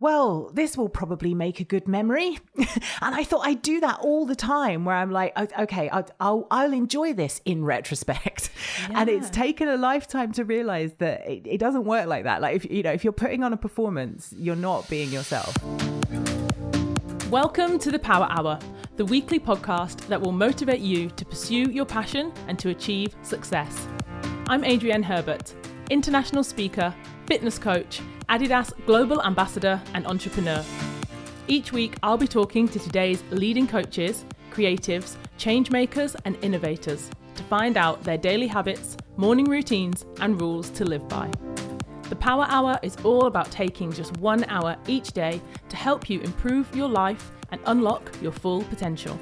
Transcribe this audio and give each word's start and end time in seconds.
well, 0.00 0.50
this 0.54 0.78
will 0.78 0.88
probably 0.88 1.34
make 1.34 1.60
a 1.60 1.64
good 1.64 1.86
memory. 1.86 2.38
and 2.56 3.14
I 3.14 3.22
thought 3.22 3.46
I'd 3.46 3.60
do 3.60 3.80
that 3.80 4.00
all 4.00 4.24
the 4.24 4.34
time 4.34 4.86
where 4.86 4.96
I'm 4.96 5.10
like, 5.10 5.38
okay, 5.38 5.90
I'll, 5.90 6.08
I'll, 6.18 6.46
I'll 6.50 6.72
enjoy 6.72 7.12
this 7.12 7.42
in 7.44 7.64
retrospect. 7.66 8.50
Yeah. 8.88 9.00
And 9.00 9.10
it's 9.10 9.28
taken 9.28 9.68
a 9.68 9.76
lifetime 9.76 10.32
to 10.32 10.44
realize 10.44 10.94
that 10.98 11.28
it, 11.28 11.46
it 11.46 11.58
doesn't 11.58 11.84
work 11.84 12.06
like 12.06 12.24
that. 12.24 12.40
Like, 12.40 12.56
if, 12.56 12.70
you 12.70 12.82
know, 12.82 12.92
if 12.92 13.04
you're 13.04 13.12
putting 13.12 13.44
on 13.44 13.52
a 13.52 13.58
performance, 13.58 14.34
you're 14.38 14.56
not 14.56 14.88
being 14.88 15.10
yourself. 15.10 15.54
Welcome 17.28 17.78
to 17.80 17.90
the 17.90 17.98
Power 17.98 18.26
Hour, 18.30 18.58
the 18.96 19.04
weekly 19.04 19.38
podcast 19.38 20.06
that 20.06 20.18
will 20.18 20.32
motivate 20.32 20.80
you 20.80 21.10
to 21.10 21.26
pursue 21.26 21.70
your 21.70 21.84
passion 21.84 22.32
and 22.48 22.58
to 22.58 22.70
achieve 22.70 23.14
success. 23.20 23.86
I'm 24.46 24.64
Adrienne 24.64 25.02
Herbert, 25.02 25.54
international 25.90 26.42
speaker, 26.42 26.94
fitness 27.26 27.58
coach, 27.58 28.00
Adidas 28.30 28.72
Global 28.86 29.20
Ambassador 29.24 29.82
and 29.92 30.06
Entrepreneur. 30.06 30.64
Each 31.48 31.72
week, 31.72 31.96
I'll 32.04 32.16
be 32.16 32.28
talking 32.28 32.68
to 32.68 32.78
today's 32.78 33.24
leading 33.32 33.66
coaches, 33.66 34.24
creatives, 34.52 35.16
change 35.36 35.72
makers, 35.72 36.14
and 36.24 36.38
innovators 36.40 37.10
to 37.34 37.42
find 37.42 37.76
out 37.76 38.04
their 38.04 38.16
daily 38.16 38.46
habits, 38.46 38.96
morning 39.16 39.46
routines, 39.46 40.04
and 40.20 40.40
rules 40.40 40.70
to 40.70 40.84
live 40.84 41.08
by. 41.08 41.28
The 42.08 42.14
Power 42.14 42.46
Hour 42.48 42.78
is 42.84 42.96
all 43.02 43.26
about 43.26 43.50
taking 43.50 43.90
just 43.90 44.16
one 44.18 44.44
hour 44.44 44.76
each 44.86 45.08
day 45.08 45.42
to 45.68 45.76
help 45.76 46.08
you 46.08 46.20
improve 46.20 46.72
your 46.72 46.88
life 46.88 47.32
and 47.50 47.60
unlock 47.66 48.12
your 48.22 48.32
full 48.32 48.62
potential. 48.62 49.18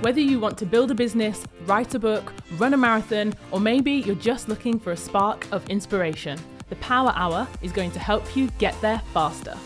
Whether 0.00 0.20
you 0.20 0.40
want 0.40 0.58
to 0.58 0.66
build 0.66 0.90
a 0.90 0.96
business, 0.96 1.44
write 1.64 1.94
a 1.94 2.00
book, 2.00 2.32
run 2.58 2.74
a 2.74 2.76
marathon, 2.76 3.34
or 3.52 3.60
maybe 3.60 3.92
you're 3.92 4.16
just 4.16 4.48
looking 4.48 4.80
for 4.80 4.90
a 4.90 4.96
spark 4.96 5.46
of 5.52 5.68
inspiration, 5.70 6.40
the 6.70 6.76
Power 6.76 7.12
Hour 7.16 7.48
is 7.62 7.72
going 7.72 7.90
to 7.90 7.98
help 7.98 8.36
you 8.36 8.48
get 8.58 8.80
there 8.80 9.02
faster. 9.12 9.58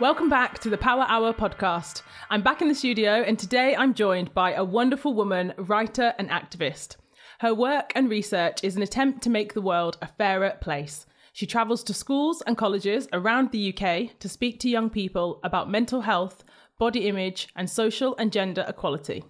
Welcome 0.00 0.28
back 0.28 0.60
to 0.60 0.70
the 0.70 0.78
Power 0.78 1.04
Hour 1.08 1.32
podcast. 1.32 2.02
I'm 2.30 2.42
back 2.42 2.62
in 2.62 2.68
the 2.68 2.74
studio, 2.76 3.22
and 3.22 3.36
today 3.36 3.74
I'm 3.74 3.92
joined 3.92 4.32
by 4.32 4.52
a 4.54 4.62
wonderful 4.62 5.14
woman, 5.14 5.52
writer, 5.56 6.14
and 6.16 6.30
activist. 6.30 6.94
Her 7.40 7.52
work 7.52 7.90
and 7.96 8.08
research 8.08 8.62
is 8.62 8.76
an 8.76 8.82
attempt 8.82 9.22
to 9.24 9.30
make 9.30 9.54
the 9.54 9.60
world 9.60 9.98
a 10.00 10.06
fairer 10.06 10.56
place. 10.60 11.06
She 11.32 11.46
travels 11.46 11.82
to 11.84 11.94
schools 11.94 12.40
and 12.46 12.56
colleges 12.56 13.08
around 13.12 13.50
the 13.50 13.74
UK 13.74 14.16
to 14.20 14.28
speak 14.28 14.60
to 14.60 14.68
young 14.68 14.90
people 14.90 15.40
about 15.42 15.70
mental 15.70 16.02
health, 16.02 16.44
body 16.78 17.08
image, 17.08 17.48
and 17.56 17.68
social 17.68 18.14
and 18.16 18.32
gender 18.32 18.64
equality. 18.68 19.24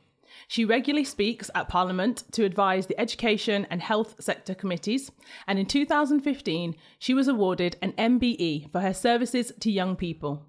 She 0.47 0.65
regularly 0.65 1.05
speaks 1.05 1.51
at 1.55 1.69
Parliament 1.69 2.25
to 2.33 2.45
advise 2.45 2.87
the 2.87 2.99
education 3.01 3.67
and 3.71 3.83
health 3.83 4.15
sector 4.21 4.55
committees, 4.55 5.11
and 5.47 5.59
in 5.59 5.67
2015, 5.67 6.77
she 6.99 7.15
was 7.15 7.29
awarded 7.29 7.77
an 7.83 7.93
MBE 7.93 8.71
for 8.71 8.81
her 8.81 8.95
services 8.95 9.53
to 9.61 9.71
young 9.71 9.97
people. 9.97 10.47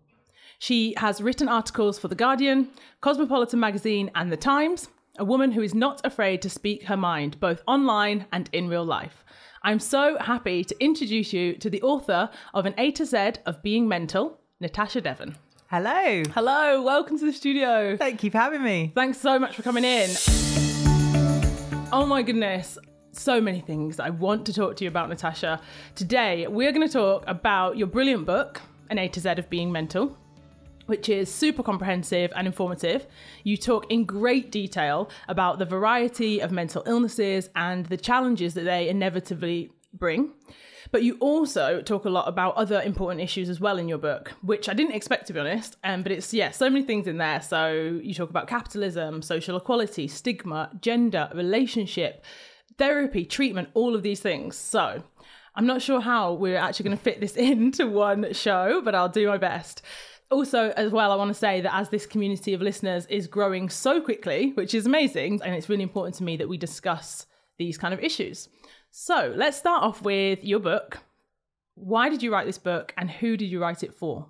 She 0.59 0.93
has 0.97 1.21
written 1.21 1.47
articles 1.47 1.97
for 1.97 2.09
The 2.09 2.15
Guardian, 2.15 2.69
Cosmopolitan 3.01 3.59
magazine, 3.59 4.11
and 4.13 4.31
The 4.31 4.37
Times, 4.37 4.89
a 5.17 5.25
woman 5.25 5.51
who 5.51 5.61
is 5.61 5.73
not 5.73 6.05
afraid 6.05 6.41
to 6.41 6.49
speak 6.49 6.83
her 6.83 6.97
mind, 6.97 7.39
both 7.39 7.63
online 7.65 8.25
and 8.31 8.49
in 8.53 8.67
real 8.67 8.85
life. 8.85 9.23
I'm 9.63 9.79
so 9.79 10.17
happy 10.19 10.63
to 10.63 10.83
introduce 10.83 11.33
you 11.33 11.53
to 11.55 11.69
the 11.69 11.81
author 11.81 12.29
of 12.53 12.65
An 12.65 12.73
A 12.77 12.91
to 12.91 13.05
Z 13.05 13.33
of 13.45 13.61
Being 13.63 13.87
Mental, 13.87 14.39
Natasha 14.59 15.01
Devon. 15.01 15.35
Hello. 15.71 16.23
Hello, 16.33 16.81
welcome 16.81 17.19
to 17.19 17.25
the 17.25 17.31
studio. 17.31 17.95
Thank 17.95 18.23
you 18.23 18.31
for 18.31 18.39
having 18.39 18.63
me. 18.63 18.91
Thanks 18.95 19.19
so 19.19 19.37
much 19.37 19.55
for 19.55 19.61
coming 19.61 19.83
in. 19.83 20.09
Oh 21.93 22.07
my 22.07 22.23
goodness, 22.23 22.79
so 23.11 23.39
many 23.39 23.61
things 23.61 23.99
I 23.99 24.09
want 24.09 24.47
to 24.47 24.53
talk 24.53 24.77
to 24.77 24.83
you 24.83 24.87
about, 24.87 25.09
Natasha. 25.09 25.61
Today, 25.93 26.47
we're 26.47 26.71
going 26.71 26.87
to 26.87 26.91
talk 26.91 27.23
about 27.27 27.77
your 27.77 27.85
brilliant 27.85 28.25
book, 28.25 28.59
An 28.89 28.97
A 28.97 29.09
to 29.09 29.19
Z 29.19 29.29
of 29.29 29.47
Being 29.51 29.71
Mental, 29.71 30.17
which 30.87 31.07
is 31.07 31.31
super 31.31 31.61
comprehensive 31.61 32.33
and 32.35 32.47
informative. 32.47 33.05
You 33.43 33.55
talk 33.55 33.91
in 33.91 34.05
great 34.05 34.51
detail 34.51 35.11
about 35.27 35.59
the 35.59 35.65
variety 35.65 36.39
of 36.39 36.51
mental 36.51 36.81
illnesses 36.87 37.51
and 37.55 37.85
the 37.85 37.97
challenges 37.97 38.55
that 38.55 38.65
they 38.65 38.89
inevitably 38.89 39.69
bring. 39.93 40.31
But 40.91 41.03
you 41.03 41.17
also 41.19 41.81
talk 41.81 42.05
a 42.05 42.09
lot 42.09 42.27
about 42.27 42.55
other 42.55 42.81
important 42.81 43.21
issues 43.21 43.49
as 43.49 43.59
well 43.59 43.77
in 43.77 43.87
your 43.87 43.97
book, 43.97 44.33
which 44.41 44.67
I 44.67 44.73
didn't 44.73 44.95
expect 44.95 45.27
to 45.27 45.33
be 45.33 45.39
honest. 45.39 45.77
Um, 45.83 46.03
but 46.03 46.11
it's 46.11 46.33
yeah, 46.33 46.51
so 46.51 46.69
many 46.69 46.83
things 46.83 47.07
in 47.07 47.17
there. 47.17 47.41
So 47.41 47.99
you 48.01 48.13
talk 48.13 48.29
about 48.29 48.47
capitalism, 48.47 49.21
social 49.21 49.57
equality, 49.57 50.07
stigma, 50.07 50.71
gender, 50.81 51.29
relationship, 51.33 52.25
therapy, 52.77 53.25
treatment, 53.25 53.69
all 53.73 53.95
of 53.95 54.01
these 54.01 54.19
things. 54.19 54.57
So 54.57 55.03
I'm 55.55 55.67
not 55.67 55.81
sure 55.81 56.01
how 56.01 56.33
we're 56.33 56.57
actually 56.57 56.85
going 56.85 56.97
to 56.97 57.03
fit 57.03 57.19
this 57.19 57.35
into 57.35 57.87
one 57.87 58.33
show, 58.33 58.81
but 58.83 58.95
I'll 58.95 59.09
do 59.09 59.27
my 59.27 59.37
best 59.37 59.83
also 60.31 60.71
as 60.77 60.91
well 60.91 61.11
i 61.11 61.15
want 61.15 61.29
to 61.29 61.33
say 61.33 61.59
that 61.59 61.73
as 61.73 61.89
this 61.89 62.05
community 62.05 62.53
of 62.53 62.61
listeners 62.61 63.05
is 63.07 63.25
growing 63.25 63.67
so 63.67 63.99
quickly 63.99 64.51
which 64.53 64.73
is 64.73 64.85
amazing 64.85 65.41
and 65.43 65.55
it's 65.55 65.69
really 65.69 65.81
important 65.81 66.15
to 66.15 66.23
me 66.23 66.37
that 66.37 66.47
we 66.47 66.57
discuss 66.57 67.25
these 67.59 67.77
kind 67.77 67.93
of 67.93 67.99
issues 67.99 68.49
so 68.91 69.33
let's 69.35 69.57
start 69.57 69.83
off 69.83 70.01
with 70.01 70.43
your 70.43 70.59
book. 70.59 70.99
Why 71.75 72.09
did 72.09 72.23
you 72.23 72.31
write 72.31 72.45
this 72.45 72.57
book 72.57 72.93
and 72.97 73.09
who 73.09 73.37
did 73.37 73.45
you 73.45 73.61
write 73.61 73.83
it 73.83 73.93
for? 73.93 74.27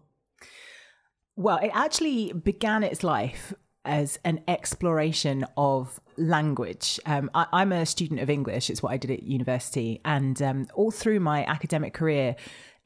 Well, 1.35 1.57
it 1.57 1.71
actually 1.73 2.33
began 2.33 2.83
its 2.83 3.03
life 3.03 3.53
as 3.85 4.19
an 4.25 4.41
exploration 4.47 5.45
of 5.55 5.99
language. 6.17 6.99
Um, 7.05 7.31
I, 7.33 7.61
am 7.61 7.71
a 7.71 7.85
student 7.85 8.19
of 8.19 8.29
English, 8.29 8.69
it's 8.69 8.83
what 8.83 8.91
I 8.91 8.97
did 8.97 9.09
at 9.09 9.23
university. 9.23 10.01
And 10.03 10.39
um, 10.41 10.67
all 10.75 10.91
through 10.91 11.21
my 11.21 11.45
academic 11.45 11.93
career, 11.93 12.35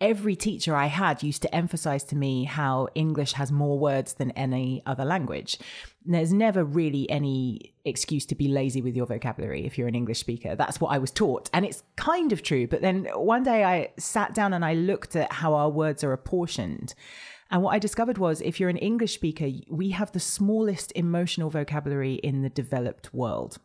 every 0.03 0.35
teacher 0.35 0.75
I 0.75 0.87
had 0.87 1.23
used 1.23 1.41
to 1.43 1.55
emphasize 1.55 2.03
to 2.05 2.15
me 2.17 2.43
how 2.43 2.89
English 2.93 3.31
has 3.33 3.53
more 3.53 3.79
words 3.79 4.15
than 4.15 4.31
any 4.31 4.83
other 4.85 5.05
language. 5.05 5.57
There's 6.05 6.33
never 6.33 6.65
really 6.65 7.09
any 7.09 7.73
excuse 7.85 8.25
to 8.25 8.35
be 8.35 8.49
lazy 8.49 8.81
with 8.81 8.97
your 8.97 9.05
vocabulary 9.05 9.65
if 9.65 9.77
you're 9.77 9.87
an 9.87 9.95
English 9.95 10.19
speaker. 10.19 10.57
That's 10.57 10.81
what 10.81 10.91
I 10.91 10.97
was 10.97 11.09
taught. 11.09 11.49
And 11.53 11.63
it's 11.63 11.83
kind 11.95 12.33
of 12.33 12.43
true. 12.43 12.67
But 12.67 12.81
then 12.81 13.05
one 13.15 13.43
day 13.43 13.63
I 13.63 13.91
sat 13.97 14.33
down 14.33 14.51
and 14.53 14.65
I 14.65 14.73
looked 14.73 15.15
at 15.15 15.31
how 15.31 15.53
our 15.53 15.69
words 15.69 16.03
are 16.03 16.11
apportioned. 16.11 16.93
And 17.49 17.63
what 17.63 17.73
I 17.73 17.79
discovered 17.79 18.17
was 18.17 18.41
if 18.41 18.59
you're 18.59 18.69
an 18.69 18.77
English 18.77 19.13
speaker, 19.13 19.47
we 19.69 19.91
have 19.91 20.11
the 20.11 20.19
smallest 20.19 20.91
emotional 20.95 21.49
vocabulary 21.49 22.15
in 22.15 22.41
the 22.41 22.49
developed 22.49 23.13
world. 23.13 23.57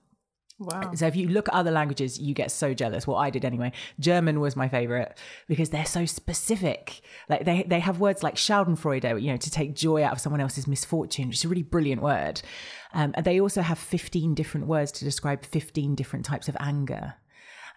Wow. 0.61 0.93
So 0.95 1.07
if 1.07 1.15
you 1.15 1.29
look 1.29 1.49
at 1.49 1.55
other 1.55 1.71
languages, 1.71 2.19
you 2.19 2.35
get 2.35 2.51
so 2.51 2.75
jealous. 2.75 3.07
Well, 3.07 3.17
I 3.17 3.31
did 3.31 3.45
anyway. 3.45 3.73
German 4.01 4.41
was 4.41 4.57
my 4.57 4.69
favorite 4.69 5.17
because 5.47 5.71
they're 5.71 5.85
so 5.85 6.05
specific. 6.05 7.01
Like 7.29 7.45
they, 7.45 7.63
they 7.63 7.79
have 7.79 8.01
words 8.01 8.25
like 8.25 8.35
Schadenfreude, 8.35 9.23
you 9.23 9.31
know, 9.31 9.37
to 9.37 9.51
take 9.51 9.75
joy 9.75 10.03
out 10.03 10.13
of 10.13 10.21
someone 10.21 10.41
else's 10.41 10.67
misfortune, 10.67 11.29
which 11.29 11.39
is 11.39 11.45
a 11.45 11.49
really 11.49 11.63
brilliant 11.63 12.03
word. 12.03 12.43
Um, 12.93 13.13
and 13.15 13.25
they 13.25 13.41
also 13.41 13.63
have 13.63 13.79
15 13.79 14.35
different 14.35 14.67
words 14.67 14.91
to 14.93 15.05
describe 15.05 15.45
15 15.45 15.95
different 15.95 16.25
types 16.25 16.49
of 16.49 16.57
anger. 16.59 17.15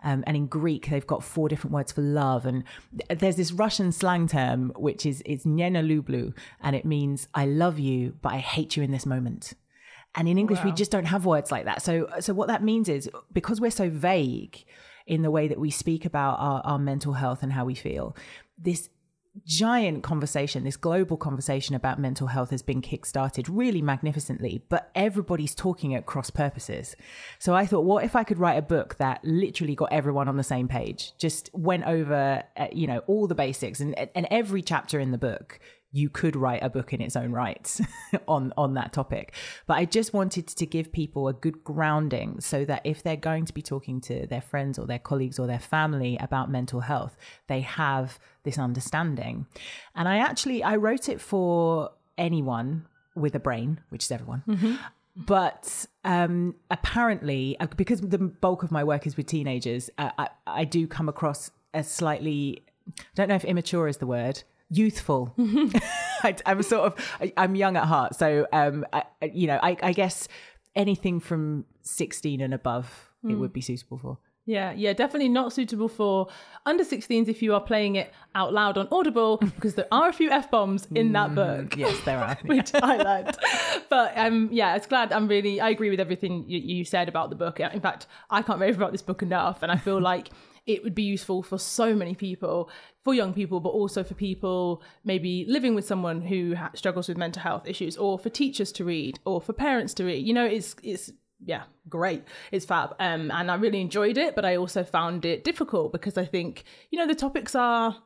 Um, 0.03 0.23
and 0.25 0.35
in 0.35 0.47
Greek, 0.47 0.89
they've 0.89 1.05
got 1.05 1.23
four 1.23 1.47
different 1.47 1.75
words 1.75 1.91
for 1.91 2.01
love. 2.01 2.47
And 2.47 2.63
there's 3.09 3.35
this 3.35 3.51
Russian 3.51 3.91
slang 3.91 4.27
term, 4.27 4.71
which 4.75 5.05
is 5.05 5.21
it's 5.25 5.45
Nyena 5.45 5.85
Lublu, 5.85 6.33
and 6.61 6.75
it 6.75 6.85
means 6.85 7.27
I 7.35 7.45
love 7.45 7.77
you, 7.77 8.15
but 8.23 8.33
I 8.33 8.39
hate 8.39 8.75
you 8.75 8.81
in 8.81 8.89
this 8.89 9.05
moment. 9.05 9.53
And 10.15 10.27
in 10.27 10.37
English, 10.37 10.59
wow. 10.59 10.65
we 10.65 10.71
just 10.73 10.91
don't 10.91 11.05
have 11.05 11.25
words 11.25 11.51
like 11.51 11.65
that. 11.65 11.81
So, 11.81 12.07
so 12.19 12.33
what 12.33 12.47
that 12.49 12.63
means 12.63 12.89
is 12.89 13.09
because 13.31 13.61
we're 13.61 13.71
so 13.71 13.89
vague 13.89 14.65
in 15.07 15.21
the 15.21 15.31
way 15.31 15.47
that 15.47 15.59
we 15.59 15.71
speak 15.71 16.05
about 16.05 16.37
our, 16.39 16.61
our 16.63 16.79
mental 16.79 17.13
health 17.13 17.43
and 17.43 17.53
how 17.53 17.65
we 17.65 17.75
feel, 17.75 18.15
this 18.57 18.89
giant 19.45 20.03
conversation, 20.03 20.63
this 20.63 20.77
global 20.77 21.15
conversation 21.15 21.75
about 21.75 21.99
mental 21.99 22.27
health 22.27 22.49
has 22.49 22.61
been 22.61 22.81
kickstarted 22.81 23.47
really 23.49 23.81
magnificently, 23.81 24.61
but 24.69 24.91
everybody's 24.93 25.55
talking 25.55 25.95
at 25.95 26.05
cross 26.05 26.29
purposes. 26.29 26.95
So 27.39 27.53
I 27.53 27.65
thought, 27.65 27.85
what 27.85 28.03
if 28.03 28.15
I 28.15 28.23
could 28.23 28.39
write 28.39 28.57
a 28.57 28.61
book 28.61 28.97
that 28.97 29.23
literally 29.23 29.75
got 29.75 29.91
everyone 29.93 30.27
on 30.27 30.37
the 30.37 30.43
same 30.43 30.67
page, 30.67 31.13
just 31.17 31.49
went 31.53 31.85
over, 31.85 32.43
uh, 32.57 32.67
you 32.71 32.87
know, 32.87 32.99
all 33.07 33.27
the 33.27 33.35
basics 33.35 33.79
and, 33.79 33.95
and 34.13 34.27
every 34.29 34.61
chapter 34.61 34.99
in 34.99 35.11
the 35.11 35.17
book 35.17 35.59
you 35.91 36.09
could 36.09 36.35
write 36.35 36.63
a 36.63 36.69
book 36.69 36.93
in 36.93 37.01
its 37.01 37.15
own 37.15 37.31
right 37.31 37.79
on 38.27 38.53
on 38.57 38.73
that 38.75 38.93
topic. 38.93 39.33
But 39.67 39.75
i 39.75 39.85
just 39.85 40.13
wanted 40.13 40.47
to 40.47 40.65
give 40.65 40.91
people 40.91 41.27
a 41.27 41.33
good 41.33 41.63
grounding 41.63 42.39
so 42.39 42.65
that 42.65 42.81
if 42.83 43.03
they're 43.03 43.15
going 43.15 43.45
to 43.45 43.53
be 43.53 43.61
talking 43.61 44.01
to 44.01 44.27
their 44.27 44.41
friends 44.41 44.79
or 44.79 44.85
their 44.87 44.99
colleagues 44.99 45.39
or 45.39 45.47
their 45.47 45.59
family 45.59 46.17
about 46.19 46.49
mental 46.49 46.81
health 46.81 47.17
they 47.47 47.61
have 47.61 48.19
this 48.43 48.57
understanding. 48.57 49.45
And 49.95 50.07
i 50.07 50.17
actually 50.17 50.63
i 50.63 50.75
wrote 50.75 51.09
it 51.09 51.19
for 51.21 51.91
anyone 52.17 52.87
with 53.15 53.35
a 53.35 53.39
brain 53.39 53.79
which 53.89 54.03
is 54.03 54.11
everyone. 54.11 54.43
Mm-hmm. 54.47 54.75
but 55.15 55.85
um, 56.05 56.55
apparently 56.69 57.57
uh, 57.59 57.67
because 57.75 58.01
the 58.01 58.17
bulk 58.17 58.63
of 58.63 58.71
my 58.71 58.83
work 58.83 59.05
is 59.05 59.17
with 59.17 59.25
teenagers 59.25 59.89
uh, 59.97 60.11
I, 60.17 60.29
I 60.47 60.63
do 60.63 60.87
come 60.87 61.09
across 61.09 61.51
as 61.73 61.89
slightly 61.89 62.63
I 62.89 63.03
don't 63.15 63.29
know 63.29 63.35
if 63.35 63.45
immature 63.45 63.87
is 63.87 63.97
the 63.97 64.07
word 64.07 64.43
youthful. 64.71 65.33
I, 66.23 66.35
am 66.45 66.63
sort 66.63 66.93
of, 66.93 67.17
I, 67.19 67.33
am 67.37 67.55
young 67.55 67.77
at 67.77 67.85
heart. 67.85 68.15
So, 68.15 68.47
um, 68.51 68.85
I, 68.91 69.03
you 69.33 69.47
know, 69.47 69.59
I, 69.61 69.77
I, 69.83 69.93
guess 69.93 70.27
anything 70.75 71.19
from 71.19 71.65
16 71.81 72.41
and 72.41 72.53
above, 72.53 73.09
mm. 73.23 73.31
it 73.31 73.35
would 73.35 73.53
be 73.53 73.61
suitable 73.61 73.97
for. 73.97 74.17
Yeah, 74.45 74.71
yeah, 74.71 74.93
definitely 74.93 75.29
not 75.29 75.53
suitable 75.53 75.87
for 75.87 76.27
under 76.65 76.83
16s 76.83 77.27
if 77.27 77.43
you 77.43 77.53
are 77.53 77.61
playing 77.61 77.95
it 77.95 78.11
out 78.33 78.53
loud 78.53 78.75
on 78.75 78.87
Audible 78.91 79.37
because 79.55 79.75
there 79.75 79.87
are 79.91 80.09
a 80.09 80.13
few 80.13 80.31
f 80.31 80.49
bombs 80.49 80.87
in 80.95 81.11
that 81.11 81.35
book. 81.35 81.77
Yes, 81.77 81.99
there 82.05 82.17
are. 82.17 82.37
which 82.45 82.71
I 82.73 82.95
liked. 82.97 83.37
But 83.89 84.13
um, 84.17 84.49
yeah, 84.51 84.75
it's 84.75 84.87
glad. 84.87 85.13
I'm 85.13 85.27
really. 85.27 85.61
I 85.61 85.69
agree 85.69 85.91
with 85.91 85.99
everything 85.99 86.45
you, 86.47 86.59
you 86.59 86.85
said 86.85 87.07
about 87.07 87.29
the 87.29 87.35
book. 87.35 87.59
In 87.59 87.81
fact, 87.81 88.07
I 88.31 88.41
can't 88.41 88.59
rave 88.59 88.77
about 88.77 88.91
this 88.91 89.03
book 89.03 89.21
enough, 89.21 89.61
and 89.61 89.71
I 89.71 89.77
feel 89.77 90.01
like 90.01 90.29
it 90.65 90.83
would 90.83 90.95
be 90.95 91.03
useful 91.03 91.43
for 91.43 91.57
so 91.57 91.95
many 91.95 92.15
people, 92.15 92.69
for 93.03 93.13
young 93.13 93.33
people, 93.33 93.59
but 93.59 93.69
also 93.69 94.03
for 94.03 94.13
people 94.13 94.83
maybe 95.03 95.45
living 95.47 95.75
with 95.75 95.85
someone 95.85 96.21
who 96.21 96.55
ha- 96.55 96.71
struggles 96.75 97.07
with 97.07 97.17
mental 97.17 97.41
health 97.41 97.67
issues, 97.67 97.97
or 97.97 98.19
for 98.19 98.29
teachers 98.29 98.71
to 98.73 98.85
read, 98.85 99.19
or 99.25 99.41
for 99.41 99.53
parents 99.53 99.93
to 99.95 100.03
read. 100.03 100.25
You 100.25 100.33
know, 100.33 100.45
it's 100.45 100.75
it's 100.83 101.11
yeah, 101.43 101.63
great. 101.89 102.23
It's 102.51 102.65
fab. 102.65 102.95
Um, 102.99 103.31
and 103.31 103.49
I 103.49 103.55
really 103.55 103.81
enjoyed 103.81 104.17
it, 104.17 104.35
but 104.35 104.45
I 104.45 104.55
also 104.55 104.83
found 104.83 105.25
it 105.25 105.43
difficult 105.43 105.91
because 105.91 106.17
I 106.17 106.25
think, 106.25 106.63
you 106.91 106.99
know, 106.99 107.07
the 107.07 107.15
topics 107.15 107.55
are 107.55 107.97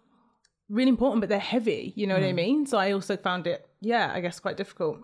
really 0.70 0.90
important, 0.90 1.22
but 1.22 1.30
they're 1.30 1.40
heavy. 1.40 1.94
You 1.96 2.08
know 2.08 2.16
mm. 2.16 2.22
what 2.22 2.30
I 2.30 2.34
mean? 2.34 2.66
So 2.66 2.78
I 2.78 2.92
also 2.92 3.18
found 3.18 3.48
it, 3.48 3.68
yeah, 3.82 4.12
I 4.14 4.22
guess 4.22 4.40
quite 4.40 4.58
difficult. 4.58 5.00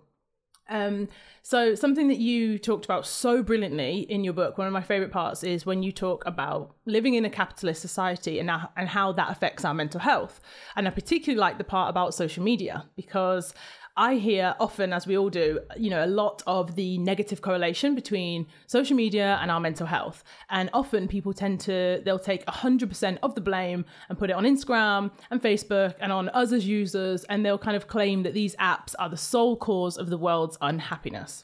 Um, 0.69 1.09
so 1.43 1.75
something 1.75 2.07
that 2.07 2.19
you 2.19 2.57
talked 2.59 2.85
about 2.85 3.05
so 3.05 3.41
brilliantly 3.43 4.01
in 4.09 4.23
your 4.23 4.33
book, 4.33 4.57
one 4.57 4.67
of 4.67 4.73
my 4.73 4.81
favorite 4.81 5.11
parts 5.11 5.43
is 5.43 5.65
when 5.65 5.83
you 5.83 5.91
talk 5.91 6.23
about 6.25 6.75
living 6.85 7.15
in 7.15 7.25
a 7.25 7.29
capitalist 7.29 7.81
society 7.81 8.39
and 8.39 8.49
and 8.77 8.87
how 8.87 9.11
that 9.13 9.31
affects 9.31 9.65
our 9.65 9.73
mental 9.73 9.99
health. 9.99 10.39
And 10.75 10.87
I 10.87 10.91
particularly 10.91 11.39
like 11.39 11.57
the 11.57 11.63
part 11.63 11.89
about 11.89 12.13
social 12.13 12.43
media 12.43 12.85
because 12.95 13.53
I 14.01 14.15
hear 14.15 14.55
often, 14.59 14.93
as 14.93 15.05
we 15.05 15.15
all 15.15 15.29
do, 15.29 15.59
you 15.77 15.91
know, 15.91 16.03
a 16.03 16.07
lot 16.07 16.41
of 16.47 16.73
the 16.73 16.97
negative 16.97 17.43
correlation 17.43 17.93
between 17.93 18.47
social 18.65 18.95
media 18.95 19.37
and 19.43 19.51
our 19.51 19.59
mental 19.59 19.85
health. 19.85 20.23
And 20.49 20.71
often 20.73 21.07
people 21.07 21.33
tend 21.33 21.59
to, 21.61 22.01
they'll 22.03 22.17
take 22.17 22.43
100% 22.47 23.19
of 23.21 23.35
the 23.35 23.41
blame 23.41 23.85
and 24.09 24.17
put 24.17 24.31
it 24.31 24.33
on 24.33 24.43
Instagram 24.43 25.11
and 25.29 25.39
Facebook 25.39 25.93
and 25.99 26.11
on 26.11 26.29
us 26.29 26.51
as 26.51 26.65
users. 26.65 27.25
And 27.25 27.45
they'll 27.45 27.59
kind 27.59 27.77
of 27.77 27.87
claim 27.87 28.23
that 28.23 28.33
these 28.33 28.55
apps 28.55 28.95
are 28.97 29.07
the 29.07 29.17
sole 29.17 29.55
cause 29.55 29.97
of 29.97 30.09
the 30.09 30.17
world's 30.17 30.57
unhappiness. 30.61 31.43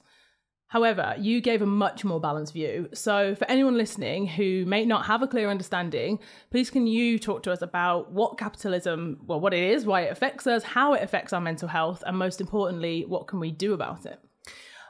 However, 0.69 1.15
you 1.17 1.39
gave 1.39 1.61
a 1.61 1.65
much 1.65 2.03
more 2.03 2.19
balanced 2.19 2.51
view. 2.51 2.89
So, 2.93 3.35
for 3.35 3.49
anyone 3.49 3.77
listening 3.77 4.27
who 4.27 4.65
may 4.65 4.85
not 4.85 5.05
have 5.05 5.21
a 5.21 5.27
clear 5.27 5.49
understanding, 5.49 6.19
please 6.51 6.69
can 6.69 6.87
you 6.87 7.17
talk 7.17 7.43
to 7.43 7.53
us 7.53 7.61
about 7.61 8.11
what 8.11 8.37
capitalism, 8.37 9.21
well, 9.25 9.39
what 9.39 9.53
it 9.53 9.63
is, 9.63 9.85
why 9.85 10.01
it 10.01 10.11
affects 10.11 10.45
us, 10.45 10.63
how 10.63 10.93
it 10.93 11.01
affects 11.01 11.31
our 11.31 11.39
mental 11.39 11.69
health, 11.69 12.03
and 12.05 12.17
most 12.17 12.41
importantly, 12.41 13.05
what 13.07 13.27
can 13.27 13.39
we 13.39 13.51
do 13.51 13.73
about 13.73 14.05
it? 14.05 14.19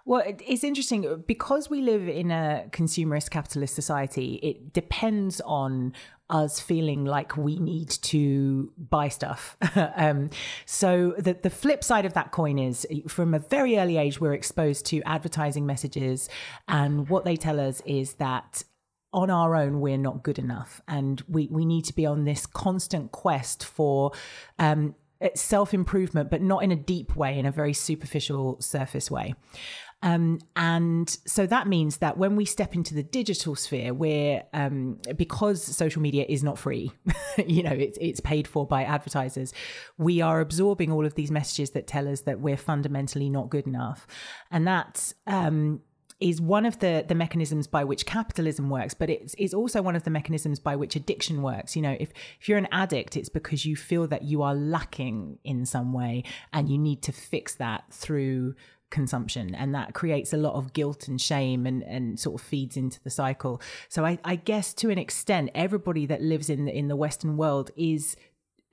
Well, 0.04 0.24
it's 0.26 0.64
interesting 0.64 1.24
because 1.28 1.70
we 1.70 1.82
live 1.82 2.08
in 2.08 2.32
a 2.32 2.68
consumerist 2.72 3.30
capitalist 3.30 3.76
society, 3.76 4.40
it 4.42 4.72
depends 4.72 5.42
on 5.42 5.92
us 6.30 6.60
feeling 6.60 7.06
like 7.06 7.38
we 7.38 7.58
need 7.60 7.90
to 7.90 8.72
buy 8.78 9.08
stuff. 9.08 9.58
um, 9.96 10.30
so 10.66 11.14
the 11.18 11.34
the 11.34 11.50
flip 11.50 11.84
side 11.84 12.06
of 12.06 12.14
that 12.14 12.32
coin 12.32 12.60
is 12.60 12.86
from 13.08 13.34
a 13.34 13.40
very 13.40 13.78
early 13.78 13.98
age 13.98 14.20
we're 14.20 14.34
exposed 14.34 14.86
to 14.88 15.02
advertising 15.04 15.66
messages, 15.66 16.30
and 16.68 17.10
what 17.10 17.24
they 17.24 17.36
tell 17.36 17.60
us 17.60 17.82
is 17.86 18.16
that 18.16 18.64
on 19.14 19.30
our 19.30 19.56
own 19.56 19.80
we're 19.80 19.98
not 19.98 20.24
good 20.24 20.40
enough, 20.40 20.82
and 20.88 21.22
we 21.28 21.48
we 21.50 21.66
need 21.66 21.86
to 21.86 21.94
be 21.94 22.06
on 22.06 22.26
this 22.26 22.46
constant 22.46 23.12
quest 23.12 23.64
for. 23.64 24.12
Um, 24.60 24.96
self 25.34 25.74
improvement, 25.74 26.30
but 26.30 26.44
not 26.44 26.64
in 26.64 26.72
a 26.72 26.76
deep 26.76 27.16
way, 27.16 27.40
in 27.40 27.48
a 27.48 27.52
very 27.52 27.74
superficial 27.74 28.56
surface 28.62 29.10
way. 29.10 29.34
Um, 30.04 30.40
and 30.56 31.10
so 31.26 31.48
that 31.48 31.68
means 31.68 31.98
that 31.98 32.18
when 32.18 32.36
we 32.36 32.46
step 32.46 32.76
into 32.76 32.94
the 32.94 33.02
digital 33.02 33.56
sphere, 33.56 33.94
we're 33.94 34.44
um, 34.54 35.00
because 35.16 35.64
social 35.64 36.02
media 36.02 36.26
is 36.30 36.44
not 36.44 36.60
free, 36.60 36.92
you 37.48 37.64
know, 37.64 37.72
it's 37.72 37.98
it's 38.00 38.20
paid 38.20 38.48
for 38.48 38.68
by 38.68 38.84
advertisers. 38.84 39.54
We 39.98 40.22
are 40.22 40.40
absorbing 40.40 40.92
all 40.92 41.06
of 41.06 41.16
these 41.16 41.32
messages 41.32 41.72
that 41.72 41.88
tell 41.88 42.08
us 42.08 42.22
that 42.22 42.40
we're 42.40 42.58
fundamentally 42.58 43.30
not 43.30 43.50
good 43.50 43.66
enough, 43.66 44.06
and 44.52 44.68
that's 44.68 45.16
um, 45.26 45.82
is 46.20 46.42
one 46.42 46.66
of 46.66 46.80
the 46.80 47.06
the 47.08 47.16
mechanisms 47.16 47.68
by 47.68 47.84
which 47.84 48.06
capitalism 48.06 48.70
works, 48.70 48.94
but 48.94 49.10
it's 49.10 49.36
it's 49.38 49.54
also 49.54 49.82
one 49.82 49.96
of 49.96 50.04
the 50.04 50.10
mechanisms 50.10 50.60
by 50.60 50.76
which 50.76 50.96
addiction 50.96 51.42
works. 51.42 51.76
You 51.76 51.82
know, 51.82 51.98
if 52.00 52.12
if 52.40 52.50
you're 52.50 52.58
an 52.58 52.68
addict, 52.72 53.18
it's 53.18 53.30
because 53.30 53.66
you 53.66 53.76
feel 53.76 54.08
that 54.08 54.24
you 54.24 54.42
are 54.42 54.56
lacking 54.56 55.38
in 55.44 55.66
some 55.66 55.94
way, 55.94 56.24
and 56.54 56.70
you 56.70 56.78
need 56.78 57.04
to 57.04 57.12
fix 57.12 57.56
that 57.56 57.86
through 57.92 58.56
consumption 58.90 59.54
and 59.54 59.76
that 59.76 59.94
creates 59.94 60.34
a 60.34 60.38
lot 60.38 60.56
of 60.56 60.74
guilt 60.74 61.08
and 61.08 61.20
shame 61.20 61.66
and, 61.66 61.84
and 61.84 62.20
sort 62.20 62.40
of 62.40 62.48
feeds 62.48 62.78
into 62.78 63.02
the 63.04 63.10
cycle. 63.10 63.62
So 63.90 64.06
I, 64.06 64.18
I 64.24 64.36
guess 64.36 64.74
to 64.76 64.90
an 64.90 64.98
extent 64.98 65.52
everybody 65.54 66.06
that 66.06 66.22
lives 66.22 66.50
in 66.50 66.66
the, 66.66 66.76
in 66.76 66.88
the 66.88 66.96
western 66.96 67.38
world 67.38 67.72
is 67.76 68.16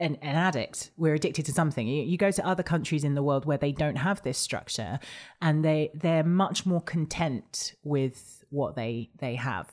an, 0.00 0.16
an 0.22 0.36
addict. 0.36 0.90
We're 0.96 1.14
addicted 1.14 1.46
to 1.46 1.52
something. 1.52 1.86
You, 1.86 2.02
you, 2.04 2.18
go 2.18 2.30
to 2.30 2.46
other 2.46 2.62
countries 2.62 3.04
in 3.04 3.14
the 3.14 3.22
world 3.22 3.44
where 3.44 3.58
they 3.58 3.72
don't 3.72 3.96
have 3.96 4.22
this 4.22 4.38
structure 4.38 4.98
and 5.40 5.64
they 5.64 5.90
they're 5.94 6.24
much 6.24 6.66
more 6.66 6.80
content 6.80 7.74
with 7.82 8.44
what 8.50 8.76
they 8.76 9.10
they 9.18 9.36
have. 9.36 9.70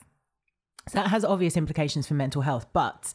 So 0.88 0.98
that 0.98 1.08
has 1.08 1.24
obvious 1.24 1.56
implications 1.56 2.06
for 2.06 2.14
mental 2.14 2.42
health 2.42 2.66
but 2.72 3.12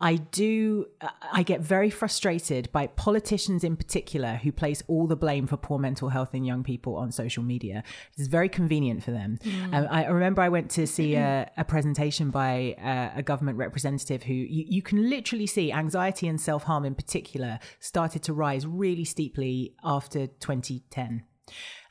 I 0.00 0.16
do, 0.16 0.86
I 1.32 1.42
get 1.42 1.60
very 1.60 1.90
frustrated 1.90 2.70
by 2.70 2.86
politicians 2.86 3.64
in 3.64 3.76
particular 3.76 4.36
who 4.36 4.52
place 4.52 4.80
all 4.86 5.08
the 5.08 5.16
blame 5.16 5.48
for 5.48 5.56
poor 5.56 5.78
mental 5.78 6.08
health 6.10 6.34
in 6.34 6.44
young 6.44 6.62
people 6.62 6.94
on 6.94 7.10
social 7.10 7.42
media. 7.42 7.82
It's 8.16 8.28
very 8.28 8.48
convenient 8.48 9.02
for 9.02 9.10
them. 9.10 9.38
Mm. 9.42 9.74
Um, 9.74 9.88
I 9.90 10.06
remember 10.06 10.40
I 10.40 10.50
went 10.50 10.70
to 10.72 10.86
see 10.86 11.16
a, 11.16 11.50
a 11.56 11.64
presentation 11.64 12.30
by 12.30 12.76
a, 12.78 13.12
a, 13.16 13.22
government 13.22 13.58
representative 13.58 14.22
who 14.22 14.34
you, 14.34 14.64
you 14.68 14.82
can 14.82 15.10
literally 15.10 15.46
see 15.46 15.72
anxiety 15.72 16.28
and 16.28 16.40
self 16.40 16.62
harm 16.62 16.84
in 16.84 16.94
particular 16.94 17.58
started 17.80 18.22
to 18.24 18.32
rise 18.32 18.66
really 18.66 19.04
steeply 19.04 19.74
after 19.82 20.28
2010 20.28 21.24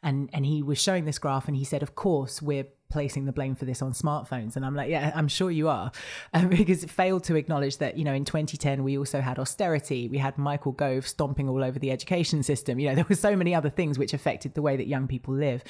and 0.03 0.29
and 0.33 0.45
he 0.45 0.63
was 0.63 0.79
showing 0.79 1.05
this 1.05 1.19
graph 1.19 1.47
and 1.47 1.57
he 1.57 1.63
said 1.63 1.83
of 1.83 1.95
course 1.95 2.41
we're 2.41 2.67
placing 2.89 3.25
the 3.25 3.31
blame 3.31 3.55
for 3.55 3.65
this 3.65 3.81
on 3.81 3.93
smartphones. 3.93 4.55
And 4.55 4.65
i'm 4.65 4.75
like 4.75 4.89
yeah 4.89 5.11
i'm 5.15 5.27
sure 5.27 5.51
you 5.51 5.69
are. 5.69 5.91
Um, 6.33 6.49
because 6.49 6.83
it 6.83 6.89
failed 6.89 7.23
to 7.25 7.35
acknowledge 7.35 7.77
that 7.77 7.97
you 7.97 8.03
know 8.03 8.13
in 8.13 8.25
2010 8.25 8.83
we 8.83 8.97
also 8.97 9.21
had 9.21 9.39
austerity. 9.39 10.07
We 10.07 10.17
had 10.17 10.37
michael 10.37 10.71
gove 10.71 11.07
stomping 11.07 11.47
all 11.47 11.63
over 11.63 11.79
the 11.79 11.91
education 11.91 12.43
system. 12.43 12.79
You 12.79 12.89
know 12.89 12.95
there 12.99 13.05
were 13.07 13.15
so 13.15 13.35
many 13.35 13.55
other 13.55 13.69
things 13.69 13.97
which 13.97 14.13
affected 14.13 14.53
the 14.53 14.61
way 14.61 14.75
that 14.75 14.87
young 14.87 15.07
people 15.07 15.33
live. 15.33 15.63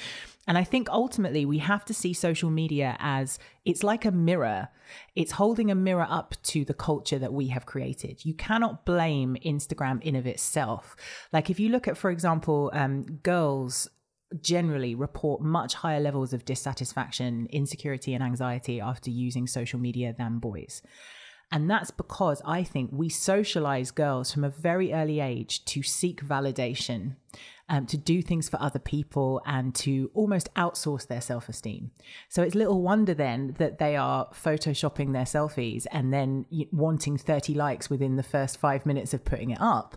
And 0.46 0.58
i 0.58 0.64
think 0.64 0.88
ultimately 0.90 1.44
we 1.44 1.58
have 1.58 1.84
to 1.86 1.94
see 1.94 2.12
social 2.12 2.50
media 2.50 2.96
as 2.98 3.38
it's 3.64 3.82
like 3.82 4.04
a 4.04 4.10
mirror. 4.10 4.68
It's 5.14 5.32
holding 5.32 5.70
a 5.70 5.74
mirror 5.74 6.06
up 6.08 6.34
to 6.44 6.64
the 6.64 6.74
culture 6.74 7.18
that 7.18 7.32
we 7.32 7.48
have 7.48 7.66
created. 7.66 8.24
You 8.24 8.34
cannot 8.34 8.86
blame 8.86 9.36
instagram 9.44 10.02
in 10.02 10.16
of 10.16 10.26
itself. 10.26 10.96
Like 11.32 11.50
if 11.50 11.60
you 11.60 11.68
look 11.68 11.86
at 11.86 11.96
for 11.96 12.10
example 12.10 12.70
um, 12.74 13.04
girls 13.22 13.88
generally 14.42 14.94
report 14.94 15.40
much 15.40 15.74
higher 15.74 16.00
levels 16.00 16.32
of 16.32 16.44
dissatisfaction, 16.44 17.46
insecurity, 17.50 18.14
and 18.14 18.22
anxiety 18.22 18.80
after 18.80 19.10
using 19.10 19.46
social 19.46 19.78
media 19.78 20.14
than 20.16 20.38
boys. 20.38 20.82
And 21.50 21.70
that's 21.70 21.90
because 21.90 22.42
I 22.44 22.62
think 22.62 22.90
we 22.92 23.08
socialize 23.08 23.90
girls 23.90 24.32
from 24.32 24.44
a 24.44 24.50
very 24.50 24.92
early 24.92 25.20
age 25.20 25.64
to 25.66 25.82
seek 25.82 26.22
validation, 26.22 27.16
um, 27.70 27.86
to 27.86 27.96
do 27.96 28.20
things 28.20 28.50
for 28.50 28.60
other 28.60 28.78
people, 28.78 29.40
and 29.46 29.74
to 29.76 30.10
almost 30.12 30.52
outsource 30.54 31.06
their 31.06 31.22
self 31.22 31.48
esteem. 31.48 31.90
So 32.28 32.42
it's 32.42 32.54
little 32.54 32.82
wonder 32.82 33.14
then 33.14 33.54
that 33.58 33.78
they 33.78 33.96
are 33.96 34.28
photoshopping 34.34 35.14
their 35.14 35.24
selfies 35.24 35.86
and 35.90 36.12
then 36.12 36.44
wanting 36.70 37.16
30 37.16 37.54
likes 37.54 37.88
within 37.88 38.16
the 38.16 38.22
first 38.22 38.58
five 38.58 38.84
minutes 38.84 39.14
of 39.14 39.24
putting 39.24 39.50
it 39.50 39.58
up 39.60 39.96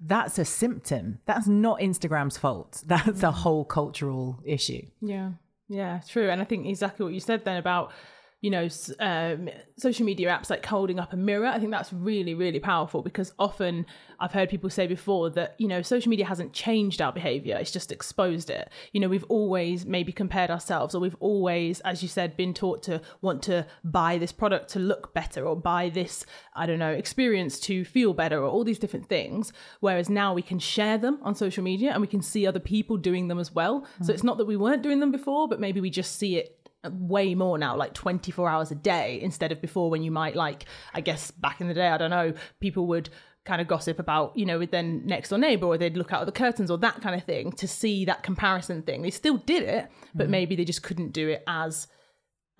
that's 0.00 0.38
a 0.38 0.44
symptom. 0.44 1.18
That's 1.26 1.46
not 1.46 1.80
Instagram's 1.80 2.38
fault. 2.38 2.82
That's 2.86 3.22
a 3.22 3.26
mm. 3.26 3.32
whole 3.32 3.64
cultural 3.64 4.40
issue. 4.44 4.82
Yeah. 5.02 5.32
Yeah, 5.68 6.00
true. 6.08 6.30
And 6.30 6.40
I 6.40 6.44
think 6.44 6.66
exactly 6.66 7.04
what 7.04 7.14
you 7.14 7.20
said 7.20 7.44
then 7.44 7.56
about 7.56 7.92
you 8.40 8.50
know, 8.50 8.68
um, 9.00 9.50
social 9.76 10.06
media 10.06 10.30
apps 10.30 10.48
like 10.48 10.64
holding 10.64 10.98
up 10.98 11.12
a 11.12 11.16
mirror. 11.16 11.46
I 11.46 11.58
think 11.58 11.70
that's 11.70 11.92
really, 11.92 12.34
really 12.34 12.58
powerful 12.58 13.02
because 13.02 13.34
often 13.38 13.84
I've 14.20 14.32
heard 14.32 14.50
people 14.50 14.70
say 14.70 14.86
before 14.86 15.30
that, 15.30 15.54
you 15.58 15.66
know, 15.66 15.82
social 15.82 16.10
media 16.10 16.26
hasn't 16.26 16.52
changed 16.52 17.00
our 17.00 17.12
behavior, 17.12 17.56
it's 17.56 17.70
just 17.70 17.90
exposed 17.90 18.50
it. 18.50 18.70
You 18.92 19.00
know, 19.00 19.08
we've 19.08 19.24
always 19.24 19.86
maybe 19.86 20.12
compared 20.12 20.50
ourselves, 20.50 20.94
or 20.94 21.00
we've 21.00 21.16
always, 21.20 21.80
as 21.80 22.02
you 22.02 22.08
said, 22.08 22.36
been 22.36 22.52
taught 22.52 22.82
to 22.84 23.00
want 23.22 23.42
to 23.44 23.66
buy 23.82 24.18
this 24.18 24.32
product 24.32 24.68
to 24.70 24.78
look 24.78 25.14
better, 25.14 25.46
or 25.46 25.56
buy 25.56 25.88
this, 25.88 26.26
I 26.54 26.66
don't 26.66 26.78
know, 26.78 26.92
experience 26.92 27.58
to 27.60 27.84
feel 27.84 28.12
better, 28.12 28.38
or 28.38 28.48
all 28.48 28.64
these 28.64 28.78
different 28.78 29.08
things. 29.08 29.52
Whereas 29.80 30.10
now 30.10 30.34
we 30.34 30.42
can 30.42 30.58
share 30.58 30.98
them 30.98 31.18
on 31.22 31.34
social 31.34 31.64
media 31.64 31.92
and 31.92 32.00
we 32.00 32.06
can 32.06 32.22
see 32.22 32.46
other 32.46 32.60
people 32.60 32.96
doing 32.98 33.28
them 33.28 33.38
as 33.38 33.54
well. 33.54 33.86
Mm. 34.00 34.06
So 34.06 34.12
it's 34.12 34.24
not 34.24 34.38
that 34.38 34.46
we 34.46 34.56
weren't 34.56 34.82
doing 34.82 35.00
them 35.00 35.10
before, 35.10 35.48
but 35.48 35.60
maybe 35.60 35.80
we 35.80 35.90
just 35.90 36.16
see 36.16 36.36
it 36.36 36.56
way 36.88 37.34
more 37.34 37.58
now 37.58 37.76
like 37.76 37.92
24 37.92 38.48
hours 38.48 38.70
a 38.70 38.74
day 38.74 39.20
instead 39.20 39.52
of 39.52 39.60
before 39.60 39.90
when 39.90 40.02
you 40.02 40.10
might 40.10 40.34
like 40.34 40.64
i 40.94 41.00
guess 41.02 41.30
back 41.30 41.60
in 41.60 41.68
the 41.68 41.74
day 41.74 41.88
i 41.88 41.98
don't 41.98 42.08
know 42.08 42.32
people 42.58 42.86
would 42.86 43.10
kind 43.46 43.60
of 43.60 43.66
gossip 43.66 43.98
about 43.98 44.36
you 44.36 44.44
know 44.44 44.58
with 44.58 44.70
their 44.70 44.82
next 44.82 45.30
door 45.30 45.38
neighbor 45.38 45.66
or 45.66 45.78
they'd 45.78 45.96
look 45.96 46.12
out 46.12 46.20
of 46.20 46.26
the 46.26 46.32
curtains 46.32 46.70
or 46.70 46.76
that 46.78 47.00
kind 47.00 47.14
of 47.14 47.24
thing 47.24 47.50
to 47.52 47.66
see 47.66 48.04
that 48.04 48.22
comparison 48.22 48.82
thing 48.82 49.00
they 49.00 49.10
still 49.10 49.38
did 49.38 49.62
it 49.62 49.90
but 50.14 50.26
mm. 50.26 50.30
maybe 50.30 50.54
they 50.54 50.64
just 50.64 50.82
couldn't 50.82 51.12
do 51.12 51.28
it 51.28 51.42
as 51.46 51.88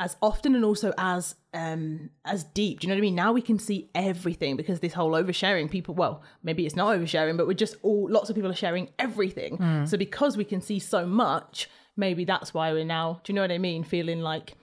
as 0.01 0.17
often 0.23 0.55
and 0.55 0.65
also 0.65 0.93
as 0.97 1.37
um 1.53 2.09
as 2.25 2.43
deep. 2.43 2.81
Do 2.81 2.87
you 2.87 2.89
know 2.89 2.97
what 2.97 3.01
I 3.01 3.03
mean? 3.03 3.15
Now 3.15 3.33
we 3.33 3.43
can 3.43 3.59
see 3.59 3.91
everything 3.95 4.57
because 4.57 4.81
this 4.81 4.95
whole 4.95 5.13
oversharing 5.13 5.71
people 5.71 5.95
well, 5.95 6.23
maybe 6.43 6.65
it's 6.65 6.75
not 6.75 6.97
oversharing, 6.97 7.37
but 7.37 7.47
we're 7.47 7.53
just 7.53 7.77
all 7.83 8.11
lots 8.11 8.31
of 8.31 8.35
people 8.35 8.51
are 8.51 8.55
sharing 8.55 8.89
everything. 8.99 9.59
Hmm. 9.59 9.85
So 9.85 9.99
because 9.99 10.37
we 10.39 10.45
can 10.45 10.63
see 10.63 10.79
so 10.79 11.07
much, 11.07 11.69
maybe 11.97 12.25
that's 12.25 12.55
why 12.55 12.73
we're 12.73 12.85
now, 12.85 13.21
do 13.23 13.33
you 13.33 13.35
know 13.35 13.43
what 13.43 13.53
I 13.53 13.59
mean? 13.59 13.85
Feeling 13.85 14.21
like 14.23 14.55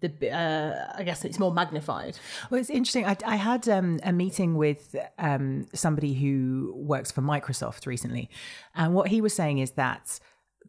the 0.00 0.30
uh, 0.30 0.92
I 0.96 1.02
guess 1.02 1.24
it's 1.24 1.38
more 1.38 1.52
magnified. 1.52 2.18
Well, 2.50 2.60
it's 2.60 2.70
interesting. 2.70 3.06
I, 3.06 3.16
I 3.26 3.36
had 3.36 3.68
um, 3.68 4.00
a 4.02 4.12
meeting 4.12 4.56
with 4.56 4.96
um, 5.18 5.66
somebody 5.74 6.14
who 6.14 6.72
works 6.76 7.10
for 7.10 7.22
Microsoft 7.22 7.86
recently, 7.86 8.30
and 8.74 8.94
what 8.94 9.08
he 9.08 9.20
was 9.20 9.34
saying 9.34 9.58
is 9.58 9.72
that 9.72 10.18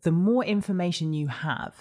the 0.04 0.12
more 0.12 0.44
information 0.44 1.14
you 1.14 1.28
have, 1.28 1.76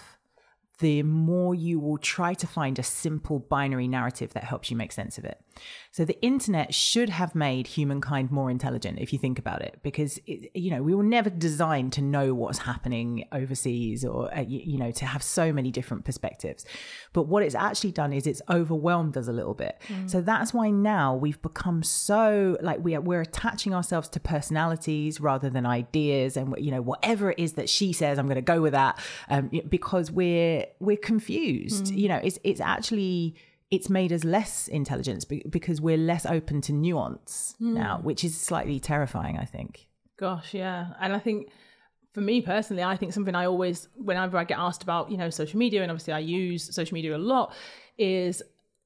the 0.78 1.02
more 1.02 1.54
you 1.54 1.78
will 1.78 1.98
try 1.98 2.34
to 2.34 2.46
find 2.46 2.78
a 2.78 2.82
simple 2.82 3.38
binary 3.38 3.88
narrative 3.88 4.32
that 4.34 4.44
helps 4.44 4.70
you 4.70 4.76
make 4.76 4.92
sense 4.92 5.18
of 5.18 5.24
it. 5.24 5.40
So 5.90 6.04
the 6.04 6.20
internet 6.22 6.72
should 6.72 7.10
have 7.10 7.34
made 7.34 7.66
humankind 7.66 8.30
more 8.30 8.50
intelligent 8.50 8.98
if 8.98 9.12
you 9.12 9.18
think 9.18 9.38
about 9.38 9.60
it 9.60 9.78
because 9.82 10.18
it, 10.26 10.50
you 10.54 10.70
know 10.70 10.82
we 10.82 10.94
were 10.94 11.02
never 11.02 11.28
designed 11.28 11.92
to 11.94 12.02
know 12.02 12.32
what's 12.32 12.58
happening 12.58 13.26
overseas 13.30 14.04
or 14.04 14.34
uh, 14.34 14.40
you, 14.40 14.60
you 14.64 14.78
know 14.78 14.90
to 14.90 15.04
have 15.04 15.22
so 15.22 15.52
many 15.52 15.70
different 15.70 16.04
perspectives. 16.04 16.64
But 17.12 17.24
what 17.24 17.42
it's 17.42 17.54
actually 17.54 17.92
done 17.92 18.12
is 18.12 18.26
it's 18.26 18.40
overwhelmed 18.48 19.16
us 19.16 19.28
a 19.28 19.32
little 19.32 19.54
bit. 19.54 19.80
So 20.06 20.20
that's 20.20 20.54
why 20.54 20.70
now 20.70 21.14
we've 21.14 21.40
become 21.42 21.82
so 21.82 22.56
like 22.62 22.82
we 22.82 22.94
are 22.94 23.00
we're 23.00 23.20
attaching 23.20 23.74
ourselves 23.74 24.08
to 24.10 24.20
personalities 24.20 25.20
rather 25.20 25.50
than 25.50 25.66
ideas 25.66 26.36
and 26.36 26.54
you 26.58 26.70
know 26.70 26.80
whatever 26.80 27.32
it 27.32 27.38
is 27.38 27.54
that 27.54 27.68
she 27.68 27.92
says 27.92 28.18
I'm 28.18 28.26
going 28.26 28.36
to 28.36 28.42
go 28.42 28.60
with 28.60 28.72
that 28.72 28.98
um, 29.28 29.50
because 29.68 30.10
we're 30.10 30.66
we're 30.80 30.96
confused. 30.96 31.88
You 31.88 32.08
know 32.08 32.20
it's 32.22 32.38
it's 32.44 32.60
actually 32.60 33.34
it's 33.72 33.88
made 33.88 34.12
us 34.12 34.22
less 34.22 34.68
intelligent 34.68 35.24
because 35.50 35.80
we're 35.80 35.96
less 35.96 36.26
open 36.26 36.60
to 36.60 36.72
nuance 36.74 37.54
hmm. 37.58 37.72
now, 37.72 38.00
which 38.02 38.22
is 38.22 38.38
slightly 38.38 38.78
terrifying, 38.78 39.38
I 39.38 39.46
think. 39.46 39.88
Gosh, 40.18 40.52
yeah. 40.52 40.88
And 41.00 41.14
I 41.14 41.18
think 41.18 41.48
for 42.12 42.20
me 42.20 42.42
personally, 42.42 42.82
I 42.82 42.98
think 42.98 43.14
something 43.14 43.34
I 43.34 43.46
always, 43.46 43.88
whenever 43.96 44.36
I 44.36 44.44
get 44.44 44.58
asked 44.58 44.82
about, 44.82 45.10
you 45.10 45.16
know, 45.16 45.30
social 45.30 45.58
media, 45.58 45.80
and 45.80 45.90
obviously 45.90 46.12
I 46.12 46.18
use 46.18 46.72
social 46.74 46.94
media 46.94 47.16
a 47.16 47.18
lot, 47.18 47.54
is, 47.96 48.42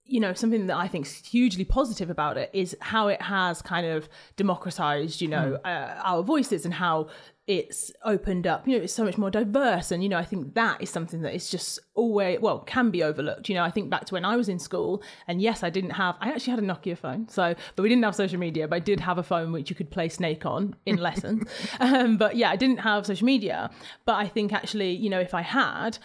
you 0.06 0.20
know, 0.20 0.32
something 0.34 0.66
that 0.66 0.76
I 0.76 0.88
think 0.88 1.06
is 1.06 1.26
hugely 1.26 1.64
positive 1.64 2.10
about 2.10 2.36
it 2.36 2.50
is 2.52 2.76
how 2.80 3.08
it 3.08 3.20
has 3.22 3.62
kind 3.62 3.86
of 3.86 4.08
democratized, 4.36 5.20
you 5.20 5.28
know, 5.28 5.58
uh, 5.64 6.00
our 6.02 6.22
voices 6.22 6.64
and 6.64 6.74
how 6.74 7.08
it's 7.46 7.92
opened 8.04 8.44
up, 8.46 8.66
you 8.66 8.76
know, 8.76 8.82
it's 8.82 8.92
so 8.92 9.04
much 9.04 9.16
more 9.16 9.30
diverse. 9.30 9.92
And, 9.92 10.02
you 10.02 10.08
know, 10.08 10.18
I 10.18 10.24
think 10.24 10.54
that 10.54 10.82
is 10.82 10.90
something 10.90 11.22
that 11.22 11.34
is 11.34 11.48
just 11.48 11.78
always, 11.94 12.40
well, 12.40 12.60
can 12.60 12.90
be 12.90 13.04
overlooked. 13.04 13.48
You 13.48 13.54
know, 13.54 13.62
I 13.62 13.70
think 13.70 13.88
back 13.88 14.04
to 14.06 14.14
when 14.14 14.24
I 14.24 14.36
was 14.36 14.48
in 14.48 14.58
school, 14.58 15.02
and 15.28 15.40
yes, 15.40 15.62
I 15.62 15.70
didn't 15.70 15.90
have, 15.90 16.16
I 16.20 16.30
actually 16.30 16.52
had 16.52 16.58
a 16.58 16.66
Nokia 16.66 16.98
phone. 16.98 17.28
So, 17.28 17.54
but 17.76 17.82
we 17.82 17.88
didn't 17.88 18.02
have 18.02 18.16
social 18.16 18.38
media, 18.38 18.66
but 18.66 18.76
I 18.76 18.80
did 18.80 18.98
have 18.98 19.18
a 19.18 19.22
phone 19.22 19.52
which 19.52 19.70
you 19.70 19.76
could 19.76 19.90
play 19.90 20.08
Snake 20.08 20.44
on 20.44 20.74
in 20.86 20.96
lessons. 20.96 21.48
um, 21.80 22.16
but 22.16 22.36
yeah, 22.36 22.50
I 22.50 22.56
didn't 22.56 22.78
have 22.78 23.06
social 23.06 23.26
media. 23.26 23.70
But 24.06 24.14
I 24.14 24.26
think 24.26 24.52
actually, 24.52 24.90
you 24.90 25.08
know, 25.08 25.20
if 25.20 25.32
I 25.32 25.42
had, 25.42 25.98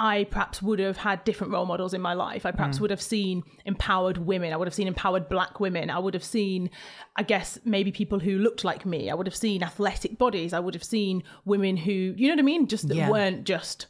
I 0.00 0.24
perhaps 0.30 0.62
would 0.62 0.78
have 0.78 0.96
had 0.96 1.24
different 1.24 1.52
role 1.52 1.66
models 1.66 1.92
in 1.92 2.00
my 2.00 2.14
life. 2.14 2.46
I 2.46 2.52
perhaps 2.52 2.78
mm. 2.78 2.82
would 2.82 2.90
have 2.90 3.02
seen 3.02 3.42
empowered 3.64 4.16
women. 4.18 4.52
I 4.52 4.56
would 4.56 4.68
have 4.68 4.74
seen 4.74 4.86
empowered 4.86 5.28
black 5.28 5.58
women. 5.58 5.90
I 5.90 5.98
would 5.98 6.14
have 6.14 6.22
seen, 6.22 6.70
I 7.16 7.24
guess, 7.24 7.58
maybe 7.64 7.90
people 7.90 8.20
who 8.20 8.38
looked 8.38 8.62
like 8.62 8.86
me. 8.86 9.10
I 9.10 9.14
would 9.14 9.26
have 9.26 9.34
seen 9.34 9.60
athletic 9.60 10.16
bodies. 10.16 10.52
I 10.52 10.60
would 10.60 10.74
have 10.74 10.84
seen 10.84 11.24
women 11.44 11.76
who, 11.76 12.14
you 12.16 12.28
know 12.28 12.34
what 12.34 12.38
I 12.38 12.42
mean? 12.42 12.68
Just 12.68 12.86
that 12.86 12.94
Yeah. 12.94 13.10
weren't 13.10 13.42
just 13.42 13.86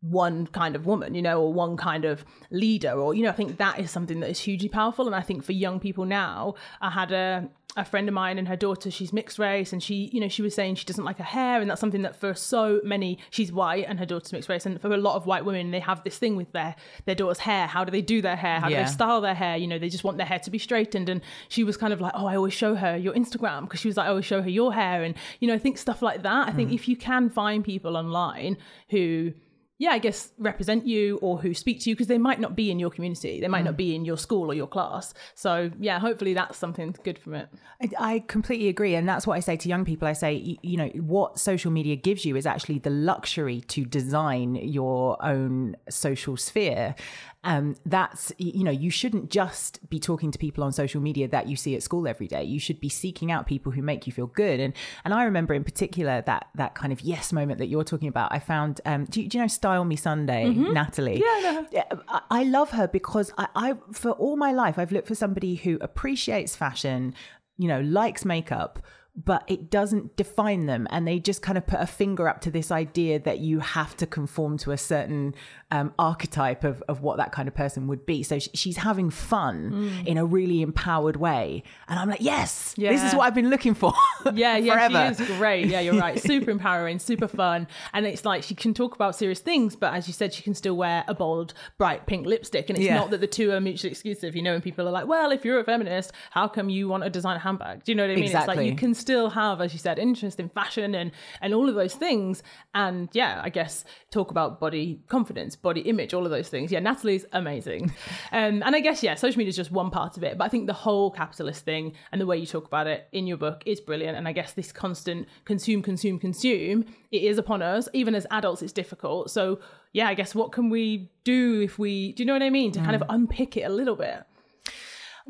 one 0.00 0.46
kind 0.46 0.74
of 0.74 0.86
woman, 0.86 1.14
you 1.14 1.22
know, 1.22 1.40
or 1.42 1.52
one 1.52 1.76
kind 1.76 2.04
of 2.04 2.24
leader, 2.50 2.92
or 2.92 3.14
you 3.14 3.22
know, 3.22 3.28
I 3.28 3.34
think 3.34 3.58
that 3.58 3.78
is 3.78 3.90
something 3.90 4.20
that 4.20 4.30
is 4.30 4.40
hugely 4.40 4.68
powerful. 4.68 5.06
And 5.06 5.14
I 5.14 5.20
think 5.20 5.44
for 5.44 5.52
young 5.52 5.78
people 5.78 6.04
now, 6.04 6.54
I 6.80 6.90
had 6.90 7.12
a 7.12 7.50
a 7.76 7.84
friend 7.84 8.08
of 8.08 8.14
mine 8.14 8.36
and 8.38 8.48
her 8.48 8.56
daughter, 8.56 8.90
she's 8.90 9.12
mixed 9.12 9.38
race, 9.38 9.72
and 9.72 9.82
she, 9.82 10.10
you 10.12 10.20
know, 10.20 10.28
she 10.28 10.42
was 10.42 10.54
saying 10.54 10.74
she 10.74 10.84
doesn't 10.84 11.04
like 11.04 11.18
her 11.18 11.24
hair, 11.24 11.60
and 11.60 11.70
that's 11.70 11.80
something 11.80 12.02
that 12.02 12.16
for 12.16 12.34
so 12.34 12.80
many, 12.82 13.18
she's 13.30 13.52
white 13.52 13.84
and 13.86 13.98
her 13.98 14.06
daughter's 14.06 14.32
mixed 14.32 14.48
race, 14.48 14.66
and 14.66 14.80
for 14.80 14.92
a 14.92 14.96
lot 14.96 15.16
of 15.16 15.26
white 15.26 15.44
women, 15.44 15.70
they 15.70 15.80
have 15.80 16.02
this 16.02 16.18
thing 16.18 16.34
with 16.34 16.50
their 16.52 16.74
their 17.04 17.14
daughter's 17.14 17.38
hair. 17.38 17.66
How 17.66 17.84
do 17.84 17.92
they 17.92 18.02
do 18.02 18.22
their 18.22 18.36
hair? 18.36 18.60
How 18.60 18.68
do 18.68 18.74
they 18.74 18.86
style 18.86 19.20
their 19.20 19.34
hair? 19.34 19.56
You 19.56 19.66
know, 19.66 19.78
they 19.78 19.88
just 19.88 20.04
want 20.04 20.16
their 20.16 20.26
hair 20.26 20.38
to 20.40 20.50
be 20.50 20.58
straightened. 20.58 21.08
And 21.08 21.20
she 21.48 21.62
was 21.62 21.76
kind 21.76 21.92
of 21.92 22.00
like, 22.00 22.12
oh, 22.16 22.26
I 22.26 22.36
always 22.36 22.54
show 22.54 22.74
her 22.74 22.96
your 22.96 23.14
Instagram 23.14 23.62
because 23.62 23.80
she 23.80 23.88
was 23.88 23.96
like, 23.96 24.06
I 24.06 24.10
always 24.10 24.24
show 24.24 24.42
her 24.42 24.50
your 24.50 24.72
hair, 24.72 25.04
and 25.04 25.14
you 25.40 25.46
know, 25.46 25.54
I 25.54 25.58
think 25.58 25.78
stuff 25.78 26.02
like 26.02 26.22
that. 26.22 26.48
I 26.48 26.52
think 26.52 26.70
mm. 26.70 26.74
if 26.74 26.88
you 26.88 26.96
can 26.96 27.28
find 27.30 27.64
people 27.64 27.96
online 27.96 28.56
who 28.88 29.32
yeah, 29.80 29.92
I 29.92 29.98
guess 29.98 30.30
represent 30.36 30.86
you 30.86 31.18
or 31.22 31.38
who 31.38 31.54
speak 31.54 31.80
to 31.80 31.90
you 31.90 31.96
because 31.96 32.06
they 32.06 32.18
might 32.18 32.38
not 32.38 32.54
be 32.54 32.70
in 32.70 32.78
your 32.78 32.90
community. 32.90 33.40
They 33.40 33.48
might 33.48 33.64
not 33.64 33.78
be 33.78 33.94
in 33.94 34.04
your 34.04 34.18
school 34.18 34.50
or 34.50 34.54
your 34.54 34.66
class. 34.66 35.14
So, 35.34 35.70
yeah, 35.80 35.98
hopefully 35.98 36.34
that's 36.34 36.58
something 36.58 36.94
good 37.02 37.18
from 37.18 37.34
it. 37.34 37.48
I, 37.80 37.88
I 37.98 38.18
completely 38.18 38.68
agree. 38.68 38.94
And 38.94 39.08
that's 39.08 39.26
what 39.26 39.38
I 39.38 39.40
say 39.40 39.56
to 39.56 39.68
young 39.70 39.86
people. 39.86 40.06
I 40.06 40.12
say, 40.12 40.58
you 40.60 40.76
know, 40.76 40.88
what 40.88 41.38
social 41.38 41.70
media 41.70 41.96
gives 41.96 42.26
you 42.26 42.36
is 42.36 42.44
actually 42.44 42.78
the 42.78 42.90
luxury 42.90 43.62
to 43.68 43.86
design 43.86 44.54
your 44.54 45.16
own 45.24 45.76
social 45.88 46.36
sphere. 46.36 46.94
Um, 47.42 47.76
that's, 47.86 48.32
you 48.36 48.62
know, 48.64 48.70
you 48.70 48.90
shouldn't 48.90 49.30
just 49.30 49.88
be 49.88 49.98
talking 49.98 50.30
to 50.30 50.38
people 50.38 50.62
on 50.62 50.72
social 50.72 51.00
media 51.00 51.26
that 51.28 51.48
you 51.48 51.56
see 51.56 51.74
at 51.74 51.82
school 51.82 52.06
every 52.06 52.26
day. 52.26 52.44
You 52.44 52.60
should 52.60 52.80
be 52.80 52.90
seeking 52.90 53.32
out 53.32 53.46
people 53.46 53.72
who 53.72 53.80
make 53.80 54.06
you 54.06 54.12
feel 54.12 54.26
good. 54.26 54.60
And, 54.60 54.74
and 55.06 55.14
I 55.14 55.24
remember 55.24 55.54
in 55.54 55.64
particular 55.64 56.22
that, 56.26 56.48
that 56.56 56.74
kind 56.74 56.92
of 56.92 57.00
yes 57.00 57.32
moment 57.32 57.58
that 57.58 57.68
you're 57.68 57.82
talking 57.82 58.08
about. 58.08 58.30
I 58.30 58.40
found, 58.40 58.82
um, 58.84 59.06
do, 59.06 59.22
you, 59.22 59.28
do 59.28 59.38
you 59.38 59.44
know 59.44 59.48
Style 59.70 59.84
Me 59.84 59.94
Sunday, 59.96 60.46
Natalie? 60.72 61.20
Yeah, 61.24 61.64
Yeah, 61.70 61.84
I- 62.08 62.22
I 62.30 62.42
love 62.42 62.70
her 62.70 62.88
because 62.88 63.32
I, 63.38 63.46
I, 63.54 63.74
for 63.92 64.10
all 64.12 64.36
my 64.36 64.50
life, 64.52 64.78
I've 64.80 64.90
looked 64.90 65.06
for 65.06 65.14
somebody 65.14 65.54
who 65.54 65.78
appreciates 65.80 66.56
fashion, 66.56 67.14
you 67.56 67.68
know, 67.68 67.80
likes 67.82 68.24
makeup, 68.24 68.80
but 69.14 69.44
it 69.46 69.70
doesn't 69.70 70.16
define 70.16 70.66
them. 70.66 70.88
And 70.90 71.06
they 71.06 71.20
just 71.20 71.40
kind 71.42 71.56
of 71.56 71.66
put 71.68 71.78
a 71.80 71.86
finger 71.86 72.28
up 72.28 72.40
to 72.42 72.50
this 72.50 72.72
idea 72.72 73.20
that 73.20 73.38
you 73.38 73.60
have 73.60 73.96
to 73.98 74.06
conform 74.06 74.58
to 74.58 74.72
a 74.72 74.76
certain 74.76 75.34
um, 75.70 75.92
archetype 75.98 76.64
of, 76.64 76.82
of 76.88 77.02
what 77.02 77.16
that 77.18 77.32
kind 77.32 77.46
of 77.48 77.54
person 77.54 77.86
would 77.86 78.04
be. 78.06 78.22
So 78.22 78.38
sh- 78.38 78.48
she's 78.54 78.76
having 78.78 79.10
fun 79.10 80.02
in 80.06 80.16
a 80.18 80.24
really 80.24 80.62
empowered 80.62 81.16
way. 81.16 81.62
And 81.88 81.98
I'm 81.98 82.08
like, 82.08 82.20
yes, 82.20 82.74
this 82.76 83.02
is 83.04 83.14
what 83.14 83.24
I've 83.26 83.34
been 83.34 83.50
looking 83.50 83.74
for. 83.74 83.92
Yeah, 84.34 84.58
yeah, 84.58 84.88
she 85.16 85.22
is 85.22 85.28
great. 85.38 85.66
Yeah, 85.68 85.80
you're 85.80 85.98
right. 85.98 86.20
Super 86.22 86.50
empowering, 86.50 86.98
super 86.98 87.26
fun. 87.26 87.66
And 87.94 88.04
it's 88.04 88.26
like 88.26 88.42
she 88.42 88.54
can 88.54 88.74
talk 88.74 88.94
about 88.94 89.16
serious 89.16 89.40
things, 89.40 89.76
but 89.76 89.94
as 89.94 90.06
you 90.08 90.12
said, 90.12 90.34
she 90.34 90.42
can 90.42 90.54
still 90.54 90.76
wear 90.76 91.04
a 91.08 91.14
bold, 91.14 91.54
bright 91.78 92.04
pink 92.06 92.26
lipstick. 92.26 92.68
And 92.68 92.76
it's 92.78 92.84
Yeah. 92.84 92.96
not 92.96 93.08
that 93.12 93.22
the 93.22 93.26
two 93.26 93.50
are 93.52 93.60
mutually 93.62 93.90
exclusive, 93.92 94.36
you 94.36 94.42
know, 94.42 94.52
and 94.54 94.62
people 94.62 94.86
are 94.86 94.90
like, 94.90 95.06
well, 95.06 95.30
if 95.32 95.42
you're 95.42 95.58
a 95.58 95.64
feminist, 95.64 96.12
how 96.32 96.48
come 96.48 96.68
you 96.68 96.86
want 96.86 97.02
a 97.04 97.08
designer 97.08 97.38
handbag? 97.38 97.82
Do 97.84 97.92
you 97.92 97.96
know 97.96 98.02
what 98.02 98.10
I 98.10 98.14
mean? 98.16 98.24
It's 98.24 98.34
Exactly. 98.34 98.56
like 98.56 98.66
you 98.66 98.76
can 98.76 98.92
still 98.92 99.30
have, 99.30 99.62
as 99.62 99.72
you 99.72 99.78
said, 99.78 99.98
interest 99.98 100.38
in 100.38 100.50
fashion 100.50 100.94
and 100.94 101.12
and 101.40 101.54
all 101.54 101.68
of 101.70 101.74
those 101.74 101.94
things. 101.94 102.42
And 102.74 103.08
yeah, 103.14 103.40
I 103.42 103.48
guess 103.48 103.86
talk 104.10 104.30
about 104.30 104.60
body 104.60 105.00
confidence, 105.08 105.56
body 105.62 105.80
image, 105.82 106.14
all 106.14 106.24
of 106.24 106.30
those 106.30 106.48
things. 106.48 106.72
Yeah, 106.72 106.80
Natalie's 106.80 107.24
amazing. 107.32 107.92
Um, 108.32 108.62
and 108.64 108.74
I 108.76 108.80
guess, 108.80 109.02
yeah, 109.02 109.14
social 109.14 109.38
media 109.38 109.50
is 109.50 109.56
just 109.56 109.70
one 109.70 109.90
part 109.90 110.16
of 110.16 110.24
it. 110.24 110.38
But 110.38 110.44
I 110.44 110.48
think 110.48 110.66
the 110.66 110.72
whole 110.72 111.10
capitalist 111.10 111.64
thing 111.64 111.94
and 112.12 112.20
the 112.20 112.26
way 112.26 112.36
you 112.38 112.46
talk 112.46 112.66
about 112.66 112.86
it 112.86 113.08
in 113.12 113.26
your 113.26 113.36
book 113.36 113.62
is 113.66 113.80
brilliant. 113.80 114.16
And 114.16 114.26
I 114.26 114.32
guess 114.32 114.52
this 114.52 114.72
constant 114.72 115.28
consume, 115.44 115.82
consume, 115.82 116.18
consume, 116.18 116.84
it 117.10 117.22
is 117.22 117.38
upon 117.38 117.62
us. 117.62 117.88
Even 117.92 118.14
as 118.14 118.26
adults, 118.30 118.62
it's 118.62 118.72
difficult. 118.72 119.30
So 119.30 119.60
yeah, 119.92 120.08
I 120.08 120.14
guess 120.14 120.34
what 120.34 120.52
can 120.52 120.70
we 120.70 121.10
do 121.24 121.60
if 121.60 121.78
we, 121.78 122.12
do 122.12 122.22
you 122.22 122.26
know 122.26 122.32
what 122.32 122.42
I 122.42 122.50
mean? 122.50 122.72
To 122.72 122.80
kind 122.80 122.94
of 122.94 123.02
unpick 123.08 123.56
it 123.56 123.62
a 123.62 123.68
little 123.68 123.96
bit. 123.96 124.24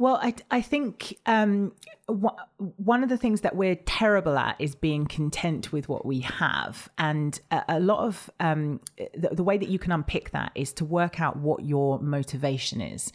Well, 0.01 0.19
I, 0.23 0.35
I 0.51 0.63
think 0.63 1.19
um, 1.27 1.73
one 2.07 3.03
of 3.03 3.11
the 3.11 3.19
things 3.19 3.43
that 3.43 3.55
we're 3.55 3.75
terrible 3.85 4.39
at 4.39 4.57
is 4.59 4.75
being 4.75 5.05
content 5.05 5.73
with 5.73 5.91
what 5.91 6.07
we 6.07 6.21
have. 6.21 6.89
And 6.97 7.39
a, 7.51 7.65
a 7.69 7.81
lot 7.81 8.07
of 8.07 8.31
um, 8.41 8.81
the, 8.97 9.29
the 9.33 9.45
way 9.45 9.59
that 9.59 9.69
you 9.69 9.79
can 9.79 9.93
unpick 9.93 10.31
that 10.31 10.53
is 10.55 10.73
to 10.75 10.87
work 10.87 11.21
out 11.21 11.37
what 11.37 11.67
your 11.67 11.99
motivation 11.99 12.81
is. 12.81 13.13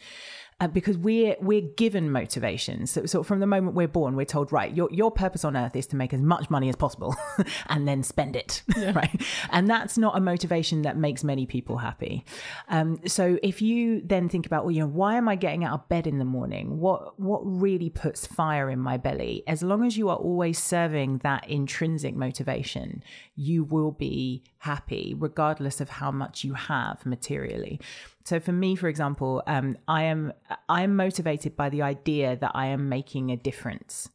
Uh, 0.58 0.66
because 0.66 0.96
we're 0.96 1.36
we're 1.38 1.60
given 1.60 2.10
motivations. 2.10 2.90
So, 2.90 3.04
so 3.04 3.22
from 3.22 3.40
the 3.40 3.46
moment 3.46 3.76
we're 3.76 3.86
born, 3.86 4.16
we're 4.16 4.24
told, 4.24 4.52
right, 4.52 4.74
your 4.74 4.88
your 4.90 5.10
purpose 5.10 5.44
on 5.44 5.54
earth 5.54 5.76
is 5.76 5.86
to 5.88 5.96
make 5.96 6.14
as 6.14 6.22
much 6.22 6.48
money 6.48 6.70
as 6.70 6.76
possible, 6.76 7.14
and 7.66 7.86
then 7.86 8.02
spend 8.02 8.36
it, 8.36 8.62
right? 8.94 9.22
And 9.50 9.68
that's 9.68 9.98
not 9.98 10.16
a 10.16 10.20
motivation 10.20 10.80
that 10.80 10.96
makes 10.96 11.22
many 11.22 11.44
people 11.44 11.76
happy. 11.76 12.24
Um, 12.68 12.98
so 13.06 13.38
if 13.42 13.60
you 13.60 14.00
then 14.02 14.30
think 14.30 14.46
about, 14.46 14.64
well, 14.64 14.70
you 14.70 14.80
know, 14.80 14.86
why 14.86 15.16
am 15.16 15.28
I 15.28 15.36
getting 15.36 15.62
out 15.62 15.74
of 15.74 15.88
bed 15.90 16.06
in 16.06 16.18
the 16.18 16.24
morning? 16.24 16.80
What 16.80 17.20
what 17.20 17.42
really 17.44 17.90
puts 17.90 18.26
fire 18.26 18.70
in 18.70 18.78
my 18.78 18.96
belly? 18.96 19.42
As 19.46 19.62
long 19.62 19.84
as 19.84 19.98
you 19.98 20.08
are 20.08 20.16
always 20.16 20.58
serving 20.58 21.18
that 21.18 21.46
intrinsic 21.50 22.16
motivation, 22.16 23.02
you 23.36 23.64
will 23.64 23.92
be 23.92 24.42
happy, 24.58 25.14
regardless 25.16 25.80
of 25.80 25.88
how 25.88 26.10
much 26.10 26.42
you 26.42 26.54
have 26.54 27.04
materially. 27.06 27.80
So 28.24 28.40
for 28.40 28.52
me, 28.52 28.74
for 28.74 28.88
example, 28.88 29.42
um, 29.46 29.76
I 29.86 30.04
am 30.04 30.32
I 30.68 30.82
am 30.82 30.96
motivated 30.96 31.56
by 31.56 31.68
the 31.68 31.82
idea 31.82 32.36
that 32.36 32.52
I 32.54 32.66
am 32.66 32.88
making 32.88 33.30
a 33.30 33.36
difference, 33.36 34.08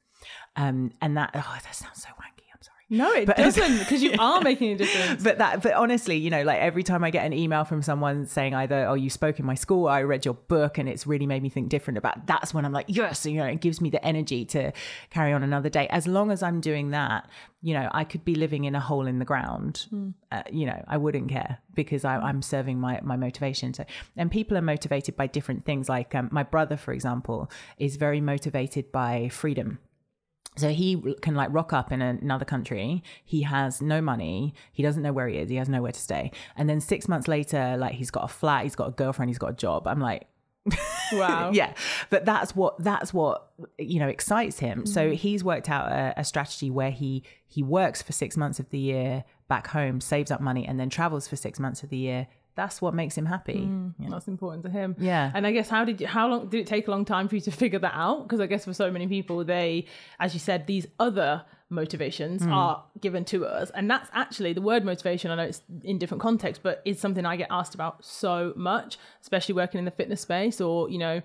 um, 0.56 0.92
and 1.02 1.16
that 1.18 1.32
oh, 1.36 1.58
that 1.64 1.76
sounds 1.76 2.02
so 2.02 2.10
wanky. 2.10 2.41
No, 2.92 3.10
it 3.14 3.26
But- 3.26 3.38
doesn't 3.38 3.80
because 3.80 4.04
you 4.04 4.14
are 4.20 4.42
making 4.42 4.74
a 4.74 4.78
difference. 4.78 5.24
but 5.24 5.38
that 5.38 5.64
but 5.64 5.74
honestly 5.74 6.18
you 6.18 6.30
know 6.30 6.44
like 6.44 6.60
every 6.60 6.84
time 6.84 7.04
i 7.06 7.10
get 7.10 7.26
an 7.26 7.32
email 7.32 7.64
from 7.64 7.82
someone 7.82 8.26
saying 8.26 8.54
either 8.54 8.86
oh 8.88 8.94
you 8.96 9.10
spoke 9.10 9.40
in 9.40 9.46
my 9.46 9.56
school 9.56 9.88
i 9.88 10.02
read 10.04 10.26
your 10.26 10.34
book 10.34 10.78
and 10.78 10.90
it's 10.90 11.08
really 11.08 11.26
made 11.26 11.42
me 11.42 11.50
think 11.50 11.70
different 11.70 11.98
about 11.98 12.28
that's 12.28 12.54
when 12.54 12.66
i'm 12.66 12.74
like 12.74 12.86
yes 12.90 13.26
you 13.26 13.38
know 13.38 13.46
it 13.46 13.62
gives 13.62 13.80
me 13.80 13.90
the 13.90 14.04
energy 14.06 14.44
to 14.46 14.72
carry 15.10 15.32
on 15.32 15.42
another 15.42 15.70
day. 15.70 15.88
As 15.88 16.06
long 16.06 16.32
as 16.32 16.44
i'm 16.44 16.60
doing 16.60 16.92
that 16.92 17.30
you 17.62 17.74
know 17.74 17.88
i 17.94 18.04
could 18.04 18.26
be 18.26 18.36
living 18.36 18.66
in 18.66 18.76
a 18.76 18.80
hole 18.82 19.08
in 19.08 19.20
the 19.20 19.26
ground 19.26 19.86
uh, 20.34 20.44
you 20.52 20.66
know 20.66 20.84
i 20.88 20.98
wouldn't 20.98 21.30
care 21.30 21.60
because 21.74 22.04
I, 22.04 22.18
i'm 22.18 22.42
serving 22.42 22.78
my 22.80 23.00
my 23.02 23.16
motivation. 23.16 23.74
So 23.74 23.86
and 24.18 24.30
people 24.30 24.58
are 24.58 24.62
motivated 24.62 25.16
by 25.16 25.28
different 25.28 25.64
things. 25.66 25.88
Like 25.88 26.14
um, 26.14 26.28
my 26.32 26.44
brother 26.44 26.76
for 26.76 26.92
example 26.92 27.50
is 27.78 27.96
very 27.96 28.20
motivated 28.20 28.92
by 28.92 29.30
freedom 29.30 29.80
so 30.62 30.70
he 30.70 31.16
can 31.22 31.36
like 31.36 31.50
rock 31.52 31.74
up 31.74 31.92
in 31.92 32.02
another 32.02 32.46
country. 32.46 33.04
He 33.24 33.42
has 33.42 33.82
no 33.82 34.02
money. 34.02 34.54
He 34.72 34.84
doesn't 34.84 35.02
know 35.02 35.14
where 35.14 35.28
he 35.28 35.38
is. 35.38 35.50
He 35.50 35.56
has 35.58 35.68
nowhere 35.68 35.92
to 35.92 36.00
stay. 36.00 36.32
And 36.56 36.70
then 36.70 36.80
six 36.80 37.08
months 37.08 37.28
later, 37.28 37.76
like 37.78 37.94
he's 37.94 38.12
got 38.12 38.24
a 38.24 38.28
flat, 38.28 38.64
he's 38.64 38.76
got 38.76 38.88
a 38.88 38.92
girlfriend, 38.92 39.30
he's 39.30 39.38
got 39.38 39.50
a 39.50 39.56
job. 39.56 39.88
I'm 39.88 40.00
like, 40.00 40.28
Wow. 41.14 41.52
yeah. 41.54 41.74
But 42.10 42.26
that's 42.26 42.56
what 42.56 42.82
that's 42.84 43.14
what 43.14 43.52
you 43.78 44.00
know 44.00 44.08
excites 44.08 44.60
him. 44.60 44.86
So 44.86 45.08
mm-hmm. 45.08 45.14
he's 45.14 45.44
worked 45.44 45.70
out 45.70 45.92
a, 45.92 46.14
a 46.18 46.24
strategy 46.24 46.70
where 46.70 46.92
he 46.92 47.24
he 47.48 47.64
works 47.64 48.02
for 48.02 48.14
six 48.14 48.38
months 48.38 48.60
of 48.60 48.70
the 48.70 48.78
year 48.78 49.24
back 49.48 49.68
home, 49.68 50.00
saves 50.00 50.32
up 50.32 50.40
money, 50.40 50.66
and 50.66 50.80
then 50.80 50.90
travels 50.90 51.28
for 51.28 51.36
six 51.36 51.60
months 51.60 51.84
of 51.84 51.90
the 51.90 51.98
year. 51.98 52.28
That's 52.56 52.82
what 52.82 52.94
makes 52.94 53.18
him 53.18 53.26
happy. 53.26 53.70
Yeah. 53.98 54.10
That's 54.10 54.28
important 54.28 54.64
to 54.66 54.70
him. 54.70 54.96
Yeah. 55.00 55.32
And 55.34 55.48
I 55.48 55.52
guess 55.52 55.70
how 55.70 55.86
did 55.86 56.02
you, 56.02 56.08
how 56.08 56.28
long 56.28 56.48
did 56.50 56.60
it 56.60 56.68
take 56.68 56.88
a 56.88 56.92
long 56.92 57.06
time 57.06 57.28
for 57.28 57.36
you 57.36 57.42
to 57.42 57.52
figure 57.52 57.80
that 57.80 57.94
out? 57.96 58.24
Because 58.24 58.40
I 58.40 58.46
guess 58.48 58.66
for 58.66 58.74
so 58.74 58.92
many 58.92 59.08
people, 59.08 59.44
they, 59.46 59.86
as 60.20 60.34
you 60.34 60.40
said, 60.40 60.68
these 60.68 60.86
other 61.00 61.46
motivations 61.70 62.44
Hmm. 62.44 62.52
are 62.52 62.84
given 63.00 63.24
to 63.26 63.46
us. 63.46 63.70
And 63.72 63.90
that's 63.90 64.10
actually 64.14 64.52
the 64.54 64.62
word 64.62 64.84
motivation. 64.84 65.32
I 65.32 65.36
know 65.36 65.44
it's 65.44 65.62
in 65.84 65.98
different 65.98 66.22
contexts, 66.22 66.60
but 66.62 66.82
it's 66.84 67.00
something 67.00 67.26
I 67.26 67.38
get 67.38 67.48
asked 67.50 67.74
about 67.74 68.04
so 68.04 68.52
much, 68.58 68.98
especially 69.22 69.56
working 69.56 69.80
in 69.80 69.86
the 69.86 69.92
fitness 69.92 70.20
space 70.22 70.60
or, 70.60 70.90
you 70.90 70.98
know, 70.98 71.22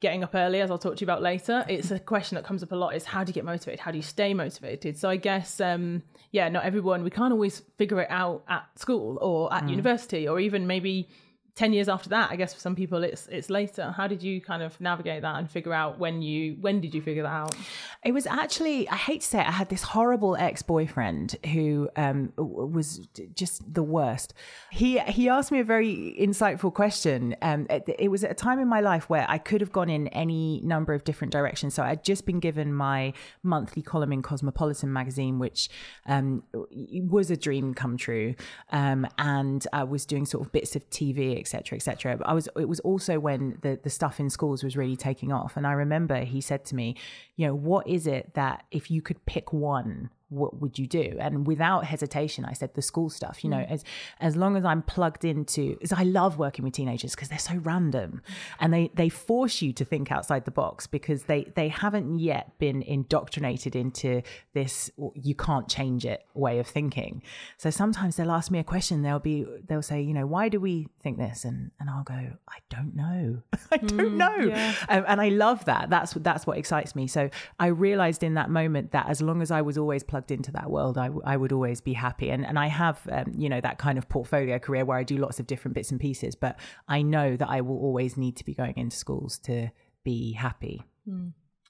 getting 0.00 0.24
up 0.24 0.34
early, 0.34 0.60
as 0.60 0.70
I'll 0.70 0.78
talk 0.78 0.96
to 0.96 1.00
you 1.00 1.06
about 1.06 1.22
later. 1.22 1.64
It's 1.68 1.90
a 1.90 1.98
question 1.98 2.36
that 2.36 2.44
comes 2.44 2.62
up 2.62 2.72
a 2.72 2.76
lot 2.76 2.96
is 2.96 3.04
how 3.04 3.22
do 3.22 3.30
you 3.30 3.34
get 3.34 3.44
motivated? 3.44 3.80
How 3.80 3.90
do 3.90 3.98
you 3.98 4.02
stay 4.02 4.34
motivated? 4.34 4.98
So 4.98 5.08
I 5.08 5.16
guess, 5.16 5.60
um, 5.60 6.02
yeah, 6.32 6.48
not 6.48 6.64
everyone, 6.64 7.04
we 7.04 7.10
can't 7.10 7.32
always 7.32 7.60
figure 7.76 8.00
it 8.00 8.10
out 8.10 8.42
at 8.48 8.66
school 8.78 9.18
or 9.20 9.52
at 9.52 9.68
university 9.68 10.26
or 10.26 10.40
even 10.40 10.66
maybe 10.66 11.08
10 11.60 11.74
years 11.74 11.90
after 11.90 12.08
that 12.08 12.30
i 12.30 12.36
guess 12.36 12.54
for 12.54 12.60
some 12.60 12.74
people 12.74 13.04
it's 13.04 13.26
it's 13.26 13.50
later 13.50 13.92
how 13.94 14.06
did 14.06 14.22
you 14.22 14.40
kind 14.40 14.62
of 14.62 14.80
navigate 14.80 15.20
that 15.20 15.36
and 15.36 15.50
figure 15.50 15.74
out 15.74 15.98
when 15.98 16.22
you 16.22 16.56
when 16.62 16.80
did 16.80 16.94
you 16.94 17.02
figure 17.02 17.22
that 17.22 17.28
out 17.28 17.54
It 18.02 18.12
was 18.12 18.26
actually, 18.26 18.88
I 18.88 18.96
hate 18.96 19.20
to 19.20 19.26
say 19.26 19.40
it, 19.40 19.46
I 19.46 19.50
had 19.50 19.68
this 19.68 19.82
horrible 19.82 20.34
ex 20.34 20.62
boyfriend 20.62 21.36
who 21.52 21.90
um, 21.96 22.32
was 22.36 23.06
just 23.34 23.74
the 23.74 23.82
worst. 23.82 24.32
He 24.70 24.98
he 25.00 25.28
asked 25.28 25.52
me 25.52 25.60
a 25.60 25.64
very 25.64 26.16
insightful 26.18 26.72
question. 26.72 27.36
Um, 27.42 27.66
it, 27.68 27.84
it 27.98 28.08
was 28.08 28.24
at 28.24 28.30
a 28.30 28.34
time 28.34 28.58
in 28.58 28.68
my 28.68 28.80
life 28.80 29.10
where 29.10 29.26
I 29.28 29.36
could 29.36 29.60
have 29.60 29.70
gone 29.70 29.90
in 29.90 30.08
any 30.08 30.62
number 30.64 30.94
of 30.94 31.04
different 31.04 31.30
directions. 31.30 31.74
So 31.74 31.82
I'd 31.82 32.02
just 32.02 32.24
been 32.24 32.40
given 32.40 32.72
my 32.72 33.12
monthly 33.42 33.82
column 33.82 34.12
in 34.12 34.22
Cosmopolitan 34.22 34.90
magazine, 34.90 35.38
which 35.38 35.68
um, 36.06 36.42
was 36.54 37.30
a 37.30 37.36
dream 37.36 37.74
come 37.74 37.98
true. 37.98 38.34
Um, 38.72 39.06
and 39.18 39.66
I 39.74 39.84
was 39.84 40.06
doing 40.06 40.24
sort 40.24 40.46
of 40.46 40.52
bits 40.52 40.74
of 40.74 40.88
TV, 40.88 41.38
etc. 41.54 41.76
Etc. 41.76 42.16
But 42.16 42.28
I 42.28 42.32
was. 42.32 42.48
It 42.56 42.68
was 42.68 42.80
also 42.80 43.18
when 43.18 43.58
the 43.62 43.78
the 43.82 43.90
stuff 43.90 44.20
in 44.20 44.30
schools 44.30 44.62
was 44.62 44.76
really 44.76 44.96
taking 44.96 45.32
off. 45.32 45.56
And 45.56 45.66
I 45.66 45.72
remember 45.72 46.24
he 46.24 46.40
said 46.40 46.64
to 46.66 46.74
me, 46.74 46.96
you 47.36 47.46
know, 47.46 47.54
what 47.54 47.86
is 47.88 48.06
it 48.06 48.34
that 48.34 48.64
if 48.70 48.90
you 48.90 49.02
could 49.02 49.24
pick 49.26 49.52
one, 49.52 50.10
what 50.30 50.60
would 50.60 50.78
you 50.78 50.86
do? 50.86 51.16
And 51.20 51.46
without 51.46 51.84
hesitation, 51.84 52.44
I 52.44 52.52
said 52.52 52.74
the 52.74 52.82
school 52.82 53.10
stuff. 53.10 53.44
You 53.44 53.50
know, 53.50 53.66
as 53.68 53.84
as 54.20 54.36
long 54.36 54.56
as 54.56 54.64
I'm 54.64 54.82
plugged 54.82 55.24
into, 55.24 55.76
as 55.82 55.92
I 55.92 56.04
love 56.04 56.38
working 56.38 56.64
with 56.64 56.74
teenagers 56.74 57.14
because 57.14 57.28
they're 57.28 57.38
so 57.38 57.56
random, 57.56 58.22
and 58.60 58.72
they 58.72 58.90
they 58.94 59.08
force 59.08 59.60
you 59.60 59.72
to 59.74 59.84
think 59.84 60.10
outside 60.10 60.44
the 60.44 60.50
box 60.50 60.86
because 60.86 61.24
they 61.24 61.44
they 61.56 61.68
haven't 61.68 62.18
yet 62.18 62.58
been 62.58 62.82
indoctrinated 62.82 63.76
into 63.76 64.22
this 64.54 64.90
you 65.14 65.34
can't 65.34 65.68
change 65.68 66.06
it 66.06 66.24
way 66.34 66.58
of 66.58 66.66
thinking. 66.66 67.22
So 67.58 67.70
sometimes 67.70 68.16
they'll 68.16 68.30
ask 68.30 68.50
me 68.50 68.58
a 68.58 68.64
question. 68.64 69.02
They'll 69.02 69.18
be 69.18 69.46
they'll 69.66 69.82
say, 69.82 70.00
you 70.00 70.14
know, 70.14 70.26
why 70.26 70.48
do 70.48 70.60
we 70.60 70.86
think 71.02 71.18
this? 71.18 71.44
And 71.44 71.72
and 71.80 71.90
I'll 71.90 72.04
go, 72.04 72.14
I 72.14 72.58
don't 72.68 72.94
know. 72.94 73.42
I 73.72 73.78
don't 73.78 74.16
know. 74.16 74.36
yeah. 74.38 74.74
Um, 74.88 75.04
and 75.08 75.20
I 75.20 75.28
love 75.30 75.64
that. 75.64 75.90
That's 75.90 76.12
that's 76.14 76.46
what 76.46 76.56
excites 76.56 76.94
me. 76.94 77.06
So 77.08 77.30
I 77.58 77.66
realized 77.66 78.22
in 78.22 78.34
that 78.34 78.48
moment 78.48 78.92
that 78.92 79.08
as 79.08 79.20
long 79.20 79.42
as 79.42 79.50
I 79.50 79.62
was 79.62 79.76
always 79.76 80.04
plugged 80.04 80.19
into 80.28 80.50
that 80.52 80.70
world, 80.70 80.98
I, 80.98 81.06
w- 81.06 81.22
I 81.24 81.36
would 81.36 81.52
always 81.52 81.80
be 81.80 81.92
happy. 81.92 82.30
And 82.30 82.44
and 82.44 82.58
I 82.58 82.66
have 82.66 82.98
um, 83.12 83.32
you 83.36 83.48
know 83.48 83.60
that 83.60 83.78
kind 83.78 83.96
of 83.96 84.08
portfolio 84.08 84.58
career 84.58 84.84
where 84.84 84.98
I 84.98 85.04
do 85.04 85.16
lots 85.16 85.38
of 85.40 85.46
different 85.46 85.74
bits 85.74 85.90
and 85.92 86.00
pieces. 86.00 86.34
But 86.34 86.58
I 86.88 87.02
know 87.02 87.36
that 87.36 87.48
I 87.48 87.60
will 87.60 87.78
always 87.78 88.16
need 88.16 88.36
to 88.38 88.44
be 88.44 88.54
going 88.54 88.74
into 88.76 88.96
schools 88.96 89.38
to 89.40 89.70
be 90.04 90.32
happy. 90.32 90.82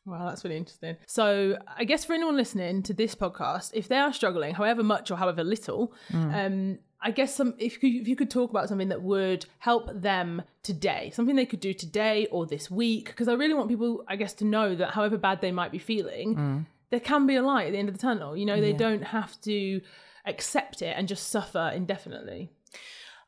Wow, 0.06 0.28
that's 0.28 0.42
really 0.44 0.56
interesting. 0.56 0.96
So, 1.06 1.58
I 1.76 1.84
guess 1.84 2.04
for 2.06 2.14
anyone 2.14 2.36
listening 2.36 2.82
to 2.84 2.94
this 2.94 3.14
podcast, 3.14 3.72
if 3.74 3.86
they 3.86 3.98
are 3.98 4.12
struggling, 4.12 4.54
however 4.54 4.82
much 4.82 5.10
or 5.10 5.16
however 5.16 5.44
little, 5.44 5.92
um, 6.12 6.78
I 7.02 7.10
guess 7.10 7.34
some 7.34 7.54
if 7.58 7.82
you, 7.82 8.00
if 8.00 8.08
you 8.08 8.16
could 8.16 8.30
talk 8.30 8.50
about 8.50 8.68
something 8.68 8.88
that 8.88 9.02
would 9.02 9.46
help 9.58 9.90
them 9.94 10.42
today, 10.62 11.10
something 11.14 11.36
they 11.36 11.46
could 11.46 11.60
do 11.60 11.72
today 11.74 12.26
or 12.30 12.46
this 12.46 12.70
week, 12.70 13.06
because 13.06 13.28
I 13.28 13.34
really 13.34 13.54
want 13.54 13.68
people, 13.68 14.04
I 14.08 14.16
guess, 14.16 14.32
to 14.34 14.44
know 14.44 14.74
that 14.74 14.90
however 14.90 15.16
bad 15.18 15.40
they 15.40 15.52
might 15.52 15.70
be 15.72 15.78
feeling, 15.78 16.66
there 16.90 17.00
can 17.00 17.26
be 17.26 17.36
a 17.36 17.42
light 17.42 17.66
at 17.68 17.72
the 17.72 17.78
end 17.78 17.88
of 17.88 17.94
the 17.94 18.00
tunnel. 18.00 18.36
You 18.36 18.46
know, 18.46 18.60
they 18.60 18.72
don't 18.72 19.02
have 19.02 19.40
to 19.42 19.80
accept 20.26 20.82
it 20.82 20.94
and 20.96 21.08
just 21.08 21.28
suffer 21.28 21.72
indefinitely. 21.74 22.50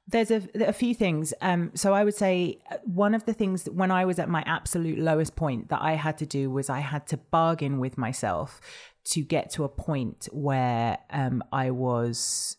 There's 0.09 0.33
a, 0.33 0.43
a 0.55 0.73
few 0.73 0.95
things. 0.95 1.33
Um, 1.41 1.71
so 1.75 1.95
I 1.95 2.03
would 2.03 2.15
say 2.15 2.59
uh, 2.71 2.79
one 2.85 3.15
of 3.15 3.25
the 3.25 3.33
things 3.33 3.63
that 3.63 3.75
when 3.75 3.93
I 3.93 4.05
was 4.05 4.19
at 4.19 4.29
my 4.29 4.43
absolute 4.47 4.99
lowest 4.99 5.37
point 5.37 5.69
that 5.69 5.81
I 5.81 5.93
had 5.93 6.19
to 6.19 6.27
do 6.27 6.51
was 6.51 6.69
I 6.69 6.81
had 6.81 7.07
to 7.09 7.17
bargain 7.17 7.79
with 7.79 7.97
myself 7.97 8.61
to 9.05 9.23
get 9.23 9.51
to 9.53 9.65
a 9.65 9.69
point 9.69 10.29
where 10.33 10.99
um, 11.11 11.43
I 11.53 11.71
was 11.71 12.57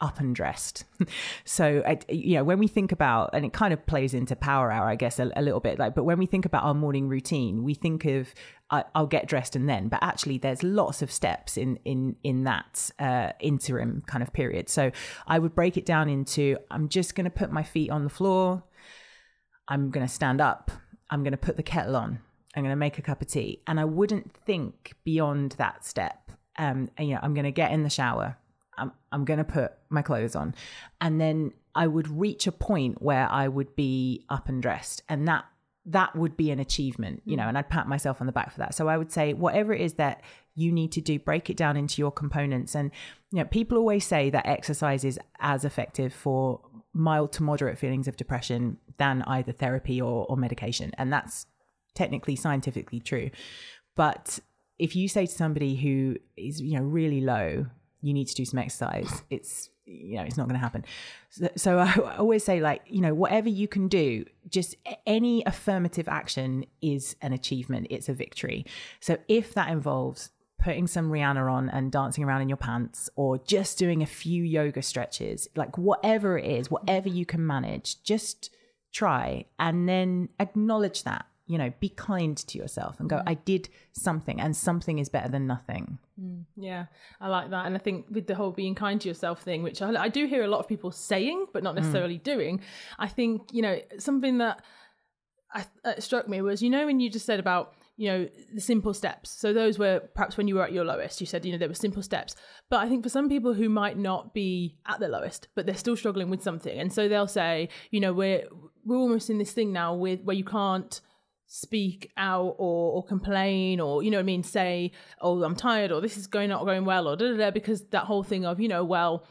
up 0.00 0.20
and 0.20 0.34
dressed. 0.34 0.84
so, 1.44 1.82
you 2.08 2.36
know, 2.36 2.44
when 2.44 2.58
we 2.58 2.68
think 2.68 2.92
about, 2.92 3.30
and 3.32 3.44
it 3.44 3.52
kind 3.52 3.72
of 3.72 3.84
plays 3.86 4.14
into 4.14 4.36
Power 4.36 4.70
Hour, 4.70 4.88
I 4.88 4.96
guess, 4.96 5.18
a, 5.18 5.30
a 5.34 5.42
little 5.42 5.60
bit. 5.60 5.78
Like, 5.78 5.94
but 5.94 6.04
when 6.04 6.18
we 6.18 6.26
think 6.26 6.44
about 6.44 6.64
our 6.64 6.74
morning 6.74 7.08
routine, 7.08 7.64
we 7.64 7.74
think 7.74 8.04
of 8.04 8.34
I, 8.70 8.84
I'll 8.94 9.06
get 9.06 9.28
dressed 9.28 9.56
and 9.56 9.68
then, 9.68 9.88
but 9.88 10.00
actually, 10.02 10.38
there's 10.38 10.62
lots 10.62 11.02
of 11.02 11.10
steps 11.10 11.56
in 11.56 11.76
in 11.84 12.16
in 12.22 12.44
that 12.44 12.90
uh, 12.98 13.30
interim 13.40 14.02
kind 14.06 14.22
of 14.22 14.32
period. 14.32 14.68
So, 14.68 14.90
I 15.26 15.38
would 15.38 15.54
break 15.54 15.76
it 15.76 15.86
down 15.86 16.08
into 16.08 16.58
I'm 16.70 16.88
just 16.88 17.14
going 17.14 17.24
to 17.24 17.30
put 17.30 17.50
my 17.50 17.62
feet 17.62 17.90
on 17.90 18.04
the 18.04 18.10
floor. 18.10 18.62
I'm 19.68 19.90
going 19.90 20.06
to 20.06 20.12
stand 20.12 20.40
up. 20.40 20.70
I'm 21.10 21.22
going 21.22 21.32
to 21.32 21.38
put 21.38 21.56
the 21.56 21.62
kettle 21.62 21.96
on. 21.96 22.20
I'm 22.56 22.62
going 22.62 22.72
to 22.72 22.76
make 22.76 22.98
a 22.98 23.02
cup 23.02 23.20
of 23.20 23.28
tea, 23.28 23.62
and 23.66 23.80
I 23.80 23.84
wouldn't 23.84 24.32
think 24.32 24.94
beyond 25.04 25.52
that 25.52 25.84
step. 25.84 26.30
Um, 26.56 26.88
and, 26.96 27.08
you 27.08 27.14
know, 27.14 27.20
I'm 27.22 27.34
going 27.34 27.44
to 27.44 27.50
get 27.50 27.72
in 27.72 27.82
the 27.82 27.90
shower. 27.90 28.38
I'm, 28.78 28.92
I'm 29.12 29.24
going 29.24 29.38
to 29.38 29.44
put 29.44 29.72
my 29.90 30.02
clothes 30.02 30.36
on. 30.36 30.54
And 31.00 31.20
then 31.20 31.52
I 31.74 31.86
would 31.86 32.08
reach 32.08 32.46
a 32.46 32.52
point 32.52 33.02
where 33.02 33.28
I 33.30 33.48
would 33.48 33.74
be 33.76 34.24
up 34.28 34.48
and 34.48 34.62
dressed. 34.62 35.02
And 35.08 35.26
that 35.28 35.44
that 35.86 36.16
would 36.16 36.36
be 36.36 36.50
an 36.50 36.60
achievement, 36.60 37.22
you 37.26 37.34
mm. 37.34 37.40
know, 37.40 37.48
and 37.48 37.58
I'd 37.58 37.68
pat 37.68 37.86
myself 37.86 38.20
on 38.20 38.26
the 38.26 38.32
back 38.32 38.52
for 38.52 38.58
that. 38.58 38.74
So 38.74 38.88
I 38.88 38.96
would 38.96 39.12
say, 39.12 39.34
whatever 39.34 39.74
it 39.74 39.80
is 39.80 39.94
that 39.94 40.22
you 40.54 40.72
need 40.72 40.92
to 40.92 41.00
do, 41.00 41.18
break 41.18 41.50
it 41.50 41.56
down 41.56 41.76
into 41.76 42.00
your 42.00 42.10
components. 42.10 42.74
And, 42.74 42.90
you 43.30 43.38
know, 43.38 43.44
people 43.44 43.76
always 43.76 44.06
say 44.06 44.30
that 44.30 44.46
exercise 44.46 45.04
is 45.04 45.18
as 45.40 45.64
effective 45.64 46.14
for 46.14 46.60
mild 46.94 47.32
to 47.32 47.42
moderate 47.42 47.78
feelings 47.78 48.08
of 48.08 48.16
depression 48.16 48.78
than 48.96 49.22
either 49.26 49.52
therapy 49.52 50.00
or, 50.00 50.24
or 50.26 50.36
medication. 50.36 50.92
And 50.96 51.12
that's 51.12 51.46
technically 51.94 52.36
scientifically 52.36 53.00
true. 53.00 53.30
But 53.96 54.38
if 54.78 54.96
you 54.96 55.08
say 55.08 55.26
to 55.26 55.32
somebody 55.32 55.76
who 55.76 56.16
is, 56.36 56.60
you 56.60 56.78
know, 56.78 56.84
really 56.84 57.20
low, 57.20 57.66
you 58.04 58.12
need 58.12 58.28
to 58.28 58.34
do 58.34 58.44
some 58.44 58.58
exercise, 58.58 59.22
it's, 59.30 59.70
you 59.86 60.16
know, 60.16 60.22
it's 60.22 60.36
not 60.36 60.46
going 60.46 60.58
to 60.58 60.62
happen. 60.62 60.84
So, 61.30 61.48
so 61.56 61.78
I, 61.78 61.86
I 61.86 62.16
always 62.18 62.44
say, 62.44 62.60
like, 62.60 62.82
you 62.86 63.00
know, 63.00 63.14
whatever 63.14 63.48
you 63.48 63.66
can 63.66 63.88
do, 63.88 64.26
just 64.48 64.76
any 65.06 65.42
affirmative 65.46 66.06
action 66.06 66.66
is 66.82 67.16
an 67.22 67.32
achievement, 67.32 67.86
it's 67.88 68.08
a 68.08 68.12
victory. 68.12 68.66
So 69.00 69.16
if 69.26 69.54
that 69.54 69.70
involves 69.70 70.30
putting 70.62 70.86
some 70.86 71.10
Rihanna 71.10 71.50
on 71.50 71.68
and 71.70 71.90
dancing 71.90 72.24
around 72.24 72.42
in 72.42 72.48
your 72.48 72.56
pants, 72.56 73.08
or 73.16 73.38
just 73.38 73.78
doing 73.78 74.02
a 74.02 74.06
few 74.06 74.42
yoga 74.42 74.82
stretches, 74.82 75.48
like 75.56 75.76
whatever 75.78 76.38
it 76.38 76.46
is, 76.46 76.70
whatever 76.70 77.08
you 77.08 77.24
can 77.26 77.46
manage, 77.46 78.02
just 78.02 78.50
try 78.92 79.46
and 79.58 79.88
then 79.88 80.28
acknowledge 80.40 81.04
that. 81.04 81.26
You 81.46 81.58
know, 81.58 81.72
be 81.78 81.90
kind 81.90 82.38
to 82.38 82.56
yourself 82.56 82.98
and 82.98 83.10
go, 83.10 83.16
mm-hmm. 83.16 83.28
I 83.28 83.34
did 83.34 83.68
something, 83.92 84.40
and 84.40 84.56
something 84.56 84.98
is 84.98 85.10
better 85.10 85.28
than 85.28 85.46
nothing. 85.46 85.98
Yeah, 86.56 86.86
I 87.20 87.28
like 87.28 87.50
that. 87.50 87.66
And 87.66 87.74
I 87.74 87.78
think 87.78 88.06
with 88.10 88.26
the 88.26 88.34
whole 88.34 88.52
being 88.52 88.74
kind 88.74 89.00
to 89.00 89.08
yourself 89.08 89.42
thing, 89.42 89.62
which 89.62 89.82
I, 89.82 89.90
I 89.94 90.08
do 90.08 90.26
hear 90.26 90.44
a 90.44 90.48
lot 90.48 90.60
of 90.60 90.68
people 90.68 90.90
saying, 90.90 91.46
but 91.52 91.62
not 91.62 91.74
necessarily 91.74 92.18
doing, 92.18 92.60
I 92.98 93.08
think, 93.08 93.42
you 93.52 93.62
know, 93.62 93.80
something 93.98 94.38
that 94.38 94.62
I, 95.52 95.64
uh, 95.84 96.00
struck 96.00 96.28
me 96.28 96.40
was, 96.40 96.62
you 96.62 96.70
know, 96.70 96.86
when 96.86 97.00
you 97.00 97.10
just 97.10 97.26
said 97.26 97.40
about 97.40 97.74
you 97.96 98.08
know, 98.08 98.28
the 98.52 98.60
simple 98.60 98.92
steps. 98.92 99.30
So 99.30 99.52
those 99.52 99.78
were 99.78 100.00
perhaps 100.14 100.36
when 100.36 100.48
you 100.48 100.56
were 100.56 100.64
at 100.64 100.72
your 100.72 100.84
lowest, 100.84 101.20
you 101.20 101.26
said, 101.26 101.44
you 101.44 101.52
know, 101.52 101.58
there 101.58 101.68
were 101.68 101.74
simple 101.74 102.02
steps. 102.02 102.34
But 102.68 102.78
I 102.78 102.88
think 102.88 103.04
for 103.04 103.08
some 103.08 103.28
people 103.28 103.54
who 103.54 103.68
might 103.68 103.96
not 103.96 104.34
be 104.34 104.76
at 104.86 104.98
their 104.98 105.08
lowest, 105.08 105.48
but 105.54 105.64
they're 105.66 105.76
still 105.76 105.96
struggling 105.96 106.28
with 106.28 106.42
something, 106.42 106.76
and 106.78 106.92
so 106.92 107.08
they'll 107.08 107.28
say, 107.28 107.68
you 107.90 108.00
know, 108.00 108.12
we're 108.12 108.48
we're 108.84 108.96
almost 108.96 109.30
in 109.30 109.38
this 109.38 109.52
thing 109.52 109.72
now 109.72 109.94
with 109.94 110.22
where 110.22 110.36
you 110.36 110.44
can't 110.44 111.00
speak 111.46 112.10
out 112.16 112.54
or, 112.58 112.92
or 112.94 113.04
complain 113.04 113.78
or 113.80 114.02
you 114.02 114.10
know 114.10 114.16
what 114.16 114.22
I 114.22 114.24
mean 114.24 114.42
say 114.42 114.92
oh 115.20 115.42
I'm 115.42 115.54
tired 115.54 115.92
or 115.92 116.00
this 116.00 116.16
is 116.16 116.26
going 116.26 116.48
not 116.48 116.64
going 116.64 116.84
well 116.84 117.06
or 117.06 117.16
da 117.16 117.30
da 117.32 117.36
da 117.36 117.50
because 117.50 117.82
that 117.90 118.04
whole 118.04 118.22
thing 118.22 118.44
of 118.46 118.58
you 118.60 118.68
know 118.68 118.82
well 118.84 119.24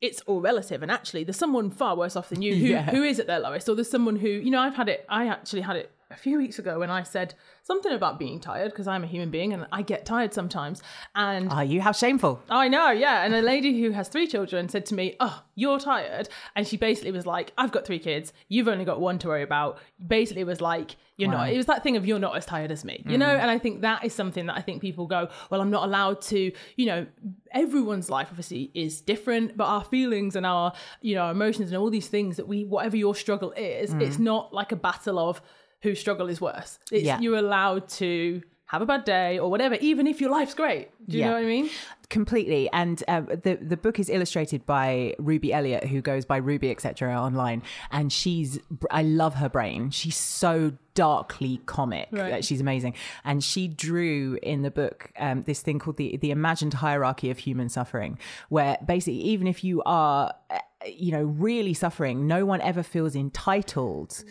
it's 0.00 0.20
all 0.22 0.40
relative 0.40 0.82
and 0.82 0.90
actually 0.90 1.24
there's 1.24 1.36
someone 1.36 1.70
far 1.70 1.96
worse 1.96 2.16
off 2.16 2.28
than 2.28 2.42
you 2.42 2.54
who, 2.56 2.66
Yeah. 2.66 2.90
who 2.90 3.02
is 3.02 3.20
at 3.20 3.26
their 3.26 3.38
lowest 3.40 3.68
or 3.68 3.74
there's 3.76 3.90
someone 3.90 4.16
who 4.16 4.28
you 4.28 4.50
know 4.50 4.60
I've 4.60 4.74
had 4.74 4.88
it 4.88 5.06
I 5.08 5.26
actually 5.28 5.62
had 5.62 5.76
it 5.76 5.92
a 6.10 6.16
few 6.16 6.38
weeks 6.38 6.58
ago 6.58 6.80
when 6.80 6.90
I 6.90 7.02
said 7.02 7.34
something 7.62 7.92
about 7.92 8.18
being 8.18 8.40
tired 8.40 8.70
because 8.70 8.88
I'm 8.88 9.04
a 9.04 9.06
human 9.06 9.30
being 9.30 9.52
and 9.52 9.66
I 9.70 9.82
get 9.82 10.04
tired 10.04 10.34
sometimes 10.34 10.82
and 11.14 11.50
Are 11.50 11.64
you? 11.64 11.80
How 11.80 11.92
shameful. 11.92 12.42
I 12.50 12.68
know, 12.68 12.90
yeah. 12.90 13.24
And 13.24 13.34
a 13.34 13.42
lady 13.42 13.80
who 13.80 13.90
has 13.90 14.08
three 14.08 14.26
children 14.26 14.68
said 14.68 14.86
to 14.86 14.94
me, 14.94 15.16
Oh, 15.20 15.42
you're 15.54 15.78
tired. 15.78 16.28
And 16.56 16.66
she 16.66 16.76
basically 16.76 17.12
was 17.12 17.26
like, 17.26 17.52
I've 17.56 17.70
got 17.70 17.84
three 17.84 17.98
kids. 17.98 18.32
You've 18.48 18.68
only 18.68 18.84
got 18.84 19.00
one 19.00 19.18
to 19.20 19.28
worry 19.28 19.42
about. 19.42 19.78
Basically, 20.04 20.42
was 20.42 20.60
like, 20.60 20.96
You're 21.16 21.30
Wow. 21.30 21.38
not. 21.38 21.52
It 21.52 21.56
was 21.56 21.66
that 21.66 21.84
thing 21.84 21.96
of, 21.96 22.06
You're 22.06 22.18
not 22.18 22.36
as 22.36 22.44
tired 22.44 22.72
as 22.72 22.84
me, 22.84 23.04
you 23.06 23.16
mm. 23.16 23.20
know? 23.20 23.30
And 23.30 23.50
I 23.50 23.58
think 23.58 23.82
that 23.82 24.04
is 24.04 24.12
something 24.12 24.46
that 24.46 24.56
I 24.56 24.62
think 24.62 24.82
people 24.82 25.06
go, 25.06 25.28
Well, 25.48 25.60
I'm 25.60 25.70
not 25.70 25.84
allowed 25.84 26.22
to, 26.22 26.50
you 26.76 26.86
know, 26.86 27.06
everyone's 27.52 28.10
life 28.10 28.28
obviously 28.30 28.70
is 28.74 29.00
different, 29.00 29.56
but 29.56 29.64
our 29.64 29.84
feelings 29.84 30.34
and 30.34 30.44
our, 30.44 30.72
you 31.02 31.14
know, 31.14 31.30
emotions 31.30 31.70
and 31.70 31.78
all 31.78 31.90
these 31.90 32.08
things 32.08 32.36
that 32.36 32.48
we, 32.48 32.64
whatever 32.64 32.96
your 32.96 33.14
struggle 33.14 33.52
is, 33.52 33.92
it's 33.94 34.16
mm. 34.16 34.20
not 34.20 34.52
like 34.52 34.72
a 34.72 34.76
battle 34.76 35.18
of 35.18 35.40
whose 35.82 35.98
struggle 36.00 36.28
is 36.28 36.40
worse. 36.40 36.78
It's, 36.92 37.04
Yeah. 37.04 37.20
You're 37.20 37.36
allowed 37.38 37.88
to 37.90 38.42
have 38.66 38.82
a 38.82 38.86
bad 38.86 39.04
day 39.04 39.38
or 39.38 39.50
whatever, 39.50 39.74
even 39.80 40.06
if 40.06 40.20
your 40.20 40.30
life's 40.30 40.54
great. 40.54 40.90
Do 41.08 41.16
you 41.16 41.22
Yeah. 41.24 41.28
know 41.30 41.34
what 41.34 41.42
I 41.42 41.46
mean? 41.46 41.70
completely 42.08 42.68
and 42.72 43.04
um, 43.06 43.26
the 43.44 43.56
the 43.62 43.76
book 43.76 44.00
is 44.00 44.10
illustrated 44.10 44.66
by 44.66 45.14
Ruby 45.20 45.52
Elliott 45.52 45.84
who 45.86 46.00
goes 46.02 46.24
by 46.24 46.38
Ruby 46.38 46.68
etc 46.68 47.14
online 47.14 47.62
and 47.92 48.12
she's 48.12 48.58
I 48.90 49.04
love 49.04 49.34
her 49.34 49.48
brain 49.48 49.90
she's 49.90 50.16
so 50.16 50.72
darkly 50.94 51.60
comic 51.66 52.08
Right. 52.10 52.44
She's 52.44 52.60
amazing 52.60 52.94
and 53.24 53.44
she 53.44 53.68
drew 53.68 54.40
in 54.42 54.62
the 54.62 54.72
book 54.72 55.12
um, 55.20 55.42
this 55.42 55.62
thing 55.62 55.78
called 55.78 55.98
the 55.98 56.16
the 56.16 56.32
imagined 56.32 56.74
hierarchy 56.74 57.30
of 57.30 57.38
human 57.38 57.68
suffering 57.68 58.18
where 58.48 58.76
basically 58.84 59.20
even 59.20 59.46
if 59.46 59.62
you 59.62 59.80
are 59.86 60.34
uh, 60.50 60.58
you 60.84 61.12
know 61.12 61.22
really 61.22 61.74
suffering 61.74 62.26
no 62.26 62.44
one 62.44 62.60
ever 62.60 62.82
feels 62.82 63.14
entitled 63.14 64.24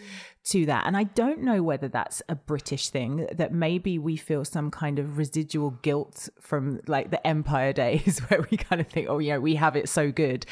to 0.46 0.66
that. 0.66 0.86
And 0.86 0.96
I 0.96 1.04
don't 1.04 1.42
know 1.42 1.62
whether 1.62 1.88
that's 1.88 2.22
a 2.30 2.36
British 2.36 2.90
thing, 2.90 3.28
that 3.32 3.54
maybe 3.54 4.00
we 4.00 4.18
feel 4.18 4.46
some 4.46 4.72
kind 4.72 5.00
of 5.00 5.18
residual 5.18 5.72
guilt 5.82 6.30
from 6.40 6.80
like 6.88 7.12
the 7.12 7.26
Empire 7.26 7.74
days 7.86 8.20
where 8.28 8.46
we 8.50 8.58
kind 8.58 8.82
of 8.82 8.88
think, 8.88 9.08
oh, 9.10 9.20
yeah, 9.20 9.38
we 9.38 9.56
have 9.56 9.76
it 9.76 9.90
so 9.90 10.12
good. 10.12 10.46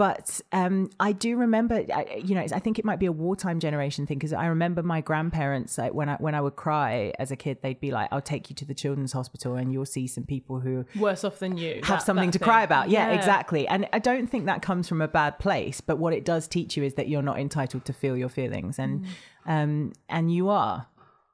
But 0.00 0.40
um, 0.52 0.88
I 0.98 1.12
do 1.12 1.36
remember, 1.36 1.84
I- 1.94 2.22
you 2.24 2.34
know, 2.34 2.40
I 2.40 2.58
think 2.58 2.78
it 2.78 2.86
might 2.86 2.98
be 2.98 3.04
a 3.04 3.12
wartime 3.12 3.60
generation 3.60 4.06
thing 4.06 4.16
because 4.16 4.32
I 4.32 4.46
remember 4.46 4.82
my 4.82 5.02
grandparents, 5.02 5.76
like 5.76 5.92
when 5.92 6.08
I 6.08 6.16
when 6.16 6.34
I 6.34 6.40
would 6.40 6.56
cry 6.56 7.12
as 7.18 7.30
a 7.30 7.36
kid, 7.36 7.58
they'd 7.62 7.78
be 7.80 7.90
like, 7.90 8.08
"I'll 8.10 8.22
take 8.22 8.48
you 8.48 8.56
to 8.56 8.64
the 8.64 8.72
children's 8.72 9.12
hospital, 9.12 9.56
and 9.56 9.70
you'll 9.74 9.84
see 9.84 10.06
some 10.06 10.24
people 10.24 10.60
who 10.60 10.86
worse 10.98 11.22
off 11.22 11.38
than 11.38 11.58
you. 11.58 11.74
have 11.84 11.98
that- 11.98 12.02
something 12.02 12.28
that 12.30 12.32
to 12.32 12.38
thing. 12.38 12.46
cry 12.48 12.62
about. 12.62 12.88
Yeah, 12.88 13.10
exactly. 13.10 13.68
And 13.68 13.86
I 13.92 13.98
don't 13.98 14.26
think 14.26 14.46
that 14.46 14.62
comes 14.62 14.88
from 14.88 15.02
a 15.02 15.08
bad 15.08 15.38
place, 15.38 15.82
but 15.82 15.98
what 15.98 16.14
it 16.14 16.24
does 16.24 16.48
teach 16.48 16.78
you 16.78 16.82
is 16.82 16.94
that 16.94 17.08
you're 17.10 17.20
not 17.30 17.38
entitled 17.38 17.84
to 17.84 17.92
feel 17.92 18.16
your 18.16 18.30
feelings, 18.30 18.78
and 18.78 19.04
um, 19.44 19.92
and 20.08 20.32
you 20.32 20.48
are. 20.48 20.86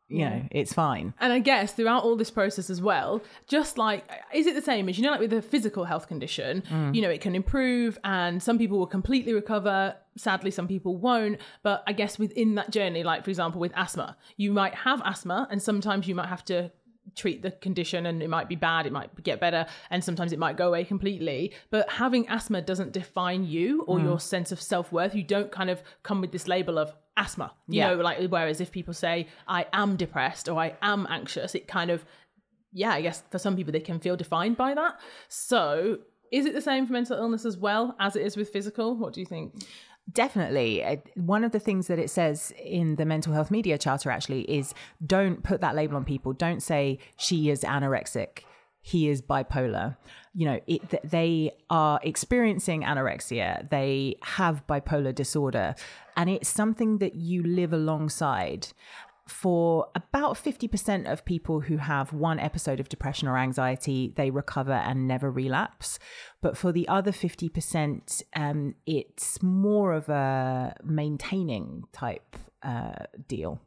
You 0.09 0.25
know, 0.25 0.42
it's 0.53 0.73
fine. 0.73 1.14
And 1.21 1.33
I 1.33 1.40
guess 1.40 1.73
throughout 1.73 2.05
all 2.05 2.14
this 2.14 2.31
process 2.31 2.71
as 2.71 2.81
well, 2.81 3.23
just 3.49 3.77
like, 3.77 4.09
is 4.33 4.47
it 4.47 4.55
the 4.55 4.62
same 4.62 4.88
as, 4.88 4.97
you 4.99 5.03
know, 5.05 5.11
like 5.11 5.19
with 5.21 5.33
a 5.33 5.42
physical 5.42 5.85
health 5.85 6.07
condition, 6.07 6.62
Mm. 6.71 6.95
you 6.95 7.03
know, 7.03 7.11
it 7.11 7.21
can 7.21 7.35
improve 7.35 7.99
and 8.05 8.40
some 8.40 8.57
people 8.57 8.79
will 8.79 8.87
completely 8.87 9.33
recover. 9.33 9.97
Sadly, 10.16 10.53
some 10.53 10.69
people 10.69 10.97
won't. 10.97 11.40
But 11.64 11.83
I 11.88 11.92
guess 11.92 12.19
within 12.21 12.55
that 12.55 12.71
journey, 12.71 13.03
like 13.03 13.25
for 13.25 13.31
example, 13.31 13.61
with 13.61 13.73
asthma, 13.75 14.16
you 14.37 14.53
might 14.53 14.75
have 14.77 15.03
asthma 15.05 15.49
and 15.51 15.61
sometimes 15.61 16.07
you 16.07 16.14
might 16.14 16.29
have 16.29 16.45
to 16.45 16.71
treat 17.16 17.42
the 17.42 17.51
condition 17.53 18.07
and 18.07 18.23
it 18.23 18.29
might 18.29 18.49
be 18.49 18.57
bad, 18.57 18.87
it 18.87 18.92
might 18.92 19.11
get 19.25 19.40
better, 19.40 19.64
and 19.90 20.03
sometimes 20.05 20.33
it 20.33 20.38
might 20.38 20.57
go 20.57 20.69
away 20.69 20.85
completely. 20.85 21.53
But 21.71 21.88
having 21.90 22.29
asthma 22.29 22.62
doesn't 22.62 22.92
define 22.92 23.45
you 23.45 23.83
or 23.88 23.99
Mm. 23.99 24.05
your 24.05 24.21
sense 24.21 24.53
of 24.53 24.61
self 24.61 24.92
worth. 24.92 25.14
You 25.14 25.23
don't 25.25 25.51
kind 25.51 25.71
of 25.71 25.83
come 26.05 26.21
with 26.21 26.31
this 26.33 26.47
label 26.49 26.79
of 26.79 26.95
asthma, 27.16 27.52
you 27.68 27.79
Yeah. 27.81 27.88
know, 27.94 28.02
like 28.02 28.29
whereas 28.29 28.61
if 28.61 28.70
people 28.70 28.94
say, 28.94 29.29
I 29.48 29.66
am 29.72 29.96
depressed 29.96 30.48
or 30.48 30.61
I 30.61 30.74
am 30.83 31.07
anxious, 31.11 31.55
it 31.55 31.66
kind 31.68 31.90
of, 31.90 32.05
yeah, 32.72 32.90
I 32.90 33.00
guess 33.00 33.22
for 33.31 33.38
some 33.38 33.57
people 33.57 33.72
they 33.72 33.81
can 33.81 33.98
feel 34.00 34.16
defined 34.16 34.57
by 34.57 34.74
that. 34.74 34.98
So 35.29 35.98
is 36.33 36.44
it 36.46 36.55
the 36.55 36.61
same 36.61 36.87
for 36.87 36.92
mental 36.92 37.16
illness 37.16 37.44
as 37.44 37.57
well 37.57 37.96
as 38.00 38.16
it 38.16 38.22
is 38.26 38.37
with 38.37 38.50
physical? 38.50 38.96
What 38.96 39.12
do 39.14 39.20
you 39.20 39.26
think? 39.26 39.55
Definitely. 40.12 40.85
Uh, 40.85 40.96
One 41.16 41.42
of 41.42 41.52
the 41.52 41.59
things 41.59 41.88
that 41.88 41.98
it 41.98 42.11
says 42.11 42.52
in 42.62 42.96
the 42.96 43.05
mental 43.05 43.33
health 43.33 43.50
media 43.50 43.76
charter 43.79 44.11
actually 44.11 44.42
is 44.42 44.72
don't 45.05 45.42
put 45.42 45.61
that 45.62 45.74
label 45.74 45.96
on 45.96 46.05
people. 46.05 46.33
Don't 46.33 46.62
say 46.62 46.98
she 47.16 47.50
is 47.50 47.62
anorexic, 47.62 48.40
he 48.81 49.09
is 49.09 49.20
bipolar. 49.20 49.96
You 50.37 50.44
know, 50.46 50.61
it, 50.66 50.90
th- 50.90 51.03
they 51.03 51.53
are 51.70 51.99
experiencing 52.03 52.83
anorexia, 52.83 53.68
they 53.70 54.16
have 54.22 54.66
bipolar 54.66 55.14
disorder, 55.14 55.75
and 56.16 56.29
it's 56.29 56.49
something 56.49 56.99
that 56.99 57.14
you 57.14 57.42
live 57.42 57.72
alongside. 57.72 58.68
For 59.27 59.88
about 59.96 60.37
50% 60.37 61.11
of 61.11 61.25
people 61.25 61.61
who 61.61 61.79
have 61.79 62.12
one 62.12 62.38
episode 62.38 62.79
of 62.79 62.88
depression 62.88 63.27
or 63.27 63.37
anxiety, 63.37 64.12
they 64.14 64.31
recover 64.31 64.72
and 64.72 65.09
never 65.09 65.33
relapse. 65.33 65.99
But 66.40 66.57
for 66.57 66.70
the 66.70 66.87
other 66.87 67.11
50%, 67.11 68.22
um, 68.37 68.77
it's 68.87 69.42
more 69.42 69.94
of 69.94 70.09
a 70.09 70.77
maintaining 70.85 71.85
type 71.92 72.37
uh, 72.62 73.05
deal. 73.29 73.61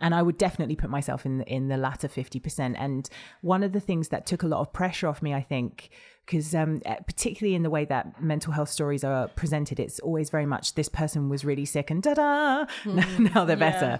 And 0.00 0.14
I 0.14 0.22
would 0.22 0.38
definitely 0.38 0.76
put 0.76 0.90
myself 0.90 1.26
in 1.26 1.38
the, 1.38 1.46
in 1.46 1.68
the 1.68 1.76
latter 1.76 2.08
50%. 2.08 2.74
And 2.78 3.08
one 3.40 3.62
of 3.62 3.72
the 3.72 3.80
things 3.80 4.08
that 4.08 4.26
took 4.26 4.42
a 4.42 4.46
lot 4.46 4.60
of 4.60 4.72
pressure 4.72 5.08
off 5.08 5.22
me, 5.22 5.34
I 5.34 5.42
think, 5.42 5.90
because 6.24 6.54
um, 6.54 6.80
uh, 6.86 6.96
particularly 7.06 7.54
in 7.54 7.62
the 7.62 7.70
way 7.70 7.84
that 7.84 8.22
mental 8.22 8.52
health 8.52 8.70
stories 8.70 9.04
are 9.04 9.28
presented, 9.28 9.78
it's 9.78 9.98
always 10.00 10.30
very 10.30 10.46
much 10.46 10.74
this 10.74 10.88
person 10.88 11.28
was 11.28 11.44
really 11.44 11.64
sick 11.64 11.90
and 11.90 12.02
da 12.02 12.14
da, 12.14 12.64
now 13.18 13.44
they're 13.44 13.56
better. 13.56 13.98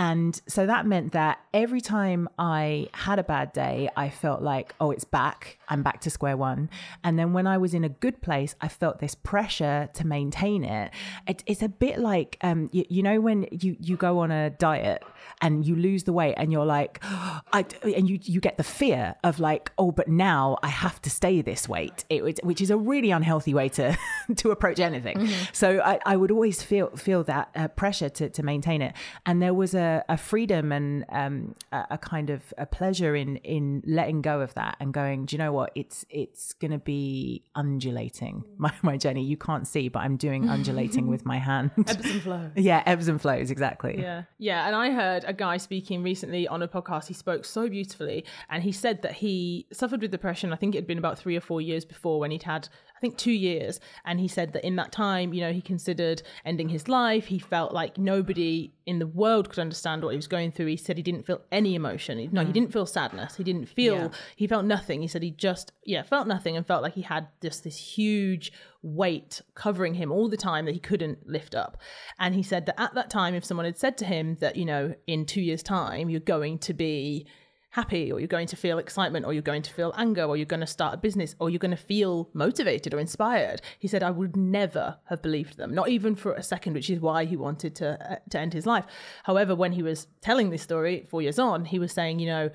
And 0.00 0.40
so 0.46 0.64
that 0.64 0.86
meant 0.86 1.12
that 1.12 1.40
every 1.52 1.82
time 1.82 2.26
I 2.38 2.88
had 2.94 3.18
a 3.18 3.22
bad 3.22 3.52
day, 3.52 3.90
I 3.98 4.08
felt 4.08 4.40
like, 4.40 4.74
oh, 4.80 4.90
it's 4.92 5.04
back. 5.04 5.58
I'm 5.68 5.82
back 5.82 6.00
to 6.00 6.10
square 6.10 6.38
one. 6.38 6.70
And 7.04 7.18
then 7.18 7.34
when 7.34 7.46
I 7.46 7.58
was 7.58 7.74
in 7.74 7.84
a 7.84 7.90
good 7.90 8.22
place, 8.22 8.54
I 8.62 8.68
felt 8.68 8.98
this 9.00 9.14
pressure 9.14 9.90
to 9.92 10.06
maintain 10.06 10.64
it. 10.64 10.90
it 11.28 11.42
it's 11.46 11.60
a 11.60 11.68
bit 11.68 11.98
like, 11.98 12.38
um, 12.40 12.70
you, 12.72 12.86
you 12.88 13.02
know, 13.02 13.20
when 13.20 13.46
you, 13.50 13.76
you 13.78 13.98
go 13.98 14.20
on 14.20 14.30
a 14.30 14.48
diet 14.48 15.02
and 15.42 15.66
you 15.66 15.76
lose 15.76 16.04
the 16.04 16.14
weight 16.14 16.34
and 16.38 16.50
you're 16.50 16.64
like, 16.64 16.98
I, 17.04 17.66
and 17.82 18.08
you, 18.08 18.18
you 18.22 18.40
get 18.40 18.56
the 18.56 18.64
fear 18.64 19.16
of 19.22 19.38
like, 19.38 19.70
oh, 19.76 19.92
but 19.92 20.08
now 20.08 20.56
I 20.62 20.68
have 20.68 21.02
to 21.02 21.10
stay 21.10 21.42
this 21.42 21.68
weight, 21.68 22.06
it, 22.08 22.24
it- 22.24 22.40
which 22.42 22.62
is 22.62 22.70
a 22.70 22.76
really 22.78 23.10
unhealthy 23.10 23.52
way 23.52 23.68
to, 23.70 23.98
to 24.36 24.50
approach 24.50 24.80
anything. 24.80 25.28
So 25.52 25.82
I, 25.84 25.98
I 26.06 26.16
would 26.16 26.30
always 26.30 26.62
feel, 26.62 26.88
feel 26.96 27.22
that 27.24 27.50
uh, 27.54 27.68
pressure 27.68 28.08
to, 28.08 28.30
to 28.30 28.42
maintain 28.42 28.80
it. 28.80 28.94
And 29.26 29.42
there 29.42 29.52
was 29.52 29.74
a, 29.74 29.89
a 30.08 30.16
freedom 30.16 30.72
and 30.72 31.04
um, 31.10 31.54
a, 31.72 31.86
a 31.90 31.98
kind 31.98 32.30
of 32.30 32.42
a 32.58 32.66
pleasure 32.66 33.14
in, 33.14 33.36
in 33.36 33.82
letting 33.86 34.22
go 34.22 34.40
of 34.40 34.54
that 34.54 34.76
and 34.80 34.92
going, 34.92 35.26
do 35.26 35.34
you 35.34 35.38
know 35.38 35.52
what? 35.52 35.72
It's, 35.74 36.04
it's 36.10 36.52
going 36.54 36.70
to 36.70 36.78
be 36.78 37.44
undulating. 37.54 38.44
My, 38.58 38.72
my 38.82 38.98
journey, 38.98 39.24
you 39.24 39.38
can't 39.38 39.66
see, 39.66 39.88
but 39.88 40.00
I'm 40.00 40.18
doing 40.18 40.48
undulating 40.48 41.06
with 41.06 41.24
my 41.24 41.38
hand. 41.38 41.70
Ebbs 41.78 42.10
and 42.10 42.22
flows. 42.22 42.50
yeah, 42.56 42.82
ebbs 42.84 43.08
and 43.08 43.20
flows, 43.20 43.50
exactly. 43.50 43.98
Yeah. 43.98 44.24
Yeah. 44.38 44.66
And 44.66 44.76
I 44.76 44.90
heard 44.90 45.24
a 45.26 45.32
guy 45.32 45.56
speaking 45.56 46.02
recently 46.02 46.46
on 46.46 46.60
a 46.60 46.68
podcast. 46.68 47.06
He 47.06 47.14
spoke 47.14 47.46
so 47.46 47.68
beautifully. 47.68 48.26
And 48.50 48.62
he 48.62 48.72
said 48.72 49.00
that 49.00 49.12
he 49.12 49.66
suffered 49.72 50.02
with 50.02 50.10
depression. 50.10 50.52
I 50.52 50.56
think 50.56 50.74
it 50.74 50.78
had 50.78 50.86
been 50.86 50.98
about 50.98 51.18
three 51.18 51.36
or 51.36 51.40
four 51.40 51.62
years 51.62 51.86
before 51.86 52.20
when 52.20 52.30
he'd 52.30 52.42
had, 52.42 52.68
I 53.00 53.02
think, 53.02 53.16
two 53.16 53.32
years. 53.32 53.80
And 54.04 54.20
he 54.20 54.28
said 54.28 54.52
that 54.52 54.62
in 54.66 54.76
that 54.76 54.92
time, 54.92 55.32
you 55.32 55.40
know, 55.40 55.52
he 55.52 55.62
considered 55.62 56.22
ending 56.44 56.68
his 56.68 56.86
life. 56.86 57.26
He 57.26 57.38
felt 57.38 57.72
like 57.72 57.96
nobody 57.96 58.74
in 58.84 58.98
the 58.98 59.06
world 59.06 59.48
could 59.48 59.58
understand 59.58 60.02
what 60.02 60.10
he 60.10 60.16
was 60.16 60.26
going 60.26 60.52
through. 60.52 60.66
He 60.66 60.76
said 60.76 60.98
he 60.98 61.02
didn't 61.02 61.24
feel 61.24 61.40
any 61.50 61.74
emotion. 61.74 62.18
He- 62.18 62.26
No, 62.26 62.42
he 62.42 62.50
mm. 62.50 62.52
didn't 62.52 62.72
feel 62.74 62.84
sadness. 62.84 63.36
He 63.36 63.44
didn't 63.44 63.66
feel, 63.66 63.94
Yeah. 63.94 64.08
he 64.36 64.46
felt 64.46 64.66
nothing. 64.66 65.00
He 65.00 65.08
said 65.08 65.22
he 65.22 65.30
just, 65.30 65.72
yeah, 65.84 66.02
felt 66.02 66.26
nothing 66.26 66.56
and 66.58 66.66
felt 66.66 66.82
like 66.82 66.92
he 66.94 67.02
had 67.02 67.28
just 67.40 67.64
this 67.64 67.78
huge 67.78 68.52
weight 68.82 69.40
covering 69.54 69.94
him 69.94 70.12
all 70.12 70.28
the 70.28 70.36
time 70.36 70.66
that 70.66 70.72
he 70.74 70.80
couldn't 70.80 71.26
lift 71.26 71.54
up. 71.54 71.78
And 72.18 72.34
he 72.34 72.42
said 72.42 72.66
that 72.66 72.78
at 72.78 72.94
that 72.94 73.08
time, 73.08 73.34
if 73.34 73.44
someone 73.46 73.64
had 73.64 73.78
said 73.78 73.96
to 73.98 74.04
him 74.04 74.36
that, 74.40 74.56
you 74.56 74.66
know, 74.66 74.94
in 75.06 75.24
two 75.24 75.40
years' 75.40 75.62
time, 75.62 76.10
you're 76.10 76.20
going 76.20 76.58
to 76.58 76.74
be 76.74 77.26
happy 77.70 78.10
or 78.10 78.18
you're 78.18 78.26
going 78.26 78.48
to 78.48 78.56
feel 78.56 78.78
excitement 78.78 79.24
or 79.24 79.32
you're 79.32 79.42
going 79.42 79.62
to 79.62 79.72
feel 79.72 79.94
anger 79.96 80.24
or 80.24 80.36
you're 80.36 80.44
going 80.46 80.60
to 80.60 80.66
start 80.66 80.94
a 80.94 80.96
business 80.96 81.36
or 81.38 81.50
you're 81.50 81.58
going 81.58 81.70
to 81.70 81.76
feel 81.76 82.28
motivated 82.32 82.92
or 82.92 82.98
inspired. 82.98 83.62
He 83.78 83.88
said 83.88 84.02
i 84.02 84.10
would 84.10 84.36
never 84.36 84.98
have 85.04 85.22
believed 85.22 85.56
them 85.56 85.74
not 85.74 85.88
even 85.88 86.14
for 86.16 86.32
a 86.32 86.42
second 86.42 86.74
which 86.74 86.90
is 86.90 87.00
why 87.00 87.24
he 87.24 87.36
wanted 87.36 87.74
to 87.76 88.12
uh, 88.12 88.16
to 88.30 88.38
end 88.38 88.52
his 88.52 88.66
life. 88.66 88.84
However 89.24 89.54
when 89.54 89.72
he 89.72 89.82
was 89.82 90.08
telling 90.20 90.50
this 90.50 90.62
story 90.62 91.06
4 91.10 91.22
years 91.22 91.38
on 91.38 91.64
he 91.64 91.78
was 91.78 91.92
saying 91.92 92.18
you 92.18 92.26
know 92.26 92.50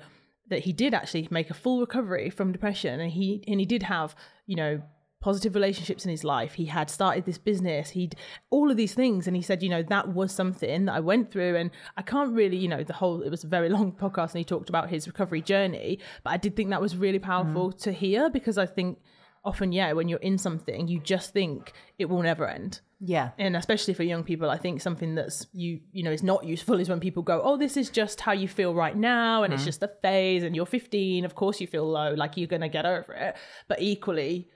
that 0.48 0.60
he 0.60 0.72
did 0.72 0.94
actually 0.94 1.26
make 1.30 1.50
a 1.50 1.54
full 1.54 1.80
recovery 1.80 2.30
from 2.30 2.52
depression 2.52 3.00
and 3.00 3.10
he 3.12 3.42
and 3.48 3.58
he 3.58 3.66
did 3.66 3.84
have 3.84 4.14
you 4.46 4.56
know 4.56 4.82
positive 5.20 5.54
relationships 5.54 6.04
in 6.04 6.10
his 6.10 6.24
life. 6.24 6.54
He 6.54 6.66
had 6.66 6.90
started 6.90 7.24
this 7.24 7.38
business. 7.38 7.90
He'd 7.90 8.16
all 8.50 8.70
of 8.70 8.76
these 8.76 8.94
things. 8.94 9.26
And 9.26 9.34
he 9.36 9.42
said 9.42 9.62
you 9.62 9.68
know 9.68 9.82
that 9.82 10.08
was 10.08 10.32
something 10.32 10.86
that 10.86 10.94
i 10.94 11.00
went 11.00 11.30
through. 11.30 11.56
And 11.56 11.70
i 11.96 12.02
can't 12.02 12.32
really 12.32 12.56
you 12.56 12.68
know 12.68 12.82
the 12.82 12.92
whole 12.92 13.22
it 13.22 13.30
was 13.30 13.44
a 13.44 13.48
very 13.48 13.68
long 13.68 13.92
podcast 14.00 14.32
and 14.32 14.38
he 14.38 14.44
talked 14.44 14.68
about 14.68 14.90
his 14.90 15.06
recovery 15.06 15.42
journey 15.42 15.98
but 16.22 16.30
i 16.30 16.36
did 16.36 16.56
think 16.56 16.70
that 16.70 16.80
was 16.80 16.96
really 16.96 17.18
powerful 17.18 17.72
mm. 17.72 17.78
to 17.82 17.92
hear 17.92 18.30
because 18.30 18.58
i 18.58 18.66
think 18.66 18.98
often 19.44 19.72
yeah 19.72 19.92
when 19.92 20.08
you're 20.08 20.18
in 20.18 20.38
something 20.38 20.88
you 20.88 20.98
just 21.00 21.32
think 21.32 21.72
it 21.98 22.06
will 22.06 22.22
never 22.22 22.48
end. 22.48 22.80
Yeah. 22.98 23.30
And 23.38 23.56
especially 23.56 23.94
for 23.94 24.02
young 24.02 24.24
people 24.24 24.50
i 24.50 24.56
think 24.56 24.80
something 24.80 25.14
that's 25.14 25.46
you 25.52 25.80
you 25.92 26.02
know 26.02 26.10
is 26.10 26.22
not 26.22 26.44
useful 26.44 26.80
is 26.80 26.88
when 26.88 27.00
people 27.00 27.22
go 27.22 27.40
oh 27.42 27.56
this 27.56 27.76
is 27.76 27.90
just 27.90 28.20
how 28.20 28.32
you 28.32 28.48
feel 28.48 28.74
right 28.74 28.96
now 28.96 29.42
and 29.42 29.52
mm. 29.52 29.56
it's 29.56 29.64
just 29.64 29.82
a 29.82 29.90
phase 30.02 30.42
and 30.42 30.56
you're 30.56 30.66
15 30.66 31.24
of 31.24 31.34
course 31.34 31.60
you 31.60 31.66
feel 31.66 31.88
low. 31.88 32.14
Like 32.14 32.36
you're 32.36 32.48
gonna 32.48 32.68
get 32.68 32.86
over 32.86 33.12
it. 33.12 33.36
But 33.68 33.80
equally 33.80 34.48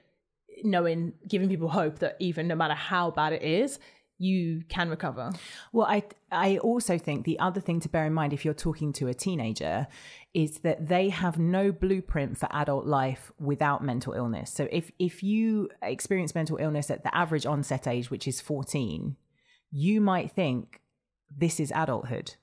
knowing 0.63 1.13
giving 1.27 1.49
people 1.49 1.69
hope 1.69 1.99
that 1.99 2.15
even 2.19 2.47
no 2.47 2.55
matter 2.55 2.73
how 2.73 3.11
bad 3.11 3.33
it 3.33 3.41
is 3.41 3.79
you 4.21 4.61
can 4.69 4.87
recover. 4.87 5.31
Well, 5.73 5.87
I 5.87 6.03
I 6.31 6.59
also 6.59 6.99
think 6.99 7.25
the 7.25 7.39
other 7.39 7.59
thing 7.59 7.79
to 7.79 7.89
bear 7.89 8.05
in 8.05 8.13
mind 8.13 8.33
if 8.33 8.45
you're 8.45 8.53
talking 8.53 8.93
to 8.93 9.07
a 9.07 9.15
teenager 9.15 9.87
is 10.35 10.59
that 10.59 10.87
they 10.87 11.09
have 11.09 11.39
no 11.39 11.71
blueprint 11.71 12.37
for 12.37 12.47
adult 12.51 12.85
life 12.85 13.31
without 13.39 13.83
mental 13.83 14.13
illness. 14.13 14.51
So 14.51 14.67
if 14.71 14.91
if 14.99 15.23
you 15.23 15.69
experience 15.81 16.35
mental 16.35 16.57
illness 16.57 16.91
at 16.91 17.03
the 17.03 17.15
average 17.15 17.47
onset 17.47 17.87
age, 17.87 18.11
which 18.11 18.27
is 18.27 18.39
14, 18.41 19.15
you 19.71 19.99
might 20.01 20.31
think 20.31 20.81
this 21.35 21.59
is 21.59 21.71
adulthood. 21.73 22.35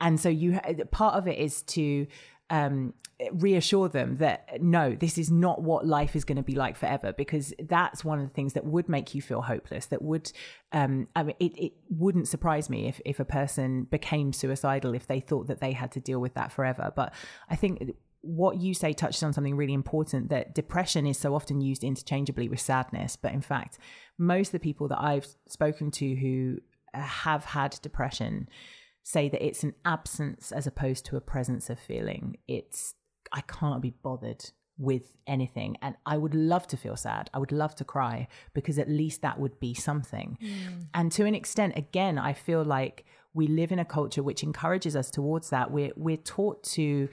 And 0.00 0.18
so 0.18 0.28
you 0.28 0.58
part 0.90 1.14
of 1.14 1.28
it 1.28 1.38
is 1.38 1.62
to 1.62 2.08
um, 2.50 2.94
reassure 3.32 3.88
them 3.88 4.18
that 4.18 4.62
no, 4.62 4.94
this 4.94 5.18
is 5.18 5.30
not 5.30 5.62
what 5.62 5.86
life 5.86 6.14
is 6.14 6.24
going 6.24 6.36
to 6.36 6.42
be 6.42 6.54
like 6.54 6.76
forever, 6.76 7.12
because 7.12 7.52
that's 7.58 8.04
one 8.04 8.18
of 8.20 8.28
the 8.28 8.34
things 8.34 8.52
that 8.52 8.64
would 8.64 8.88
make 8.88 9.14
you 9.14 9.20
feel 9.20 9.42
hopeless. 9.42 9.86
That 9.86 10.02
would, 10.02 10.30
um, 10.72 11.08
I 11.16 11.24
mean, 11.24 11.36
it, 11.40 11.52
it 11.58 11.72
wouldn't 11.90 12.28
surprise 12.28 12.70
me 12.70 12.86
if 12.86 13.00
if 13.04 13.18
a 13.20 13.24
person 13.24 13.84
became 13.84 14.32
suicidal 14.32 14.94
if 14.94 15.06
they 15.06 15.20
thought 15.20 15.48
that 15.48 15.60
they 15.60 15.72
had 15.72 15.92
to 15.92 16.00
deal 16.00 16.20
with 16.20 16.34
that 16.34 16.52
forever. 16.52 16.92
But 16.94 17.12
I 17.50 17.56
think 17.56 17.92
what 18.20 18.58
you 18.58 18.74
say 18.74 18.92
touches 18.92 19.22
on 19.22 19.32
something 19.32 19.56
really 19.56 19.72
important 19.72 20.28
that 20.28 20.54
depression 20.54 21.06
is 21.06 21.18
so 21.18 21.34
often 21.34 21.60
used 21.60 21.84
interchangeably 21.84 22.48
with 22.48 22.60
sadness, 22.60 23.16
but 23.16 23.32
in 23.32 23.40
fact, 23.40 23.78
most 24.16 24.48
of 24.48 24.52
the 24.52 24.58
people 24.60 24.88
that 24.88 25.00
I've 25.00 25.26
spoken 25.46 25.90
to 25.92 26.14
who 26.14 26.58
have 26.94 27.44
had 27.44 27.78
depression 27.82 28.48
say 29.04 29.28
that 29.28 29.44
it's 29.44 29.62
an 29.62 29.74
absence 29.84 30.52
as 30.52 30.66
opposed 30.66 31.06
to 31.06 31.16
a 31.16 31.20
presence 31.20 31.70
of 31.70 31.78
feeling. 31.78 32.36
It's, 32.46 32.94
I 33.32 33.42
can't 33.42 33.82
be 33.82 33.90
bothered 33.90 34.50
with 34.78 35.16
anything. 35.26 35.76
And 35.82 35.96
I 36.06 36.16
would 36.16 36.34
love 36.34 36.66
to 36.68 36.76
feel 36.76 36.96
sad. 36.96 37.28
I 37.34 37.38
would 37.38 37.52
love 37.52 37.74
to 37.76 37.84
cry 37.84 38.28
because 38.54 38.78
at 38.78 38.88
least 38.88 39.22
that 39.22 39.38
would 39.38 39.58
be 39.58 39.74
something. 39.74 40.38
Mm. 40.40 40.86
And 40.94 41.12
to 41.12 41.24
an 41.24 41.34
extent, 41.34 41.76
again, 41.76 42.16
I 42.16 42.32
feel 42.32 42.64
like 42.64 43.04
we 43.34 43.48
live 43.48 43.72
in 43.72 43.78
a 43.78 43.84
culture 43.84 44.22
which 44.22 44.42
encourages 44.42 44.94
us 44.94 45.10
towards 45.10 45.50
that. 45.50 45.70
We're, 45.70 45.92
we're 45.96 46.16
taught 46.16 46.62
to 46.64 47.08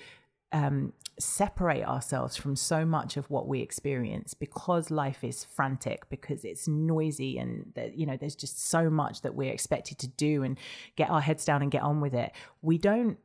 um, 0.52 0.94
separate 1.20 1.84
ourselves 1.84 2.36
from 2.36 2.56
so 2.56 2.86
much 2.86 3.18
of 3.18 3.30
what 3.30 3.48
we 3.48 3.62
experience 3.62 4.34
because 4.34 4.92
life 4.92 5.24
is 5.24 5.44
frantic 5.46 6.10
because 6.10 6.44
it's 6.44 6.68
noisy 6.68 7.38
and 7.38 7.72
that 7.76 7.98
you 7.98 8.06
know 8.06 8.18
there's 8.18 8.36
just 8.36 8.70
so 8.70 8.90
much 8.90 9.22
that 9.22 9.34
we're 9.34 9.52
expected 9.52 9.98
to 9.98 10.08
do 10.08 10.44
and 10.44 10.58
get 10.98 11.10
our 11.10 11.22
heads 11.22 11.46
down 11.46 11.62
and 11.62 11.72
get 11.72 11.82
on 11.82 12.02
with 12.02 12.14
it 12.14 12.34
we 12.62 12.78
don't 12.78 13.18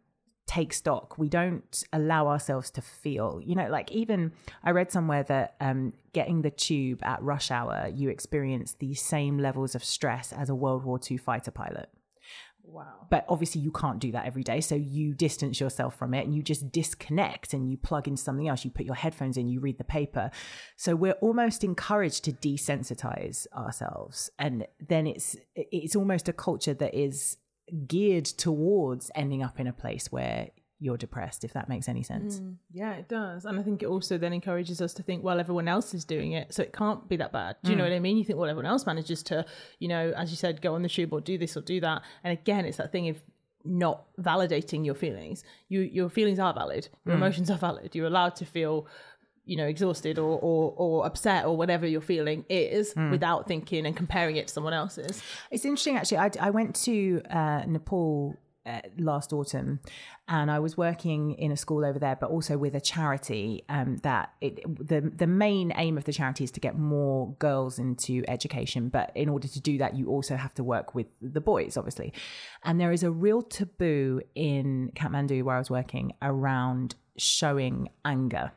take 0.51 0.73
stock 0.73 1.17
we 1.17 1.29
don't 1.29 1.85
allow 1.93 2.27
ourselves 2.27 2.73
to 2.73 2.83
feel 2.83 3.41
you 3.45 3.55
know 3.55 3.69
like 3.69 3.89
even 3.93 4.33
i 4.65 4.71
read 4.73 4.91
somewhere 4.91 5.23
that 5.23 5.55
um, 5.61 5.93
getting 6.13 6.43
the 6.43 6.51
tube 6.51 6.99
at 7.05 7.23
rush 7.23 7.53
hour 7.53 7.89
you 7.95 8.09
experience 8.09 8.75
the 8.81 8.93
same 8.93 9.39
levels 9.39 9.77
of 9.77 9.85
stress 9.85 10.33
as 10.33 10.51
a 10.51 10.55
world 10.55 10.83
war 10.85 10.99
ii 11.09 11.17
fighter 11.17 11.53
pilot 11.53 11.89
Wow. 12.63 13.07
But 13.11 13.25
obviously, 13.29 13.63
you 13.63 13.73
can't 13.73 13.99
do 13.99 14.13
that 14.13 14.27
every 14.27 14.45
day. 14.45 14.61
So 14.61 14.77
you 14.77 15.13
distance 15.13 15.59
yourself 15.59 15.97
from 15.97 16.15
it 16.15 16.25
and 16.25 16.33
you 16.33 16.41
just 16.41 16.71
disconnect 16.71 17.53
and 17.53 17.69
you 17.69 17.77
plug 17.77 18.07
into 18.07 18.23
something 18.23 18.47
else. 18.47 18.65
You 18.65 18.71
put 18.71 18.87
your 18.87 18.95
headphones 18.95 19.37
in, 19.37 19.49
you 19.49 19.59
read 19.59 19.79
the 19.79 19.83
paper. 19.83 20.31
So 20.77 20.95
we're 20.95 21.15
almost 21.15 21.65
encouraged 21.65 22.23
to 22.27 22.33
desensitize 22.33 23.49
ourselves. 23.57 24.31
And 24.39 24.69
then 24.79 25.09
it's, 25.09 25.37
it's 25.57 25.97
almost 25.97 26.29
a 26.29 26.33
culture 26.33 26.75
that 26.75 26.95
is 26.95 27.39
geared 27.87 28.25
towards 28.25 29.11
ending 29.15 29.43
up 29.43 29.61
in 29.61 29.67
a 29.67 29.73
place 29.73 30.11
where 30.11 30.51
you're 30.83 30.97
depressed, 30.97 31.45
if 31.45 31.53
that 31.53 31.69
makes 31.69 31.89
any 31.89 32.03
sense. 32.03 32.41
Mm, 32.41 32.57
yeah, 32.73 32.93
it 32.95 33.07
does. 33.07 33.45
And 33.45 33.61
I 33.61 33.63
think 33.63 33.83
it 33.83 33.87
also 33.87 34.17
then 34.17 34.33
encourages 34.33 34.81
us 34.81 34.95
to 34.95 35.03
think, 35.03 35.23
well, 35.23 35.39
everyone 35.39 35.69
else 35.69 35.93
is 35.93 36.07
doing 36.07 36.33
it, 36.33 36.55
so 36.55 36.63
it 36.63 36.73
can't 36.73 37.07
be 37.07 37.17
that 37.17 37.33
bad. 37.33 37.57
Do 37.63 37.71
you 37.71 37.77
mm. 37.77 37.79
know 37.81 37.85
what 37.85 37.93
I 37.93 37.99
mean? 38.01 38.17
You 38.17 38.25
think, 38.25 38.39
well, 38.39 38.49
everyone 38.49 38.71
else 38.71 38.87
manages 38.87 39.23
to, 39.25 39.45
you 39.79 39.89
know, 39.89 40.13
as 40.17 40.31
you 40.31 40.37
said, 40.37 40.63
go 40.63 40.75
on 40.75 40.83
the 40.83 40.89
tube 40.89 41.13
or 41.13 41.21
do 41.21 41.37
this 41.37 41.57
or 41.57 41.61
do 41.61 41.81
that. 41.81 42.03
And 42.25 42.33
again, 42.33 42.65
it's 42.65 42.79
that 42.79 42.93
thing 42.93 43.11
of 43.11 43.19
not 43.63 44.07
validating 44.19 44.87
your 44.87 44.95
feelings. 44.95 45.45
You 45.69 45.81
your 45.81 46.09
feelings 46.09 46.39
are 46.39 46.55
valid. 46.55 46.89
Your 47.05 47.15
mm. 47.15 47.19
emotions 47.19 47.51
are 47.51 47.59
valid. 47.59 47.95
You're 47.95 48.07
allowed 48.07 48.37
to 48.37 48.47
feel 48.47 48.87
you 49.45 49.57
know 49.57 49.67
exhausted 49.67 50.19
or, 50.19 50.39
or 50.39 50.75
or 50.77 51.07
upset 51.07 51.45
or 51.45 51.57
whatever 51.57 51.87
you're 51.87 52.01
feeling 52.01 52.45
is 52.49 52.95
mm. 52.95 53.11
without 53.11 53.49
thinking 53.49 53.87
and 53.87 53.97
comparing 53.97 54.37
it 54.37 54.49
to 54.49 54.53
someone 54.53 54.73
else's 54.73 55.23
it's 55.51 55.65
interesting 55.65 55.97
actually 55.97 56.19
i, 56.19 56.31
I 56.41 56.51
went 56.51 56.77
to 56.85 57.23
uh, 57.31 57.65
nepal 57.67 58.37
uh, 58.67 58.81
last 58.99 59.33
autumn, 59.33 59.81
and 60.29 60.51
I 60.51 60.59
was 60.59 60.77
working 60.77 61.33
in 61.33 61.51
a 61.51 61.57
school 61.57 61.85
over 61.85 61.99
there, 61.99 62.15
but 62.15 62.29
also 62.29 62.59
with 62.59 62.75
a 62.75 62.81
charity. 62.81 63.65
Um, 63.69 63.97
that 64.03 64.35
it, 64.41 64.61
the 64.79 65.01
the 65.01 65.27
main 65.27 65.73
aim 65.77 65.97
of 65.97 66.05
the 66.05 66.13
charity 66.13 66.45
is 66.45 66.51
to 66.53 66.61
get 66.61 66.79
more 66.79 67.35
girls 67.39 67.79
into 67.79 68.23
education, 68.29 68.91
but 68.91 69.13
in 69.15 69.29
order 69.31 69.49
to 69.49 69.61
do 69.61 69.79
that, 69.79 69.97
you 69.97 70.09
also 70.09 70.37
have 70.37 70.55
to 70.55 70.65
work 70.65 70.95
with 70.95 71.07
the 71.23 71.41
boys, 71.41 71.77
obviously. 71.77 72.13
And 72.63 72.79
there 72.79 72.93
is 72.93 73.03
a 73.03 73.11
real 73.11 73.41
taboo 73.41 74.21
in 74.35 74.93
Kathmandu 74.95 75.43
where 75.43 75.57
I 75.57 75.59
was 75.59 75.71
working 75.71 76.13
around 76.21 76.97
showing 77.17 77.89
anger 78.05 78.53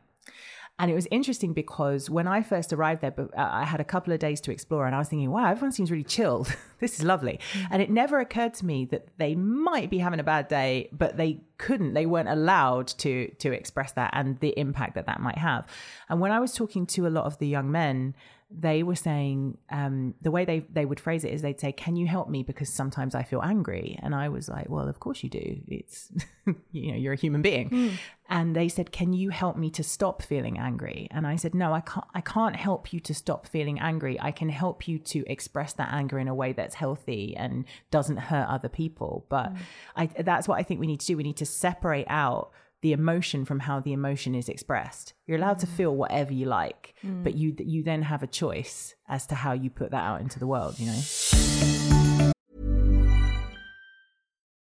and 0.80 0.90
it 0.90 0.96
was 0.96 1.08
interesting 1.12 1.54
because 1.54 2.10
when 2.10 2.28
I 2.28 2.42
first 2.42 2.74
arrived 2.74 3.02
there, 3.02 3.14
uh, 3.18 3.26
I 3.36 3.64
had 3.64 3.80
a 3.80 3.84
couple 3.84 4.12
of 4.12 4.20
days 4.20 4.42
to 4.42 4.52
explore 4.52 4.88
and 4.88 4.96
I 4.96 4.98
was 4.98 5.08
thinking, 5.08 5.30
wow, 5.30 5.52
everyone 5.52 5.72
seems 5.72 5.92
really 5.92 6.04
chilled. 6.04 6.54
this 6.80 6.96
is 6.96 7.04
lovely. 7.04 7.40
Mm-hmm. 7.54 7.68
And 7.72 7.82
it 7.82 7.92
never 7.92 8.20
occurred 8.20 8.56
to 8.56 8.66
me 8.66 8.86
that 8.86 9.08
they 9.18 9.36
might 9.36 9.92
be 9.92 10.00
having 10.00 10.20
a 10.20 10.24
bad 10.24 10.48
day, 10.48 10.90
but 10.92 11.16
they 11.16 11.42
couldn't, 11.60 11.94
they 11.94 12.08
weren't 12.08 12.28
allowed 12.28 12.88
to, 12.88 13.30
to 13.36 13.52
express 13.52 13.92
that 13.94 14.10
and 14.14 14.40
the 14.40 14.58
impact 14.60 14.96
that 14.96 15.06
that 15.06 15.22
might 15.22 15.38
have. 15.38 15.68
And 16.10 16.20
when 16.20 16.32
I 16.32 16.40
was 16.40 16.54
talking 16.54 16.88
to 16.88 17.06
a 17.06 17.10
lot 17.10 17.26
of 17.26 17.38
the 17.38 17.48
young 17.48 17.72
men, 17.72 18.16
they 18.56 18.84
were 18.84 18.96
saying 18.96 19.58
um, 19.70 20.14
the 20.22 20.30
way 20.30 20.46
they 20.46 20.66
they 20.72 20.86
would 20.86 21.00
phrase 21.00 21.24
it 21.24 21.34
is 21.34 21.42
they'd 21.42 21.60
say, 21.60 21.72
"Can 21.72 21.96
you 21.96 22.06
help 22.06 22.30
me 22.30 22.44
because 22.44 22.70
sometimes 22.70 23.16
I 23.16 23.24
feel 23.24 23.42
angry?" 23.42 23.98
And 24.02 24.14
I 24.14 24.30
was 24.30 24.48
like, 24.48 24.70
"Well, 24.70 24.88
of 24.88 25.00
course 25.00 25.24
you 25.24 25.30
do. 25.30 25.62
It's 25.68 26.12
you 26.72 26.92
know 26.92 26.98
you're 26.98 27.14
a 27.14 27.18
human 27.18 27.42
being." 27.42 27.70
Mm. 27.70 27.92
And 28.30 28.56
they 28.56 28.70
said, 28.70 28.92
"Can 28.92 29.14
you 29.14 29.30
help 29.30 29.58
me 29.58 29.70
to 29.72 29.84
stop 29.84 30.22
feeling 30.22 30.60
angry?" 30.60 31.08
And 31.12 31.26
I 31.26 31.36
said, 31.36 31.56
"No, 31.56 31.74
I 31.74 31.82
can't. 31.82 32.06
I 32.14 32.22
can't 32.22 32.56
help 32.56 32.94
you 32.94 33.00
to 33.02 33.14
stop 33.14 33.48
feeling 33.48 33.80
angry. 33.80 34.20
I 34.22 34.32
can 34.32 34.50
help 34.50 34.88
you 34.88 35.00
to 35.00 35.24
express 35.32 35.74
that 35.74 35.92
anger 35.92 36.20
in 36.20 36.28
a 36.28 36.36
way 36.36 36.54
that's 36.54 36.76
healthy 36.76 37.36
and 37.36 37.66
doesn't 37.90 38.18
hurt 38.18 38.48
other 38.48 38.70
people. 38.70 39.26
But 39.30 39.54
mm. 39.54 39.58
I, 39.96 40.06
that's 40.06 40.48
what 40.48 40.60
I 40.60 40.64
think 40.64 40.80
we 40.80 40.88
need 40.88 41.00
to 41.00 41.08
do. 41.08 41.18
We 41.18 41.24
need 41.24 41.38
to 41.38 41.46
separate 41.46 42.08
out." 42.08 42.52
The 42.84 42.92
emotion 42.92 43.46
from 43.46 43.60
how 43.62 43.80
the 43.80 43.94
emotion 43.94 44.36
is 44.36 44.50
expressed. 44.50 45.14
You're 45.26 45.38
allowed 45.38 45.58
mm. 45.58 45.62
to 45.62 45.68
feel 45.68 45.96
whatever 45.96 46.34
you 46.34 46.46
like, 46.46 46.94
mm. 47.04 47.24
but 47.24 47.34
you 47.34 47.56
you 47.58 47.82
then 47.82 48.04
have 48.04 48.22
a 48.22 48.28
choice 48.28 48.94
as 49.08 49.26
to 49.28 49.36
how 49.36 49.54
you 49.54 49.70
put 49.70 49.92
that 49.92 50.04
out 50.04 50.22
into 50.22 50.38
the 50.38 50.46
world, 50.46 50.78
you 50.78 50.88
know. 50.88 51.02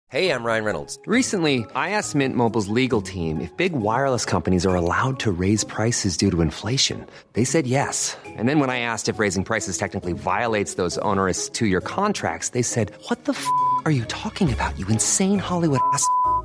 Hey, 0.08 0.30
I'm 0.30 0.44
Ryan 0.44 0.64
Reynolds. 0.64 0.98
Recently, 1.06 1.64
I 1.74 1.90
asked 1.90 2.14
Mint 2.14 2.36
Mobile's 2.36 2.68
legal 2.68 3.00
team 3.00 3.40
if 3.40 3.56
big 3.56 3.72
wireless 3.72 4.26
companies 4.26 4.66
are 4.66 4.74
allowed 4.74 5.18
to 5.20 5.32
raise 5.32 5.64
prices 5.64 6.18
due 6.18 6.30
to 6.30 6.42
inflation. 6.42 7.06
They 7.32 7.44
said 7.44 7.66
yes. 7.66 8.14
And 8.26 8.46
then 8.46 8.60
when 8.60 8.68
I 8.68 8.80
asked 8.80 9.08
if 9.08 9.18
raising 9.18 9.42
prices 9.42 9.78
technically 9.78 10.12
violates 10.12 10.74
those 10.74 10.98
onerous 10.98 11.48
2-year 11.48 11.80
contracts, 11.80 12.50
they 12.50 12.62
said, 12.62 12.92
"What 13.08 13.24
the 13.24 13.32
f- 13.32 13.48
are 13.86 13.90
you 13.90 14.04
talking 14.04 14.52
about? 14.52 14.78
You 14.78 14.86
insane 14.88 15.38
Hollywood 15.38 15.80
ass." 15.94 16.06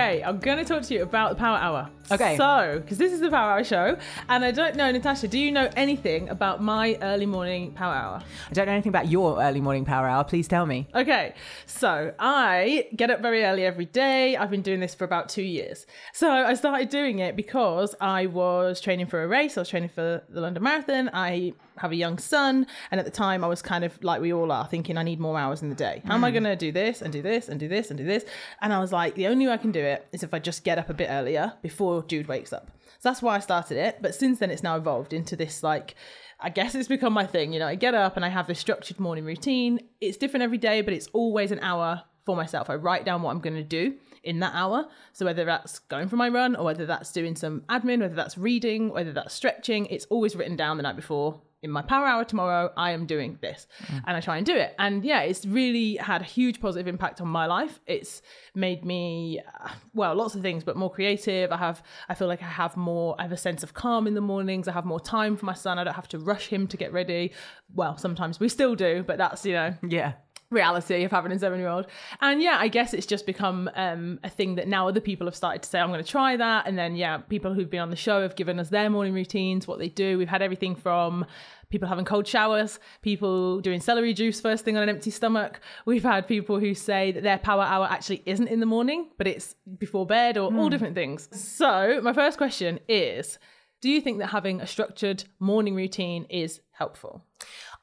Okay, 0.00 0.22
I'm 0.22 0.38
going 0.38 0.56
to 0.56 0.64
talk 0.64 0.82
to 0.84 0.94
you 0.94 1.02
about 1.02 1.28
the 1.28 1.36
Power 1.36 1.58
Hour. 1.58 1.90
Okay. 2.10 2.34
So, 2.38 2.80
because 2.82 2.96
this 2.96 3.12
is 3.12 3.20
the 3.20 3.28
Power 3.28 3.52
Hour 3.52 3.64
show, 3.64 3.98
and 4.30 4.42
I 4.42 4.50
don't 4.50 4.74
know, 4.74 4.90
Natasha, 4.90 5.28
do 5.28 5.38
you 5.38 5.52
know 5.52 5.68
anything 5.76 6.30
about 6.30 6.62
my 6.62 6.96
early 7.02 7.26
morning 7.26 7.72
Power 7.72 7.94
Hour? 7.94 8.22
I 8.48 8.52
don't 8.54 8.64
know 8.64 8.72
anything 8.72 8.88
about 8.88 9.08
your 9.08 9.42
early 9.42 9.60
morning 9.60 9.84
power 9.84 10.08
hour. 10.08 10.24
Please 10.24 10.48
tell 10.48 10.64
me. 10.64 10.88
Okay, 10.94 11.34
so 11.66 12.14
I 12.18 12.88
get 12.96 13.10
up 13.10 13.20
very 13.20 13.44
early 13.44 13.66
every 13.66 13.84
day. 13.84 14.36
I've 14.36 14.50
been 14.50 14.62
doing 14.62 14.80
this 14.80 14.94
for 14.94 15.04
about 15.04 15.28
two 15.28 15.42
years. 15.42 15.86
So 16.14 16.30
I 16.30 16.54
started 16.54 16.88
doing 16.88 17.18
it 17.18 17.36
because 17.36 17.94
I 18.00 18.24
was 18.26 18.80
training 18.80 19.06
for 19.06 19.22
a 19.22 19.28
race. 19.28 19.58
I 19.58 19.60
was 19.60 19.68
training 19.68 19.90
for 19.90 20.22
the 20.30 20.40
London 20.40 20.62
Marathon. 20.62 21.10
I 21.12 21.52
have 21.76 21.92
a 21.92 21.96
young 21.96 22.18
son, 22.18 22.66
and 22.90 22.98
at 22.98 23.04
the 23.04 23.12
time 23.12 23.44
I 23.44 23.46
was 23.46 23.62
kind 23.62 23.84
of 23.84 24.02
like 24.02 24.20
we 24.20 24.32
all 24.32 24.50
are, 24.50 24.66
thinking 24.66 24.98
I 24.98 25.02
need 25.02 25.20
more 25.20 25.38
hours 25.38 25.62
in 25.62 25.68
the 25.68 25.74
day. 25.74 26.02
How 26.06 26.14
am 26.14 26.24
I 26.24 26.30
hmm. 26.30 26.34
going 26.34 26.44
to 26.44 26.56
do 26.56 26.72
this 26.72 27.02
and 27.02 27.12
do 27.12 27.22
this 27.22 27.48
and 27.48 27.60
do 27.60 27.68
this 27.68 27.90
and 27.90 27.98
do 27.98 28.04
this? 28.04 28.24
And 28.60 28.72
I 28.72 28.80
was 28.80 28.92
like, 28.92 29.14
the 29.14 29.28
only 29.28 29.46
way 29.46 29.52
I 29.52 29.56
can 29.56 29.72
do 29.72 29.80
it 29.80 29.89
is 30.12 30.22
if 30.22 30.34
I 30.34 30.38
just 30.38 30.64
get 30.64 30.78
up 30.78 30.90
a 30.90 30.94
bit 30.94 31.08
earlier 31.10 31.54
before 31.62 32.04
Jude 32.04 32.28
wakes 32.28 32.52
up. 32.52 32.70
So 32.98 33.08
that's 33.08 33.22
why 33.22 33.36
I 33.36 33.40
started 33.40 33.76
it. 33.78 33.98
But 34.00 34.14
since 34.14 34.38
then, 34.38 34.50
it's 34.50 34.62
now 34.62 34.76
evolved 34.76 35.12
into 35.12 35.36
this 35.36 35.62
like. 35.62 35.94
I 36.42 36.48
guess 36.48 36.74
it's 36.74 36.88
become 36.88 37.12
my 37.12 37.26
thing. 37.26 37.52
You 37.52 37.58
know, 37.58 37.66
I 37.66 37.74
get 37.74 37.94
up 37.94 38.16
and 38.16 38.24
I 38.24 38.28
have 38.28 38.46
this 38.46 38.58
structured 38.58 38.98
morning 38.98 39.26
routine. 39.26 39.78
It's 40.00 40.16
different 40.16 40.42
every 40.42 40.56
day, 40.56 40.80
but 40.80 40.94
it's 40.94 41.08
always 41.08 41.52
an 41.52 41.60
hour 41.60 42.02
for 42.24 42.34
myself. 42.34 42.70
I 42.70 42.76
write 42.76 43.04
down 43.04 43.20
what 43.20 43.30
I'm 43.30 43.40
going 43.40 43.56
to 43.56 43.62
do 43.62 43.96
in 44.22 44.40
that 44.40 44.54
hour. 44.54 44.86
So 45.12 45.26
whether 45.26 45.44
that's 45.44 45.80
going 45.80 46.08
for 46.08 46.16
my 46.16 46.28
run 46.28 46.56
or 46.56 46.64
whether 46.64 46.86
that's 46.86 47.12
doing 47.12 47.36
some 47.36 47.62
admin, 47.68 48.00
whether 48.00 48.14
that's 48.14 48.38
reading, 48.38 48.90
whether 48.90 49.12
that's 49.12 49.34
stretching, 49.34 49.86
it's 49.86 50.06
always 50.06 50.34
written 50.34 50.56
down 50.56 50.76
the 50.76 50.82
night 50.82 50.96
before. 50.96 51.42
In 51.62 51.70
my 51.70 51.82
power 51.82 52.06
hour 52.06 52.24
tomorrow, 52.24 52.72
I 52.74 52.92
am 52.92 53.04
doing 53.04 53.38
this. 53.42 53.66
And 54.06 54.16
I 54.16 54.20
try 54.20 54.38
and 54.38 54.46
do 54.46 54.56
it. 54.56 54.74
And 54.78 55.04
yeah, 55.04 55.20
it's 55.20 55.44
really 55.44 55.96
had 55.96 56.22
a 56.22 56.24
huge 56.24 56.58
positive 56.58 56.88
impact 56.88 57.20
on 57.20 57.28
my 57.28 57.44
life. 57.44 57.80
It's 57.86 58.22
made 58.54 58.82
me, 58.82 59.40
uh, 59.62 59.68
well, 59.92 60.14
lots 60.14 60.34
of 60.34 60.40
things, 60.40 60.64
but 60.64 60.76
more 60.76 60.90
creative. 60.90 61.52
I 61.52 61.58
have, 61.58 61.82
I 62.08 62.14
feel 62.14 62.28
like 62.28 62.42
I 62.42 62.46
have 62.46 62.78
more, 62.78 63.14
I 63.18 63.22
have 63.24 63.32
a 63.32 63.36
sense 63.36 63.62
of 63.62 63.74
calm 63.74 64.06
in 64.06 64.14
the 64.14 64.22
mornings. 64.22 64.68
I 64.68 64.72
have 64.72 64.86
more 64.86 65.00
time 65.00 65.36
for 65.36 65.44
my 65.44 65.52
son. 65.54 65.78
I 65.78 65.84
don't 65.84 65.92
have 65.94 66.08
to 66.08 66.18
rush 66.18 66.46
him 66.48 66.66
to 66.68 66.78
get 66.78 66.94
ready. 66.94 67.32
Well, 67.74 67.98
sometimes 67.98 68.40
we 68.40 68.48
still 68.48 68.74
do, 68.74 69.04
but 69.06 69.18
that's, 69.18 69.44
you 69.44 69.52
know, 69.52 69.74
Yeah. 69.86 70.12
Reality 70.50 71.04
of 71.04 71.10
having 71.10 71.32
a 71.32 71.38
seven 71.38 71.58
year 71.58 71.68
old. 71.68 71.86
And 72.20 72.42
yeah, 72.42 72.56
I 72.58 72.68
guess 72.68 72.92
it's 72.92 73.06
just 73.06 73.24
become 73.24 73.70
um, 73.74 74.18
a 74.24 74.28
thing 74.28 74.56
that 74.56 74.68
now 74.68 74.88
other 74.88 75.00
people 75.00 75.26
have 75.26 75.36
started 75.36 75.62
to 75.62 75.68
say, 75.68 75.78
I'm 75.78 75.88
going 75.88 76.02
to 76.02 76.10
try 76.10 76.36
that. 76.36 76.66
And 76.66 76.76
then, 76.76 76.96
yeah, 76.96 77.18
people 77.18 77.54
who've 77.54 77.70
been 77.70 77.80
on 77.80 77.90
the 77.90 77.96
show 77.96 78.22
have 78.22 78.36
given 78.36 78.58
us 78.58 78.68
their 78.68 78.90
morning 78.90 79.14
routines, 79.14 79.66
what 79.66 79.78
they 79.78 79.88
do. 79.88 80.18
We've 80.18 80.28
had 80.28 80.42
everything 80.42 80.74
from 80.74 81.24
people 81.70 81.88
having 81.88 82.04
cold 82.04 82.26
showers, 82.26 82.80
people 83.00 83.60
doing 83.60 83.80
celery 83.80 84.12
juice 84.12 84.40
first 84.40 84.64
thing 84.64 84.76
on 84.76 84.82
an 84.82 84.88
empty 84.88 85.10
stomach. 85.10 85.60
We've 85.86 86.02
had 86.02 86.26
people 86.26 86.58
who 86.58 86.74
say 86.74 87.12
that 87.12 87.22
their 87.22 87.38
power 87.38 87.62
hour 87.62 87.86
actually 87.88 88.22
isn't 88.26 88.48
in 88.48 88.60
the 88.60 88.66
morning, 88.66 89.10
but 89.16 89.26
it's 89.26 89.54
before 89.78 90.04
bed 90.04 90.36
or 90.36 90.52
all 90.54 90.68
different 90.68 90.96
things. 90.96 91.28
So, 91.32 92.00
my 92.02 92.12
first 92.12 92.38
question 92.38 92.80
is 92.88 93.38
Do 93.80 93.88
you 93.88 94.00
think 94.00 94.18
that 94.18 94.28
having 94.28 94.60
a 94.60 94.66
structured 94.66 95.24
morning 95.38 95.76
routine 95.76 96.24
is 96.24 96.60
helpful? 96.72 97.24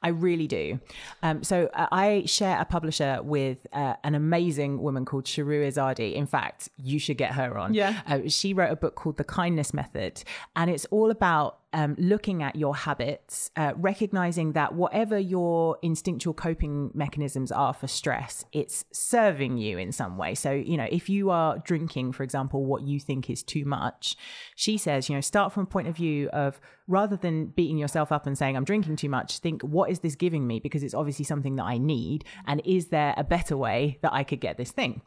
I 0.02 0.08
really 0.08 0.46
do. 0.46 0.80
Um, 1.22 1.42
so 1.42 1.68
uh, 1.74 1.88
I 1.90 2.22
share 2.26 2.60
a 2.60 2.64
publisher 2.64 3.20
with 3.22 3.66
uh, 3.72 3.94
an 4.04 4.14
amazing 4.14 4.80
woman 4.80 5.04
called 5.04 5.24
Shahroo 5.24 5.66
Izadi. 5.66 6.14
In 6.14 6.26
fact, 6.26 6.68
you 6.76 6.98
should 6.98 7.18
get 7.18 7.32
her 7.32 7.58
on. 7.58 7.74
Yeah. 7.74 8.00
Uh, 8.06 8.20
she 8.28 8.54
wrote 8.54 8.70
a 8.70 8.76
book 8.76 8.94
called 8.94 9.16
The 9.16 9.24
Kindness 9.24 9.74
Method, 9.74 10.22
and 10.54 10.70
it's 10.70 10.84
all 10.86 11.10
about 11.10 11.58
um, 11.72 11.94
looking 11.98 12.42
at 12.42 12.56
your 12.56 12.74
habits, 12.74 13.50
uh, 13.56 13.72
recognizing 13.76 14.52
that 14.52 14.74
whatever 14.74 15.18
your 15.18 15.78
instinctual 15.82 16.32
coping 16.32 16.90
mechanisms 16.94 17.52
are 17.52 17.74
for 17.74 17.86
stress, 17.86 18.44
it's 18.52 18.84
serving 18.92 19.58
you 19.58 19.76
in 19.76 19.92
some 19.92 20.16
way. 20.16 20.34
So, 20.34 20.52
you 20.52 20.76
know, 20.76 20.88
if 20.90 21.08
you 21.08 21.30
are 21.30 21.58
drinking, 21.58 22.12
for 22.12 22.22
example, 22.22 22.64
what 22.64 22.82
you 22.82 22.98
think 22.98 23.28
is 23.28 23.42
too 23.42 23.64
much, 23.64 24.16
she 24.56 24.78
says, 24.78 25.08
you 25.08 25.14
know, 25.14 25.20
start 25.20 25.52
from 25.52 25.64
a 25.64 25.66
point 25.66 25.88
of 25.88 25.96
view 25.96 26.28
of 26.30 26.60
rather 26.86 27.16
than 27.16 27.46
beating 27.46 27.76
yourself 27.76 28.10
up 28.10 28.26
and 28.26 28.36
saying, 28.36 28.56
I'm 28.56 28.64
drinking 28.64 28.96
too 28.96 29.10
much, 29.10 29.38
think, 29.40 29.60
what 29.62 29.90
is 29.90 30.00
this 30.00 30.14
giving 30.14 30.46
me? 30.46 30.58
Because 30.58 30.82
it's 30.82 30.94
obviously 30.94 31.26
something 31.26 31.56
that 31.56 31.64
I 31.64 31.76
need. 31.76 32.24
And 32.46 32.62
is 32.64 32.86
there 32.86 33.12
a 33.18 33.24
better 33.24 33.58
way 33.58 33.98
that 34.00 34.12
I 34.12 34.24
could 34.24 34.40
get 34.40 34.56
this 34.56 34.70
thing? 34.70 35.02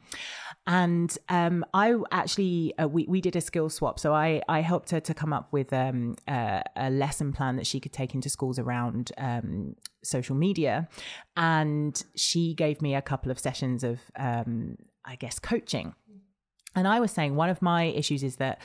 And 0.67 1.17
um, 1.27 1.65
I 1.73 1.95
actually, 2.11 2.77
uh, 2.77 2.87
we, 2.87 3.05
we 3.07 3.19
did 3.19 3.35
a 3.35 3.41
skill 3.41 3.67
swap. 3.67 3.99
So 3.99 4.13
I, 4.13 4.43
I 4.47 4.61
helped 4.61 4.91
her 4.91 4.99
to 4.99 5.13
come 5.15 5.33
up 5.33 5.51
with 5.51 5.73
um, 5.73 6.15
uh, 6.27 6.50
a 6.75 6.89
lesson 6.89 7.33
plan 7.33 7.55
that 7.55 7.67
she 7.67 7.79
could 7.79 7.93
take 7.93 8.13
into 8.13 8.29
schools 8.29 8.59
around 8.59 9.11
um, 9.17 9.75
social 10.03 10.35
media. 10.35 10.87
And 11.35 12.01
she 12.15 12.53
gave 12.53 12.81
me 12.81 12.95
a 12.95 13.01
couple 13.01 13.31
of 13.31 13.39
sessions 13.39 13.83
of, 13.83 13.99
um, 14.17 14.77
I 15.05 15.15
guess, 15.15 15.39
coaching. 15.39 15.93
And 16.75 16.87
I 16.87 16.99
was 16.99 17.11
saying 17.11 17.35
one 17.35 17.49
of 17.49 17.61
my 17.61 17.85
issues 17.85 18.23
is 18.23 18.37
that 18.37 18.61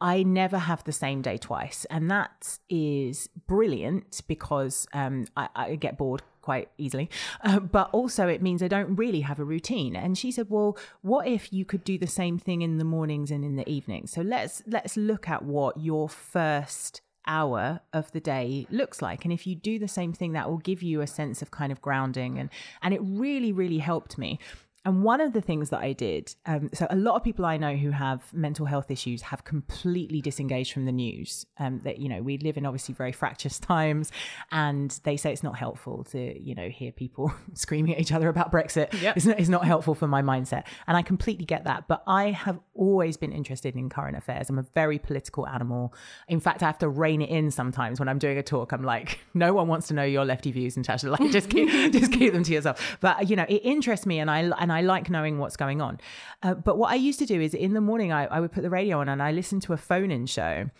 I 0.00 0.22
never 0.22 0.58
have 0.58 0.84
the 0.84 0.92
same 0.92 1.22
day 1.22 1.38
twice. 1.38 1.86
And 1.88 2.10
that 2.10 2.58
is 2.68 3.28
brilliant 3.46 4.22
because 4.28 4.86
um, 4.92 5.26
I, 5.36 5.48
I 5.54 5.74
get 5.76 5.96
bored 5.96 6.22
quite 6.42 6.68
easily. 6.78 7.10
Uh, 7.42 7.60
but 7.60 7.90
also, 7.92 8.28
it 8.28 8.42
means 8.42 8.62
I 8.62 8.68
don't 8.68 8.94
really 8.94 9.22
have 9.22 9.40
a 9.40 9.44
routine. 9.44 9.96
And 9.96 10.16
she 10.16 10.30
said, 10.30 10.46
"Well, 10.48 10.76
what 11.02 11.26
if 11.26 11.52
you 11.52 11.64
could 11.64 11.82
do 11.82 11.98
the 11.98 12.06
same 12.06 12.38
thing 12.38 12.62
in 12.62 12.78
the 12.78 12.84
mornings 12.84 13.30
and 13.30 13.44
in 13.44 13.56
the 13.56 13.68
evenings? 13.68 14.12
So 14.12 14.20
let's 14.20 14.62
let's 14.66 14.96
look 14.96 15.28
at 15.28 15.42
what 15.44 15.80
your 15.80 16.08
first." 16.08 17.00
Hour 17.26 17.80
of 17.92 18.10
the 18.12 18.20
day 18.20 18.66
looks 18.70 19.02
like. 19.02 19.24
And 19.24 19.32
if 19.32 19.46
you 19.46 19.54
do 19.54 19.78
the 19.78 19.88
same 19.88 20.12
thing 20.12 20.32
that 20.32 20.48
will 20.48 20.58
give 20.58 20.82
you 20.82 21.00
a 21.00 21.06
sense 21.06 21.42
of 21.42 21.50
kind 21.50 21.72
of 21.72 21.80
grounding. 21.80 22.38
And 22.38 22.50
and 22.82 22.94
it 22.94 23.00
really 23.02 23.52
really 23.52 23.78
helped 23.78 24.18
me 24.18 24.38
and 24.86 25.02
one 25.02 25.20
of 25.20 25.32
the 25.32 25.40
things 25.40 25.70
that 25.70 25.80
I 25.80 25.92
did, 25.92 26.32
um, 26.46 26.70
so 26.72 26.86
a 26.88 26.94
lot 26.94 27.16
of 27.16 27.24
people 27.24 27.44
I 27.44 27.56
know 27.56 27.74
who 27.74 27.90
have 27.90 28.32
mental 28.32 28.66
health 28.66 28.88
issues 28.88 29.20
have 29.22 29.42
completely 29.42 30.20
disengaged 30.20 30.72
from 30.72 30.84
the 30.84 30.92
news. 30.92 31.44
Um, 31.58 31.80
that 31.82 31.98
you 31.98 32.08
know 32.08 32.22
we 32.22 32.38
live 32.38 32.56
in 32.56 32.64
obviously 32.64 32.94
very 32.94 33.10
fractious 33.10 33.58
times, 33.74 34.12
and 34.52 34.96
they 35.02 35.16
say 35.16 35.32
it's 35.32 35.42
not 35.42 35.58
helpful 35.58 36.04
to 36.12 36.40
you 36.40 36.54
know 36.54 36.68
hear 36.68 36.92
people 36.92 37.34
screaming 37.54 37.94
at 37.94 38.00
each 38.00 38.12
other 38.12 38.28
about 38.28 38.52
Brexit. 38.52 38.92
Yep. 39.02 39.16
It's, 39.16 39.26
not, 39.26 39.40
it's 39.40 39.48
not 39.48 39.64
helpful 39.64 39.96
for 39.96 40.06
my 40.06 40.22
mindset, 40.22 40.66
and 40.86 40.96
I 40.96 41.02
completely 41.02 41.46
get 41.46 41.64
that. 41.64 41.88
But 41.88 42.04
I 42.06 42.30
have 42.30 42.60
always 42.74 43.16
been 43.16 43.32
interested 43.32 43.74
in 43.74 43.88
current 43.88 44.16
affairs. 44.16 44.48
I'm 44.48 44.58
a 44.60 44.66
very 44.74 45.00
political 45.00 45.48
animal. 45.48 45.94
In 46.28 46.38
fact, 46.38 46.62
I 46.62 46.66
have 46.66 46.78
to 46.78 46.88
rein 46.88 47.22
it 47.22 47.30
in 47.30 47.50
sometimes 47.50 47.98
when 47.98 48.08
I'm 48.08 48.20
doing 48.20 48.38
a 48.38 48.42
talk. 48.44 48.70
I'm 48.70 48.84
like, 48.84 49.18
no 49.34 49.52
one 49.52 49.66
wants 49.66 49.88
to 49.88 49.94
know 49.94 50.04
your 50.04 50.24
lefty 50.24 50.52
views, 50.52 50.76
Natasha. 50.76 51.10
Like, 51.10 51.32
just 51.32 51.50
keep 51.50 51.68
just 51.92 52.12
keep 52.12 52.32
them 52.32 52.44
to 52.44 52.52
yourself. 52.52 52.98
But 53.00 53.28
you 53.28 53.34
know, 53.34 53.46
it 53.48 53.62
interests 53.64 54.06
me, 54.06 54.20
and 54.20 54.30
I 54.30 54.42
and 54.42 54.72
I 54.75 54.75
like 54.80 55.10
knowing 55.10 55.38
what's 55.38 55.56
going 55.56 55.80
on. 55.80 56.00
Uh, 56.42 56.54
but 56.54 56.78
what 56.78 56.90
I 56.90 56.96
used 56.96 57.18
to 57.20 57.26
do 57.26 57.40
is 57.40 57.54
in 57.54 57.74
the 57.74 57.80
morning, 57.80 58.12
I, 58.12 58.26
I 58.26 58.40
would 58.40 58.52
put 58.52 58.62
the 58.62 58.70
radio 58.70 59.00
on 59.00 59.08
and 59.08 59.22
I 59.22 59.32
listened 59.32 59.62
to 59.62 59.72
a 59.72 59.76
phone 59.76 60.10
in 60.10 60.26
show. 60.26 60.70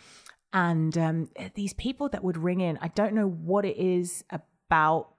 And 0.53 0.97
um, 0.97 1.29
these 1.55 1.73
people 1.73 2.09
that 2.09 2.23
would 2.23 2.37
ring 2.37 2.61
in, 2.61 2.77
I 2.81 2.87
don't 2.89 3.13
know 3.13 3.27
what 3.27 3.65
it 3.65 3.77
is 3.77 4.23
about 4.31 5.09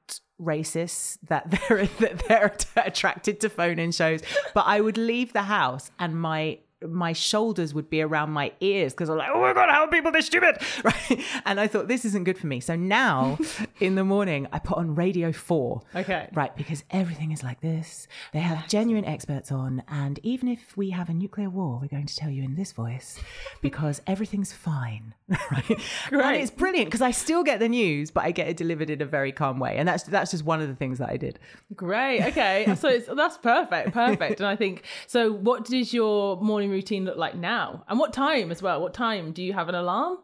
racists 0.41 1.19
that 1.29 1.51
they're 1.69 1.87
that 1.87 2.19
they're 2.29 2.57
attracted 2.77 3.41
to 3.41 3.49
phone 3.49 3.79
in 3.79 3.93
shows, 3.93 4.23
but 4.55 4.65
I 4.67 4.81
would 4.81 4.97
leave 4.97 5.33
the 5.33 5.43
house 5.43 5.91
and 5.99 6.21
my 6.21 6.59
my 6.87 7.13
shoulders 7.13 7.75
would 7.75 7.91
be 7.91 8.01
around 8.01 8.31
my 8.31 8.53
ears 8.61 8.93
because 8.93 9.09
I'm 9.09 9.19
like, 9.19 9.31
oh 9.33 9.41
my 9.41 9.53
god, 9.53 9.69
how 9.69 9.85
are 9.85 9.89
people 9.89 10.13
this 10.13 10.27
stupid? 10.27 10.59
Right. 10.85 11.25
And 11.45 11.59
I 11.59 11.67
thought 11.67 11.89
this 11.89 12.05
isn't 12.05 12.25
good 12.25 12.39
for 12.39 12.47
me. 12.47 12.61
So 12.61 12.77
now 12.77 13.39
in 13.81 13.95
the 13.97 14.05
morning 14.05 14.47
I 14.53 14.59
put 14.59 14.79
on 14.79 14.95
Radio 14.95 15.33
4. 15.33 15.83
Okay. 15.97 16.29
Right, 16.33 16.55
because 16.57 16.85
everything 16.91 17.33
is 17.33 17.43
like 17.43 17.61
this. 17.61 18.07
They 18.33 18.39
have 18.39 18.69
genuine 18.69 19.05
experts 19.05 19.51
on, 19.51 19.83
and 19.89 20.21
even 20.23 20.49
if 20.49 20.77
we 20.77 20.91
have 20.91 21.09
a 21.09 21.15
nuclear 21.15 21.51
war, 21.51 21.79
we're 21.83 21.89
going 21.89 22.07
to 22.07 22.17
tell 22.17 22.31
you 22.31 22.43
in 22.45 22.55
this 22.55 22.73
voice 22.73 23.19
because 23.61 24.01
everything's 24.07 24.53
fine. 24.53 25.15
right. 25.29 25.65
Great. 26.09 26.25
And 26.25 26.37
it's 26.37 26.51
brilliant 26.51 26.87
because 26.87 27.03
I 27.03 27.11
still 27.11 27.43
get 27.43 27.59
the 27.59 27.69
news, 27.69 28.11
but 28.11 28.25
I 28.25 28.31
get 28.31 28.49
it 28.49 28.57
delivered 28.57 28.89
in 28.89 29.03
a 29.03 29.07
very 29.07 29.33
calm 29.33 29.59
way. 29.59 29.77
And 29.77 29.89
that's 29.89 30.05
that's 30.05 30.31
just 30.31 30.45
one 30.45 30.61
of 30.61 30.69
the 30.69 30.77
things 30.77 30.99
that 30.99 31.11
I 31.11 31.17
did. 31.17 31.39
Great. 31.75 32.23
Okay. 32.23 32.73
so 32.79 32.89
it's, 32.89 33.09
that's 33.15 33.37
perfect. 33.39 33.93
Perfect. 33.93 34.41
And 34.41 34.47
I 34.47 34.57
think 34.57 34.85
so. 35.07 35.33
What 35.33 35.65
does 35.65 35.93
your 35.93 36.41
morning 36.41 36.68
routine 36.71 37.05
look 37.05 37.17
like 37.17 37.35
now? 37.37 37.85
And 37.89 37.99
what 37.99 38.13
time 38.13 38.51
as 38.51 38.63
well? 38.63 38.81
What 38.81 38.95
time 38.95 39.33
do 39.33 39.43
you 39.43 39.53
have 39.53 39.69
an 39.69 39.75
alarm? 39.75 40.19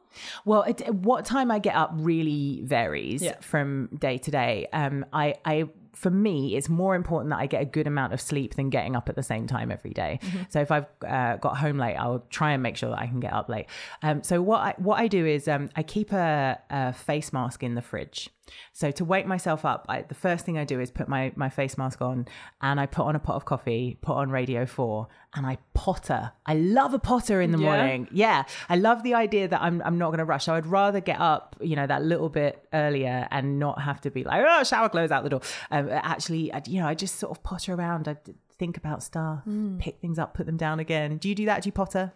Well, 0.45 0.63
it, 0.63 0.89
what 0.95 1.25
time 1.25 1.51
I 1.51 1.59
get 1.59 1.75
up 1.75 1.91
really 1.95 2.61
varies 2.65 3.23
Yeah. 3.23 3.37
from 3.41 3.89
day 3.99 4.19
to 4.19 4.31
day. 4.31 4.69
Um, 4.73 5.05
I, 5.13 5.35
I, 5.45 5.69
for 5.95 6.11
me, 6.11 6.57
it's 6.57 6.69
more 6.69 6.95
important 6.95 7.31
that 7.31 7.39
I 7.39 7.47
get 7.47 7.63
a 7.63 7.65
good 7.65 7.87
amount 7.87 8.13
of 8.13 8.21
sleep 8.21 8.55
than 8.55 8.69
getting 8.71 8.95
up 8.97 9.09
at 9.09 9.15
the 9.17 9.23
same 9.23 9.47
time 9.47 9.71
every 9.71 9.93
day. 9.93 10.19
So 10.51 10.61
if 10.61 10.71
I've 10.71 10.87
uh, 11.07 11.37
got 11.37 11.57
home 11.57 11.79
late, 11.79 11.97
I'll 11.97 12.25
try 12.31 12.53
and 12.53 12.63
make 12.63 12.77
sure 12.77 12.91
that 12.91 12.99
I 12.99 13.07
can 13.07 13.21
get 13.21 13.33
up 13.33 13.49
late. 13.49 13.67
Um, 14.03 14.23
so 14.23 14.41
what 14.43 14.61
I 14.61 14.75
what 14.79 14.99
I 14.99 15.09
do 15.09 15.25
is 15.27 15.47
um, 15.49 15.71
I 15.77 15.83
keep 15.83 16.13
a, 16.13 16.59
a 16.71 16.93
face 16.93 17.33
mask 17.33 17.63
in 17.63 17.75
the 17.75 17.83
fridge. 17.83 18.31
So 18.73 18.91
to 18.91 19.05
wake 19.05 19.27
myself 19.27 19.65
up, 19.65 19.87
I, 19.89 20.03
the 20.03 20.15
first 20.15 20.45
thing 20.45 20.59
I 20.59 20.65
do 20.65 20.81
is 20.81 20.91
put 20.91 21.09
my, 21.09 21.33
my 21.37 21.49
face 21.49 21.79
mask 21.79 22.03
on 22.03 22.27
and 22.61 22.79
I 22.79 22.87
put 22.87 23.05
on 23.07 23.17
a 23.17 23.19
pot 23.19 23.37
of 23.37 23.45
coffee, 23.45 23.97
put 24.03 24.15
on 24.17 24.31
Radio 24.31 24.67
4, 24.67 25.07
and 25.35 25.47
I 25.47 25.59
potter. 25.73 26.33
I 26.45 26.55
love 26.55 26.93
a 26.95 26.99
potter 26.99 27.41
in 27.41 27.53
the 27.53 27.59
Yeah? 27.59 27.65
morning. 27.77 28.09
Yeah. 28.13 28.45
I 28.69 28.77
love 28.77 29.03
the 29.03 29.15
idea 29.15 29.49
that 29.49 29.61
I'm, 29.63 29.81
I'm 29.85 29.97
not 29.99 30.09
going 30.09 30.19
to 30.19 30.25
rush. 30.25 30.49
I 30.49 30.55
would 30.55 30.67
rather 30.67 31.01
get 31.01 31.21
up, 31.21 31.57
you 31.61 31.75
know, 31.77 31.87
that 31.87 32.03
little 32.05 32.29
bit 32.29 32.67
earlier 32.73 33.27
and 33.31 33.59
not 33.59 33.81
have 33.81 34.01
to 34.03 34.11
be 34.11 34.25
like, 34.25 34.45
oh, 34.47 34.63
shower 34.65 34.89
clothes 34.89 35.11
out 35.11 35.25
the 35.25 35.31
door. 35.31 35.41
Um, 35.71 35.89
actually, 35.91 36.53
I, 36.53 36.63
you 36.67 36.81
know, 36.81 36.87
I 36.87 36.95
just 36.95 37.17
sort 37.19 37.31
of 37.37 37.43
potter 37.43 37.75
around. 37.75 38.09
I 38.09 38.17
think 38.59 38.77
about 38.77 39.03
stuff, 39.03 39.43
pick 39.79 40.01
things 40.01 40.19
up, 40.19 40.35
put 40.35 40.47
them 40.47 40.57
down 40.57 40.79
again. 40.81 41.17
Do 41.17 41.29
you 41.29 41.35
do 41.35 41.47
that? 41.47 41.63
Do 41.63 41.69
you 41.69 41.73
potter? 41.73 42.13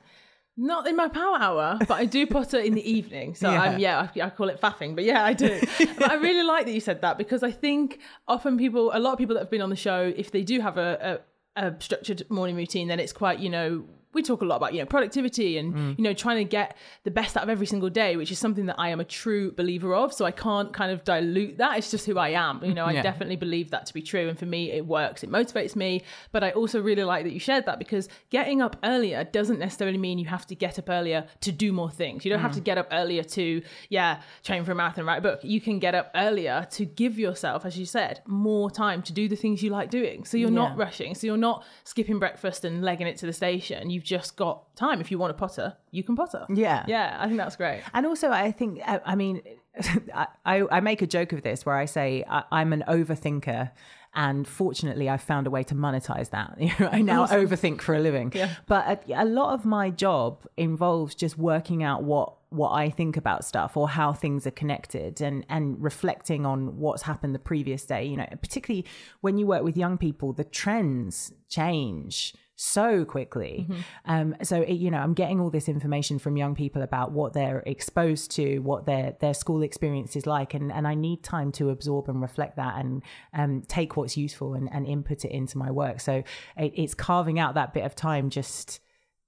Not 0.60 0.88
in 0.88 0.96
my 0.96 1.06
power 1.08 1.36
hour, 1.38 1.78
but 1.86 1.92
I 1.94 2.04
do 2.04 2.26
potter 2.26 2.58
in 2.58 2.74
the 2.74 2.90
evening. 2.90 3.36
So 3.36 3.48
um, 3.48 3.54
Yeah. 3.54 3.62
I'm 3.62 3.78
yeah, 3.78 4.08
I, 4.16 4.26
I 4.26 4.30
call 4.30 4.48
it 4.48 4.60
faffing, 4.60 4.96
but 4.96 5.04
yeah, 5.04 5.24
I 5.24 5.32
do. 5.32 5.60
but 5.98 6.10
I 6.10 6.14
really 6.16 6.42
like 6.42 6.66
that 6.66 6.72
you 6.72 6.80
said 6.80 7.00
that 7.02 7.16
because 7.16 7.44
I 7.44 7.52
think 7.52 8.00
often 8.26 8.58
people, 8.58 8.90
a 8.92 8.98
lot 8.98 9.12
of 9.12 9.18
people 9.18 9.34
that 9.34 9.40
have 9.42 9.50
been 9.50 9.62
on 9.62 9.70
the 9.70 9.76
show, 9.76 10.12
if 10.16 10.32
they 10.32 10.42
do 10.42 10.58
have 10.60 10.76
a, 10.76 11.20
a, 11.56 11.66
a 11.68 11.74
structured 11.80 12.28
morning 12.28 12.56
routine, 12.56 12.88
then 12.88 12.98
it's 13.00 13.12
quite 13.12 13.38
you 13.38 13.48
know. 13.50 13.84
We 14.18 14.22
talk 14.22 14.42
a 14.42 14.44
lot 14.44 14.56
about 14.56 14.74
you 14.74 14.80
know 14.80 14.86
productivity 14.86 15.58
and 15.58 15.68
Mm. 15.74 15.98
you 15.98 16.02
know 16.04 16.12
trying 16.12 16.38
to 16.38 16.44
get 16.58 16.76
the 17.04 17.10
best 17.10 17.36
out 17.36 17.44
of 17.44 17.48
every 17.48 17.66
single 17.66 17.88
day, 18.02 18.16
which 18.16 18.32
is 18.32 18.38
something 18.38 18.66
that 18.66 18.74
I 18.78 18.88
am 18.94 19.00
a 19.00 19.04
true 19.04 19.52
believer 19.52 19.94
of. 19.94 20.12
So 20.12 20.24
I 20.24 20.32
can't 20.32 20.72
kind 20.72 20.90
of 20.90 21.04
dilute 21.04 21.58
that. 21.58 21.78
It's 21.78 21.90
just 21.90 22.04
who 22.06 22.18
I 22.18 22.30
am. 22.30 22.54
You 22.64 22.74
know, 22.74 22.84
I 22.84 22.92
Yeah. 22.94 23.02
definitely 23.02 23.36
believe 23.36 23.70
that 23.70 23.86
to 23.86 23.94
be 23.94 24.02
true, 24.02 24.28
and 24.28 24.36
for 24.36 24.46
me, 24.46 24.72
it 24.72 24.84
works. 24.86 25.22
It 25.22 25.30
motivates 25.30 25.76
me. 25.76 26.02
But 26.32 26.42
I 26.42 26.50
also 26.50 26.80
really 26.82 27.04
like 27.04 27.22
that 27.24 27.32
you 27.32 27.38
shared 27.38 27.64
that 27.66 27.78
because 27.78 28.08
getting 28.30 28.60
up 28.60 28.74
earlier 28.82 29.22
doesn't 29.24 29.60
necessarily 29.60 29.98
mean 29.98 30.18
you 30.18 30.26
have 30.26 30.46
to 30.48 30.54
get 30.56 30.78
up 30.80 30.88
earlier 30.90 31.26
to 31.42 31.52
do 31.52 31.72
more 31.72 31.90
things. 31.90 32.24
You 32.24 32.30
don't 32.32 32.40
have 32.40 32.52
to 32.60 32.60
get 32.60 32.76
up 32.78 32.88
earlier 32.90 33.22
to, 33.22 33.62
yeah, 33.88 34.20
train 34.42 34.64
for 34.64 34.72
a 34.72 34.74
marathon, 34.74 35.04
write 35.06 35.18
a 35.18 35.26
book. 35.30 35.40
You 35.44 35.60
can 35.60 35.78
get 35.78 35.94
up 35.94 36.10
earlier 36.16 36.66
to 36.72 36.84
give 36.84 37.18
yourself, 37.18 37.64
as 37.64 37.78
you 37.78 37.86
said, 37.86 38.20
more 38.26 38.68
time 38.70 39.00
to 39.02 39.12
do 39.12 39.28
the 39.28 39.36
things 39.36 39.62
you 39.62 39.70
like 39.70 39.90
doing. 39.90 40.24
So 40.24 40.36
you're 40.36 40.50
not 40.50 40.76
rushing. 40.76 41.14
So 41.14 41.26
you're 41.28 41.36
not 41.36 41.64
skipping 41.84 42.18
breakfast 42.18 42.64
and 42.64 42.82
legging 42.82 43.06
it 43.06 43.16
to 43.18 43.26
the 43.26 43.32
station. 43.32 43.90
You've 43.90 44.07
just 44.08 44.36
got 44.36 44.74
time. 44.74 45.00
If 45.00 45.10
you 45.10 45.18
want 45.18 45.30
to 45.30 45.38
potter, 45.38 45.76
you 45.90 46.02
can 46.02 46.16
potter. 46.16 46.46
Yeah. 46.48 46.84
Yeah, 46.88 47.16
I 47.20 47.26
think 47.26 47.36
that's 47.36 47.56
great. 47.56 47.82
And 47.92 48.06
also, 48.06 48.30
I 48.30 48.50
think, 48.50 48.80
I, 48.86 49.00
I 49.04 49.14
mean, 49.14 49.42
I, 50.14 50.26
I 50.70 50.80
make 50.80 51.02
a 51.02 51.06
joke 51.06 51.32
of 51.32 51.42
this 51.42 51.66
where 51.66 51.76
I 51.76 51.84
say 51.84 52.24
I, 52.28 52.44
I'm 52.50 52.72
an 52.72 52.84
overthinker. 52.88 53.70
And 54.14 54.48
fortunately, 54.48 55.08
I've 55.10 55.22
found 55.22 55.46
a 55.46 55.50
way 55.50 55.62
to 55.64 55.74
monetize 55.74 56.30
that. 56.30 56.56
You 56.58 56.72
know, 56.80 56.88
I 56.90 57.02
now 57.02 57.26
overthink 57.26 57.82
for 57.82 57.94
a 57.94 58.00
living. 58.00 58.32
Yeah. 58.34 58.54
But 58.66 59.04
a, 59.08 59.22
a 59.22 59.26
lot 59.26 59.52
of 59.52 59.66
my 59.66 59.90
job 59.90 60.46
involves 60.56 61.14
just 61.14 61.36
working 61.36 61.82
out 61.82 62.02
what 62.02 62.34
what 62.50 62.70
I 62.70 62.88
think 62.88 63.18
about 63.18 63.44
stuff 63.44 63.76
or 63.76 63.90
how 63.90 64.14
things 64.14 64.46
are 64.46 64.50
connected 64.50 65.20
and 65.20 65.44
and 65.50 65.80
reflecting 65.82 66.46
on 66.46 66.78
what's 66.78 67.02
happened 67.02 67.34
the 67.34 67.38
previous 67.38 67.84
day. 67.84 68.06
You 68.06 68.16
know, 68.16 68.28
particularly 68.40 68.86
when 69.20 69.36
you 69.36 69.46
work 69.46 69.62
with 69.62 69.76
young 69.76 69.98
people, 69.98 70.32
the 70.32 70.44
trends 70.44 71.32
change 71.50 72.34
so 72.60 73.04
quickly. 73.04 73.68
Um, 74.04 74.34
so 74.42 74.62
it, 74.62 74.74
you 74.74 74.90
know, 74.90 74.98
I'm 74.98 75.14
getting 75.14 75.40
all 75.40 75.48
this 75.48 75.68
information 75.68 76.18
from 76.18 76.36
young 76.36 76.56
people 76.56 76.82
about 76.82 77.12
what 77.12 77.32
they're 77.32 77.62
exposed 77.66 78.32
to, 78.32 78.58
what 78.58 78.84
their 78.84 79.16
their 79.20 79.32
school 79.32 79.62
experience 79.62 80.16
is 80.16 80.26
like, 80.26 80.54
and 80.54 80.72
and 80.72 80.86
I 80.86 80.94
need 80.94 81.22
time 81.22 81.52
to 81.52 81.70
absorb 81.70 82.08
and 82.08 82.20
reflect 82.20 82.56
that 82.56 82.76
and 82.78 83.02
um, 83.32 83.62
take 83.68 83.96
what's 83.96 84.16
useful 84.16 84.54
and, 84.54 84.68
and 84.72 84.86
input 84.86 85.24
it 85.24 85.30
into 85.30 85.56
my 85.56 85.70
work. 85.70 86.00
So 86.00 86.24
it, 86.56 86.72
it's 86.74 86.94
carving 86.94 87.38
out 87.38 87.54
that 87.54 87.72
bit 87.72 87.84
of 87.84 87.94
time 87.94 88.28
just 88.28 88.80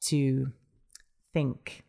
to 0.07 0.49
think. 1.33 1.85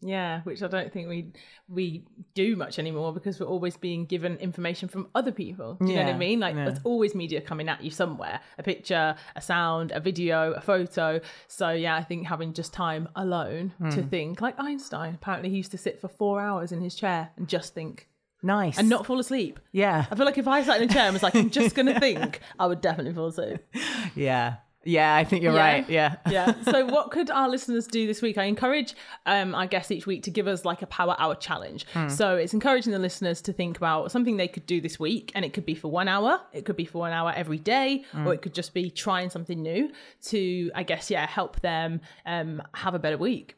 Yeah, 0.00 0.42
which 0.42 0.62
I 0.62 0.68
don't 0.68 0.92
think 0.92 1.08
we 1.08 1.32
we 1.68 2.04
do 2.34 2.54
much 2.56 2.78
anymore 2.78 3.12
because 3.12 3.40
we're 3.40 3.46
always 3.46 3.76
being 3.76 4.04
given 4.04 4.36
information 4.36 4.88
from 4.88 5.08
other 5.14 5.32
people. 5.32 5.74
Do 5.80 5.88
you 5.90 5.96
know 5.96 6.04
what 6.04 6.14
I 6.14 6.18
mean? 6.18 6.40
Like 6.40 6.54
yeah. 6.54 6.66
there's 6.66 6.80
always 6.84 7.14
media 7.14 7.40
coming 7.40 7.68
at 7.68 7.82
you 7.82 7.90
somewhere. 7.90 8.40
A 8.58 8.62
picture, 8.62 9.14
a 9.34 9.40
sound, 9.40 9.90
a 9.92 10.00
video, 10.00 10.52
a 10.52 10.60
photo. 10.60 11.20
So 11.48 11.70
yeah, 11.70 11.96
I 11.96 12.02
think 12.04 12.26
having 12.26 12.52
just 12.52 12.72
time 12.72 13.08
alone 13.16 13.72
Hmm. 13.78 13.90
to 13.90 14.02
think, 14.02 14.40
like 14.40 14.54
Einstein, 14.58 15.14
apparently 15.14 15.50
he 15.50 15.56
used 15.56 15.70
to 15.72 15.78
sit 15.78 16.00
for 16.00 16.08
four 16.08 16.40
hours 16.40 16.72
in 16.72 16.80
his 16.80 16.94
chair 16.94 17.30
and 17.36 17.48
just 17.48 17.74
think 17.74 18.08
Nice. 18.42 18.76
and 18.78 18.88
not 18.88 19.06
fall 19.06 19.18
asleep. 19.20 19.60
Yeah. 19.72 20.04
I 20.10 20.14
feel 20.16 20.26
like 20.26 20.36
if 20.38 20.48
I 20.48 20.62
sat 20.62 20.80
in 20.82 20.90
a 20.90 20.92
chair 20.92 21.04
and 21.04 21.12
was 21.14 21.22
like, 21.22 21.34
I'm 21.36 21.48
just 21.50 21.74
gonna 21.74 21.98
think, 22.06 22.40
I 22.58 22.66
would 22.66 22.80
definitely 22.80 23.14
fall 23.14 23.28
asleep. 23.28 23.60
Yeah. 24.14 24.56
Yeah, 24.84 25.14
I 25.14 25.24
think 25.24 25.42
you're 25.42 25.52
Yeah. 25.54 25.72
right. 25.72 25.88
Yeah. 25.90 26.16
yeah. 26.30 26.54
So, 26.64 26.84
what 26.86 27.10
could 27.10 27.30
our 27.30 27.48
listeners 27.48 27.86
do 27.86 28.06
this 28.06 28.20
week? 28.22 28.38
I 28.38 28.44
encourage, 28.44 28.94
um, 29.26 29.54
I 29.54 29.66
guess, 29.66 29.90
each 29.90 30.06
week 30.06 30.22
to 30.24 30.30
give 30.30 30.46
us 30.46 30.64
like 30.64 30.82
a 30.82 30.86
power 30.86 31.14
hour 31.18 31.34
challenge. 31.34 31.86
So, 32.08 32.36
it's 32.36 32.54
encouraging 32.54 32.92
the 32.92 32.98
listeners 32.98 33.40
to 33.42 33.52
think 33.52 33.76
about 33.76 34.10
something 34.10 34.36
they 34.36 34.48
could 34.48 34.66
do 34.66 34.80
this 34.80 34.98
week, 34.98 35.30
and 35.34 35.44
it 35.44 35.52
could 35.52 35.66
be 35.66 35.74
for 35.74 35.88
one 35.90 36.08
hour, 36.08 36.40
it 36.52 36.64
could 36.64 36.76
be 36.76 36.84
for 36.84 36.98
one 36.98 37.12
hour 37.12 37.32
every 37.36 37.58
day, 37.58 38.04
or 38.24 38.34
it 38.34 38.42
could 38.42 38.54
just 38.54 38.74
be 38.74 38.90
trying 38.90 39.30
something 39.30 39.62
new 39.62 39.90
to, 40.26 40.70
I 40.74 40.82
guess, 40.82 41.10
yeah, 41.10 41.26
help 41.26 41.60
them 41.60 42.00
um, 42.26 42.62
have 42.74 42.94
a 42.94 42.98
better 42.98 43.18
week. 43.18 43.56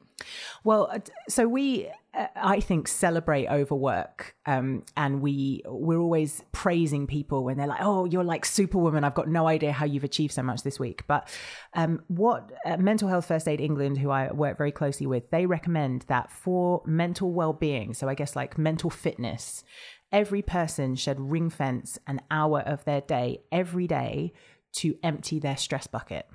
Well, 0.62 0.88
uh, 0.92 1.00
so 1.28 1.46
we, 1.46 1.88
uh, 2.14 2.26
I 2.36 2.60
think, 2.60 2.88
celebrate 2.88 3.48
overwork, 3.48 4.34
um, 4.46 4.84
and 4.96 5.20
we 5.20 5.62
we're 5.66 5.98
always 5.98 6.42
praising 6.52 7.06
people 7.06 7.44
when 7.44 7.56
they're 7.56 7.66
like, 7.66 7.80
"Oh, 7.82 8.04
you're 8.04 8.24
like 8.24 8.44
superwoman." 8.44 9.04
I've 9.04 9.14
got 9.14 9.28
no 9.28 9.46
idea 9.46 9.72
how 9.72 9.86
you've 9.86 10.04
achieved 10.04 10.32
so 10.34 10.42
much 10.42 10.62
this 10.62 10.78
week. 10.78 11.06
But 11.06 11.28
um, 11.74 12.02
what 12.08 12.52
uh, 12.64 12.76
Mental 12.76 13.08
Health 13.08 13.26
First 13.26 13.48
Aid 13.48 13.60
England, 13.60 13.98
who 13.98 14.10
I 14.10 14.32
work 14.32 14.56
very 14.56 14.72
closely 14.72 15.06
with, 15.06 15.30
they 15.30 15.46
recommend 15.46 16.02
that 16.08 16.30
for 16.30 16.82
mental 16.86 17.32
well-being, 17.32 17.94
so 17.94 18.08
I 18.08 18.14
guess 18.14 18.36
like 18.36 18.58
mental 18.58 18.90
fitness, 18.90 19.64
every 20.12 20.42
person 20.42 20.94
should 20.94 21.18
ring 21.20 21.50
fence 21.50 21.98
an 22.06 22.20
hour 22.30 22.60
of 22.60 22.84
their 22.84 23.00
day 23.00 23.42
every 23.50 23.86
day 23.86 24.32
to 24.72 24.96
empty 25.02 25.38
their 25.38 25.56
stress 25.56 25.86
bucket. 25.86 26.26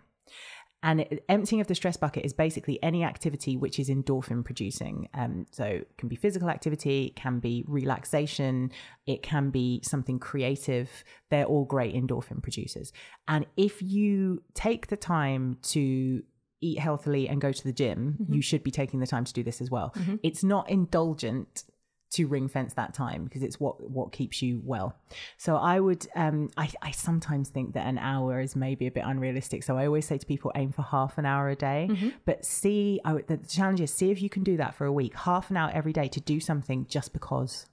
And 0.81 1.01
it, 1.01 1.25
emptying 1.27 1.59
of 1.59 1.67
the 1.67 1.75
stress 1.75 1.97
bucket 1.97 2.25
is 2.25 2.31
basically 2.31 2.81
any 2.81 3.03
activity 3.03 3.57
which 3.57 3.79
is 3.79 3.89
endorphin 3.89 4.45
producing. 4.45 5.09
Um, 5.13 5.45
so 5.51 5.65
it 5.65 5.97
can 5.97 6.07
be 6.07 6.15
physical 6.15 6.49
activity, 6.49 7.07
it 7.07 7.15
can 7.15 7.39
be 7.39 7.65
relaxation, 7.67 8.71
it 9.05 9.21
can 9.21 9.49
be 9.49 9.81
something 9.83 10.19
creative. 10.19 10.89
They're 11.29 11.45
all 11.45 11.65
great 11.65 11.95
endorphin 11.95 12.41
producers. 12.41 12.93
And 13.27 13.45
if 13.57 13.81
you 13.81 14.41
take 14.53 14.87
the 14.87 14.97
time 14.97 15.57
to 15.63 16.23
eat 16.61 16.79
healthily 16.79 17.27
and 17.29 17.41
go 17.41 17.51
to 17.51 17.63
the 17.63 17.73
gym, 17.73 18.17
you 18.29 18.41
should 18.41 18.63
be 18.63 18.71
taking 18.71 18.99
the 18.99 19.07
time 19.07 19.25
to 19.25 19.33
do 19.33 19.43
this 19.43 19.61
as 19.61 19.69
well. 19.69 19.93
It's 20.23 20.43
not 20.43 20.69
indulgent 20.69 21.63
to 22.11 22.27
ring 22.27 22.47
fence 22.47 22.73
that 22.73 22.93
time 22.93 23.23
because 23.23 23.43
it's 23.43 23.59
what 23.59 23.89
what 23.89 24.11
keeps 24.11 24.41
you 24.41 24.61
well. 24.63 24.95
So 25.37 25.55
I 25.55 25.79
would 25.79 26.07
um 26.15 26.49
I, 26.57 26.69
I 26.81 26.91
sometimes 26.91 27.49
think 27.49 27.73
that 27.73 27.85
an 27.85 27.97
hour 27.97 28.39
is 28.39 28.55
maybe 28.55 28.87
a 28.87 28.91
bit 28.91 29.03
unrealistic. 29.05 29.63
So 29.63 29.77
I 29.77 29.85
always 29.85 30.07
say 30.07 30.17
to 30.17 30.25
people 30.25 30.51
aim 30.55 30.71
for 30.71 30.81
half 30.81 31.17
an 31.17 31.25
hour 31.25 31.49
a 31.49 31.55
day. 31.55 31.89
But 32.25 32.45
see 32.45 32.99
I 33.05 33.13
would, 33.13 33.27
the 33.27 33.37
challenge 33.37 33.81
is 33.81 33.91
see 33.91 34.11
if 34.11 34.21
you 34.21 34.29
can 34.29 34.43
do 34.43 34.57
that 34.57 34.75
for 34.75 34.85
a 34.85 34.91
week, 34.91 35.15
half 35.15 35.49
an 35.49 35.57
hour 35.57 35.71
every 35.73 35.93
day 35.93 36.07
to 36.09 36.19
do 36.19 36.39
something 36.39 36.85
just 36.89 37.13
because. 37.13 37.67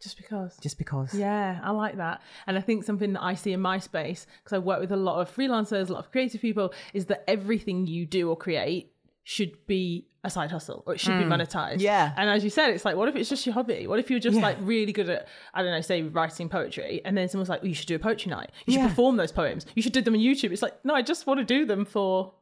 Just 0.00 0.16
because. 0.16 0.56
Just 0.56 0.78
because. 0.78 1.14
Yeah, 1.14 1.60
I 1.62 1.70
like 1.70 1.96
that. 1.96 2.22
And 2.48 2.58
I 2.58 2.60
think 2.60 2.82
something 2.82 3.12
that 3.12 3.22
I 3.22 3.34
see 3.34 3.52
in 3.52 3.60
my 3.60 3.78
space, 3.78 4.26
because 4.42 4.56
I 4.56 4.58
work 4.58 4.80
with 4.80 4.90
a 4.90 4.96
lot 4.96 5.20
of 5.20 5.34
freelancers, 5.34 5.90
a 5.90 5.92
lot 5.92 6.04
of 6.04 6.10
creative 6.10 6.40
people, 6.40 6.74
is 6.92 7.06
that 7.06 7.22
everything 7.28 7.86
you 7.86 8.04
do 8.04 8.28
or 8.28 8.36
create 8.36 8.91
should 9.24 9.66
be 9.66 10.06
a 10.24 10.30
side 10.30 10.50
hustle 10.50 10.84
or 10.86 10.94
it 10.94 11.00
should 11.00 11.18
be 11.18 11.24
hmm. 11.24 11.32
monetized. 11.32 11.80
Yeah. 11.80 12.12
And 12.16 12.30
as 12.30 12.44
you 12.44 12.50
said, 12.50 12.70
it's 12.70 12.84
like, 12.84 12.96
what 12.96 13.08
if 13.08 13.16
it's 13.16 13.28
just 13.28 13.44
your 13.44 13.54
hobby? 13.54 13.86
What 13.86 13.98
if 13.98 14.10
you're 14.10 14.20
just 14.20 14.38
like 14.38 14.56
really 14.60 14.92
good 14.92 15.08
at, 15.10 15.26
I 15.52 15.62
don't 15.62 15.72
know, 15.72 15.80
say 15.80 16.02
writing 16.02 16.48
poetry, 16.48 17.00
and 17.04 17.16
then 17.16 17.28
someone's 17.28 17.48
like, 17.48 17.60
oh, 17.62 17.66
you 17.66 17.74
should 17.74 17.88
do 17.88 17.96
a 17.96 17.98
poetry 17.98 18.30
night. 18.30 18.50
You 18.66 18.74
should 18.74 18.82
Yeah. 18.82 18.88
perform 18.88 19.16
those 19.16 19.32
poems. 19.32 19.66
You 19.74 19.82
should 19.82 19.92
do 19.92 20.00
them 20.00 20.14
on 20.14 20.20
YouTube. 20.20 20.52
It's 20.52 20.62
like, 20.62 20.84
no, 20.84 20.94
I 20.94 21.02
just 21.02 21.26
want 21.26 21.38
to 21.38 21.44
do 21.44 21.64
them 21.66 21.84
for 21.84 22.32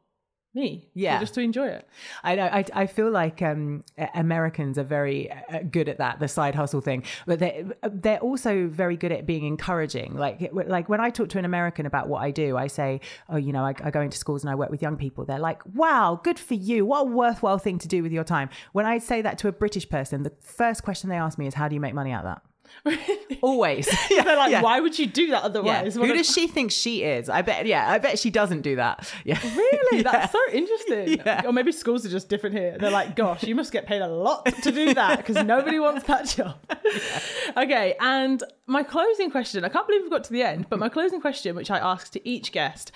me. 0.54 0.88
Yeah. 0.94 1.20
just 1.20 1.34
to 1.34 1.40
enjoy 1.40 1.68
it. 1.68 1.88
I 2.24 2.34
know. 2.34 2.46
I, 2.46 2.64
I 2.72 2.86
feel 2.86 3.10
like 3.10 3.40
um, 3.42 3.84
Americans 4.14 4.78
are 4.78 4.84
very 4.84 5.30
uh, 5.30 5.60
good 5.70 5.88
at 5.88 5.98
that, 5.98 6.18
the 6.18 6.28
side 6.28 6.54
hustle 6.54 6.80
thing. 6.80 7.04
But 7.26 7.38
they 7.38 7.64
they're 7.88 8.18
also 8.18 8.66
very 8.68 8.96
good 8.96 9.12
at 9.12 9.26
being 9.26 9.44
encouraging. 9.44 10.16
Like 10.16 10.50
like 10.52 10.88
when 10.88 11.00
I 11.00 11.10
talk 11.10 11.28
to 11.30 11.38
an 11.38 11.44
American 11.44 11.86
about 11.86 12.08
what 12.08 12.22
I 12.22 12.30
do, 12.30 12.56
I 12.56 12.66
say, 12.66 13.00
oh, 13.28 13.36
you 13.36 13.52
know, 13.52 13.64
I, 13.64 13.74
I 13.82 13.90
go 13.90 14.00
into 14.00 14.18
schools 14.18 14.42
and 14.42 14.50
I 14.50 14.54
work 14.54 14.70
with 14.70 14.82
young 14.82 14.96
people. 14.96 15.24
They're 15.24 15.38
like, 15.38 15.62
wow, 15.74 16.20
good 16.22 16.38
for 16.38 16.54
you. 16.54 16.84
What 16.84 17.02
a 17.02 17.04
worthwhile 17.04 17.58
thing 17.58 17.78
to 17.78 17.88
do 17.88 18.02
with 18.02 18.12
your 18.12 18.24
time. 18.24 18.50
When 18.72 18.86
I 18.86 18.98
say 18.98 19.22
that 19.22 19.38
to 19.38 19.48
a 19.48 19.52
British 19.52 19.88
person, 19.88 20.22
the 20.24 20.32
first 20.40 20.82
question 20.82 21.10
they 21.10 21.16
ask 21.16 21.38
me 21.38 21.46
is, 21.46 21.54
how 21.54 21.68
do 21.68 21.74
you 21.74 21.80
make 21.80 21.94
money 21.94 22.12
out 22.12 22.24
of 22.24 22.34
that? 22.34 22.49
Always. 23.42 23.88
yeah, 24.10 24.22
They're 24.24 24.36
like, 24.36 24.50
yeah. 24.50 24.62
why 24.62 24.80
would 24.80 24.98
you 24.98 25.06
do 25.06 25.28
that 25.28 25.40
Yeah. 25.42 25.46
otherwise? 25.46 25.94
Who 25.94 26.06
does 26.12 26.30
she 26.30 26.46
think 26.46 26.70
she 26.72 27.02
is? 27.02 27.28
I 27.28 27.42
bet. 27.42 27.66
Yeah, 27.66 27.90
I 27.90 27.98
bet 27.98 28.18
she 28.18 28.30
doesn't 28.30 28.62
do 28.62 28.76
that. 28.76 29.10
Yeah. 29.24 29.38
Really? 29.60 30.02
That's 30.02 30.32
so 30.32 30.38
interesting. 30.52 31.18
Yeah. 31.24 31.42
Or 31.46 31.52
maybe 31.52 31.72
schools 31.72 32.04
are 32.06 32.08
just 32.10 32.28
different 32.28 32.56
here. 32.56 32.76
They're 32.78 32.90
like, 32.90 33.16
gosh, 33.16 33.42
you 33.42 33.54
must 33.54 33.72
get 33.72 33.86
paid 33.86 34.02
a 34.02 34.08
lot 34.08 34.46
to 34.46 34.70
do 34.72 34.94
that 34.94 35.18
because 35.18 35.44
nobody 35.44 35.78
wants 35.78 36.04
that 36.06 36.26
job. 36.26 36.56
Okay, 37.56 37.94
and 38.00 38.42
my 38.66 38.82
closing 38.82 39.30
question 39.30 39.64
I 39.64 39.68
can't 39.68 39.86
believe 39.86 40.02
we've 40.02 40.10
got 40.10 40.24
to 40.24 40.32
the 40.32 40.42
end, 40.42 40.66
but 40.68 40.78
my 40.78 40.88
closing 40.88 41.20
question, 41.20 41.56
which 41.56 41.70
I 41.70 41.78
ask 41.78 42.12
to 42.12 42.28
each 42.28 42.52
guest, 42.52 42.92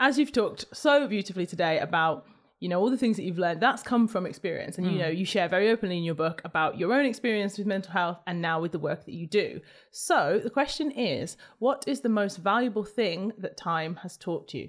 as 0.00 0.18
you've 0.18 0.32
talked 0.32 0.64
so 0.72 1.06
beautifully 1.06 1.46
today 1.46 1.78
about 1.78 2.26
you 2.62 2.68
know 2.68 2.78
all 2.78 2.90
the 2.90 2.96
things 2.96 3.16
that 3.16 3.24
you've 3.24 3.40
learned 3.40 3.60
that's 3.60 3.82
come 3.82 4.06
from 4.06 4.24
experience. 4.24 4.78
And 4.78 4.86
you 4.86 4.92
hmm. 4.92 4.98
know 4.98 5.08
you 5.08 5.24
share 5.24 5.48
very 5.48 5.68
openly 5.68 5.98
in 5.98 6.04
your 6.04 6.14
book 6.14 6.40
about 6.44 6.78
your 6.78 6.92
own 6.92 7.04
experience 7.04 7.58
with 7.58 7.66
mental 7.66 7.92
health 7.92 8.18
and 8.24 8.40
now 8.40 8.60
with 8.60 8.70
the 8.70 8.78
work 8.78 9.04
that 9.04 9.14
you 9.14 9.26
do. 9.26 9.60
So 9.90 10.40
the 10.40 10.48
question 10.48 10.92
is 10.92 11.36
what 11.58 11.82
is 11.88 12.02
the 12.02 12.08
most 12.08 12.36
valuable 12.36 12.84
thing 12.84 13.32
that 13.36 13.56
time 13.56 13.96
has 13.96 14.16
taught 14.16 14.54
you? 14.54 14.68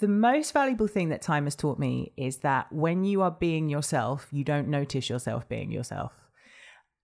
The 0.00 0.08
most 0.08 0.52
valuable 0.52 0.86
thing 0.86 1.08
that 1.08 1.22
time 1.22 1.44
has 1.44 1.56
taught 1.56 1.78
me 1.78 2.12
is 2.18 2.38
that 2.38 2.70
when 2.70 3.04
you 3.04 3.22
are 3.22 3.30
being 3.30 3.70
yourself, 3.70 4.28
you 4.30 4.44
don't 4.44 4.68
notice 4.68 5.08
yourself 5.08 5.48
being 5.48 5.72
yourself. 5.72 6.12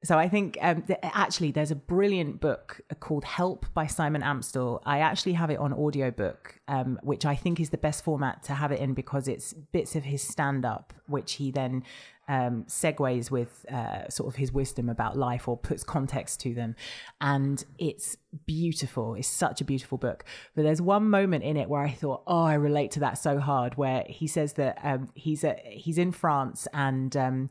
So 0.05 0.19
I 0.19 0.29
think 0.29 0.59
um, 0.61 0.83
th- 0.83 0.99
actually 1.03 1.53
there's 1.53 1.71
a 1.71 1.77
brilliant 1.77 2.41
book 2.41 2.81
called 2.99 3.25
Help 3.25 3.67
by 3.73 3.87
Simon 3.87 4.23
Amstell. 4.23 4.83
I 4.85 4.99
actually 4.99 5.35
have 5.35 5.49
it 5.51 5.59
on 5.59 5.73
audiobook, 5.73 6.61
um, 6.67 6.99
which 7.03 7.25
I 7.25 7.37
think 7.37 7.61
is 7.61 7.71
the 7.71 7.79
best 7.79 8.03
format 8.03 8.43
to 8.45 8.55
have 8.55 8.73
it 8.73 8.81
in 8.81 8.95
because 8.95 9.29
it's 9.29 9.53
bits 9.53 9.95
of 9.95 10.03
his 10.03 10.21
stand 10.21 10.65
up, 10.65 10.93
which 11.07 11.35
he 11.35 11.53
then 11.53 11.85
um, 12.27 12.65
segues 12.65 13.31
with 13.31 13.65
uh, 13.71 14.09
sort 14.09 14.29
of 14.29 14.37
his 14.37 14.51
wisdom 14.53 14.89
about 14.89 15.17
life 15.17 15.47
or 15.47 15.57
puts 15.57 15.85
context 15.85 16.41
to 16.41 16.55
them. 16.55 16.75
And 17.21 17.65
it's 17.79 18.17
beautiful. 18.47 19.15
It's 19.15 19.29
such 19.29 19.61
a 19.61 19.65
beautiful 19.65 19.99
book. 19.99 20.25
But 20.57 20.63
there's 20.63 20.83
one 20.83 21.11
moment 21.11 21.45
in 21.45 21.57
it 21.57 21.69
where 21.69 21.83
I 21.83 21.91
thought, 21.91 22.23
oh, 22.27 22.43
I 22.43 22.55
relate 22.55 22.91
to 22.93 23.01
that 23.01 23.19
so 23.19 23.39
hard, 23.39 23.77
where 23.77 24.05
he 24.09 24.27
says 24.27 24.55
that 24.55 24.79
um, 24.83 25.11
he's 25.15 25.45
a, 25.45 25.61
he's 25.65 25.99
in 25.99 26.11
France 26.11 26.67
and 26.73 27.17
um, 27.17 27.51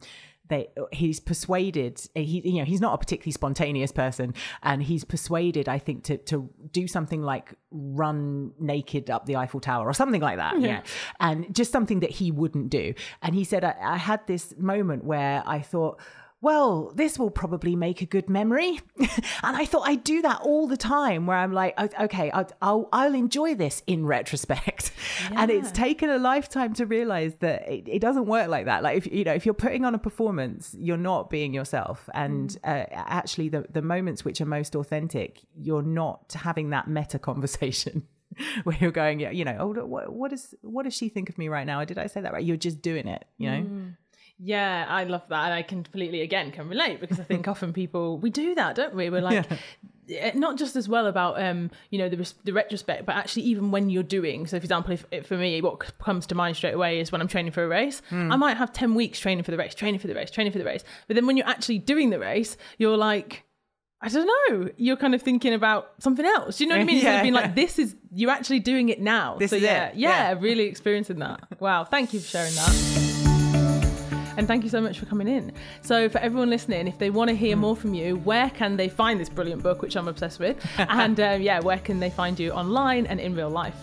they 0.52 0.68
he's 0.92 1.20
persuaded 1.20 2.02
he 2.14 2.42
you 2.44 2.60
know 2.60 2.66
he's 2.66 2.82
not 2.82 2.94
a 2.94 2.98
particularly 2.98 3.32
spontaneous 3.32 3.92
person 3.92 4.34
and 4.64 4.84
he's 4.84 5.04
persuaded 5.04 5.70
i 5.70 5.80
think 5.80 6.04
to 6.04 6.18
to 6.18 6.50
do 6.72 6.88
something 6.88 7.24
like 7.24 7.54
run 7.72 8.52
naked 8.60 9.10
up 9.10 9.26
the 9.26 9.36
eiffel 9.38 9.62
tower 9.62 9.88
or 9.88 9.94
something 9.94 10.22
like 10.22 10.38
that 10.38 10.52
yeah, 10.60 10.82
and 11.22 11.56
just 11.56 11.72
something 11.72 12.02
that 12.02 12.12
he 12.12 12.32
wouldn't 12.32 12.70
do. 12.70 12.94
And 13.22 13.34
he 13.34 13.46
said 13.46 13.64
I, 13.64 13.76
I 13.82 13.98
had 13.98 14.28
this 14.28 14.54
moment 14.58 15.06
where 15.06 15.42
i 15.46 15.60
thought 15.60 16.00
well, 16.42 16.92
this 16.96 17.20
will 17.20 17.30
probably 17.30 17.76
make 17.76 18.02
a 18.02 18.06
good 18.06 18.28
memory. 18.28 18.80
and 18.98 19.56
I 19.56 19.66
thought 19.66 19.88
I'd 19.88 20.04
do 20.04 20.24
that 20.24 20.42
all 20.42 20.68
the 20.68 20.76
time 20.76 21.28
where 21.28 21.38
I'm 21.38 21.54
like, 21.54 21.80
okay, 22.00 22.32
I'll, 22.32 22.50
I'll, 22.62 22.90
I'll 22.92 23.14
enjoy 23.14 23.54
this 23.54 23.84
in 23.88 24.06
retrospect. 24.06 24.92
And 25.36 25.52
it's 25.52 25.72
taken 25.72 26.10
a 26.10 26.18
lifetime 26.18 26.74
to 26.76 26.86
realize 26.86 27.36
that 27.40 27.70
it, 27.70 27.88
it 27.88 28.00
doesn't 28.00 28.26
work 28.26 28.48
like 28.48 28.66
that. 28.66 28.82
Like, 28.82 28.98
if, 28.98 29.12
you 29.12 29.24
know, 29.24 29.34
if 29.34 29.46
you're 29.46 29.54
putting 29.54 29.86
on 29.86 29.94
a 29.94 30.00
performance, 30.00 30.76
you're 30.78 30.98
not 30.98 31.30
being 31.30 31.54
yourself. 31.54 32.10
And 32.14 32.58
uh, 32.64 32.86
actually, 32.92 33.50
the, 33.50 33.66
the 33.70 33.82
moments 33.82 34.26
which 34.26 34.42
are 34.42 34.46
most 34.46 34.76
authentic, 34.76 35.42
you're 35.56 35.84
not 35.84 36.34
having 36.34 36.72
that 36.72 36.88
meta 36.88 37.20
conversation. 37.20 38.08
Where 38.64 38.78
you're 38.80 38.92
going, 38.92 39.20
yeah, 39.20 39.32
you 39.32 39.46
know, 39.46 39.58
oh, 39.60 39.86
what, 39.86 40.12
what 40.12 40.34
is 40.34 40.56
what 40.62 40.84
does 40.84 40.94
she 40.94 41.10
think 41.10 41.30
of 41.30 41.38
me 41.38 41.50
right 41.50 41.68
now? 41.68 41.84
Did 41.84 41.98
I 41.98 42.08
say 42.08 42.22
that 42.22 42.34
right? 42.34 42.44
You're 42.44 42.58
just 42.58 42.82
doing 42.82 43.08
it, 43.08 43.26
you 43.38 43.50
know. 43.50 43.94
Yeah, 44.44 44.86
I 44.90 45.04
love 45.04 45.22
that. 45.30 45.46
And 45.46 45.54
I 45.54 45.62
completely, 45.62 46.22
again, 46.22 46.52
can 46.52 46.68
relate 46.68 47.00
because 47.00 47.20
I 47.20 47.24
think 47.24 47.48
often 47.48 47.74
people, 47.74 48.18
we 48.18 48.30
do 48.32 48.56
that, 48.56 48.76
don't 48.76 48.96
we? 48.96 49.10
We're 49.12 49.22
like, 49.32 49.46
eh, 50.10 50.32
not 50.34 50.58
just 50.58 50.76
as 50.76 50.90
well 50.90 51.06
about, 51.06 51.40
um, 51.40 51.70
you 51.92 52.00
know, 52.00 52.10
the, 52.10 52.34
the 52.44 52.52
retrospect, 52.52 53.06
but 53.06 53.16
actually 53.16 53.44
even 53.44 53.70
when 53.70 53.92
you're 53.92 54.02
doing. 54.02 54.48
So, 54.48 54.58
for 54.60 54.64
example, 54.64 54.94
if, 54.94 55.06
if 55.12 55.28
for 55.28 55.38
me, 55.38 55.62
what 55.62 55.98
comes 56.00 56.26
to 56.28 56.36
mind 56.36 56.58
straight 56.58 56.74
away 56.74 57.00
is 57.00 57.12
when 57.12 57.22
I'm 57.22 57.28
training 57.28 57.52
for 57.52 57.64
a 57.64 57.68
race, 57.68 58.02
I 58.12 58.36
might 58.36 58.58
have 58.58 58.74
10 58.74 58.96
weeks 58.96 59.20
training 59.20 59.44
for 59.44 59.52
the 59.52 59.58
race, 59.58 59.76
training 59.76 60.00
for 60.00 60.08
the 60.08 60.16
race, 60.16 60.32
training 60.32 60.54
for 60.54 60.58
the 60.60 60.66
race. 60.66 60.84
But 61.08 61.16
then 61.16 61.28
when 61.28 61.38
you're 61.38 61.48
actually 61.48 61.78
doing 61.78 62.10
the 62.10 62.18
race, 62.20 62.58
you're 62.80 62.98
like, 62.98 63.44
I 64.02 64.10
don't 64.10 64.26
know. 64.50 64.70
You're 64.78 64.98
kind 64.98 65.14
of 65.14 65.22
thinking 65.22 65.54
about 65.54 65.92
something 66.00 66.26
else. 66.26 66.58
Do 66.58 66.64
you 66.64 66.70
know 66.72 66.78
what 66.78 66.82
I 66.82 66.86
mean? 66.88 66.96
Instead 66.96 67.12
Yeah, 67.12 67.18
of 67.18 67.22
being 67.22 67.34
like, 67.36 67.54
this 67.54 67.78
is 67.78 67.96
you're 68.12 68.32
actually 68.32 68.60
doing 68.60 68.90
it 68.90 69.00
now. 69.00 69.38
This 69.38 69.52
so 69.52 69.58
is 69.58 69.62
yeah, 69.62 69.90
it. 69.90 69.98
yeah, 69.98 70.32
Yeah. 70.32 70.38
really 70.40 70.64
experiencing 70.64 71.20
that. 71.20 71.42
Wow, 71.60 71.84
thank 71.84 72.12
you 72.12 72.20
for 72.20 72.26
sharing 72.28 72.56
that. 72.56 73.01
And 74.42 74.48
thank 74.48 74.64
you 74.64 74.72
so 74.72 74.82
much 74.82 74.98
for 74.98 75.06
coming 75.06 75.28
in. 75.28 75.52
So, 75.84 76.10
for 76.10 76.18
everyone 76.18 76.50
listening, 76.50 76.88
if 76.88 76.98
they 76.98 77.12
want 77.12 77.30
to 77.30 77.36
hear 77.36 77.56
more 77.56 77.76
from 77.76 77.94
you, 77.94 78.16
where 78.16 78.50
can 78.50 78.76
they 78.76 78.90
find 78.90 79.20
this 79.20 79.30
brilliant 79.30 79.62
book, 79.62 79.84
which 79.84 79.96
I'm 79.96 80.08
obsessed 80.08 80.40
with? 80.40 80.58
and 80.80 81.20
uh, 81.20 81.38
yeah, 81.40 81.60
where 81.60 81.78
can 81.78 82.00
they 82.00 82.10
find 82.10 82.40
you 82.40 82.50
online 82.50 83.06
and 83.06 83.20
in 83.20 83.36
real 83.36 83.52
life? 83.52 83.76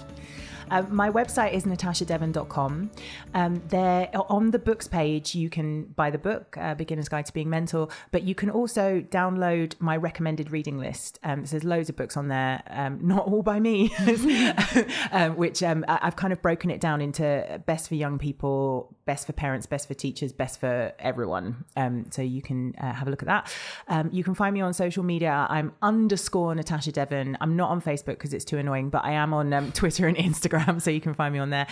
Um, 0.71 0.95
my 0.95 1.11
website 1.11 1.53
is 1.53 1.65
natashadevon.com. 1.65 2.91
Um, 3.35 3.63
there 3.69 4.11
on 4.15 4.51
the 4.51 4.59
books 4.59 4.89
page, 4.89 5.35
you 5.35 5.51
can 5.51 5.85
buy 5.85 6.11
the 6.11 6.19
book, 6.19 6.57
uh, 6.59 6.75
Beginner's 6.75 7.09
Guide 7.09 7.27
to 7.27 7.33
Being 7.33 7.51
Mental, 7.51 7.91
but 8.11 8.23
you 8.23 8.35
can 8.35 8.51
also 8.51 9.01
download 9.01 9.75
my 9.81 9.97
recommended 9.97 10.51
reading 10.51 10.79
list. 10.79 11.19
Um, 11.23 11.47
so 11.47 11.53
there's 11.53 11.65
loads 11.65 11.89
of 11.89 11.97
books 11.97 12.17
on 12.17 12.29
there, 12.29 12.63
um, 12.71 12.99
not 13.03 13.27
all 13.27 13.43
by 13.43 13.61
me, 13.61 13.93
um, 15.13 15.37
which 15.37 15.63
um, 15.63 15.85
I've 15.89 16.17
kind 16.17 16.33
of 16.33 16.43
broken 16.43 16.71
it 16.71 16.81
down 16.81 17.01
into 17.01 17.63
best 17.67 17.89
for 17.89 17.95
young 17.95 18.19
people, 18.19 18.95
best 19.05 19.27
for 19.27 19.33
parents, 19.33 19.67
best 19.67 19.89
for 19.89 19.95
teachers, 19.95 20.33
best 20.33 20.61
for 20.61 20.93
everyone. 20.99 21.65
Um, 21.77 22.07
so 22.11 22.23
you 22.23 22.43
can 22.43 22.75
uh, 22.79 22.93
have 22.93 23.09
a 23.09 23.11
look 23.11 23.23
at 23.23 23.29
that. 23.29 23.53
Um, 23.89 24.11
you 24.13 24.25
can 24.25 24.35
find 24.35 24.55
me 24.55 24.61
on 24.61 24.73
social 24.73 25.03
media. 25.03 25.47
I'm 25.49 25.73
underscore 25.83 26.55
Natasha 26.55 26.93
Devon. 26.93 27.37
I'm 27.41 27.57
not 27.57 27.71
on 27.71 27.81
Facebook 27.81 28.19
because 28.19 28.35
it's 28.35 28.45
too 28.45 28.59
annoying, 28.59 28.91
but 28.91 29.05
I 29.05 29.13
am 29.13 29.33
on 29.33 29.53
um, 29.53 29.73
Twitter 29.73 30.07
and 30.07 30.17
Instagram, 30.29 30.58
so 30.79 30.91
you 30.91 31.01
can 31.01 31.15
find 31.15 31.33
me 31.33 31.39
on 31.39 31.51
there. 31.51 31.67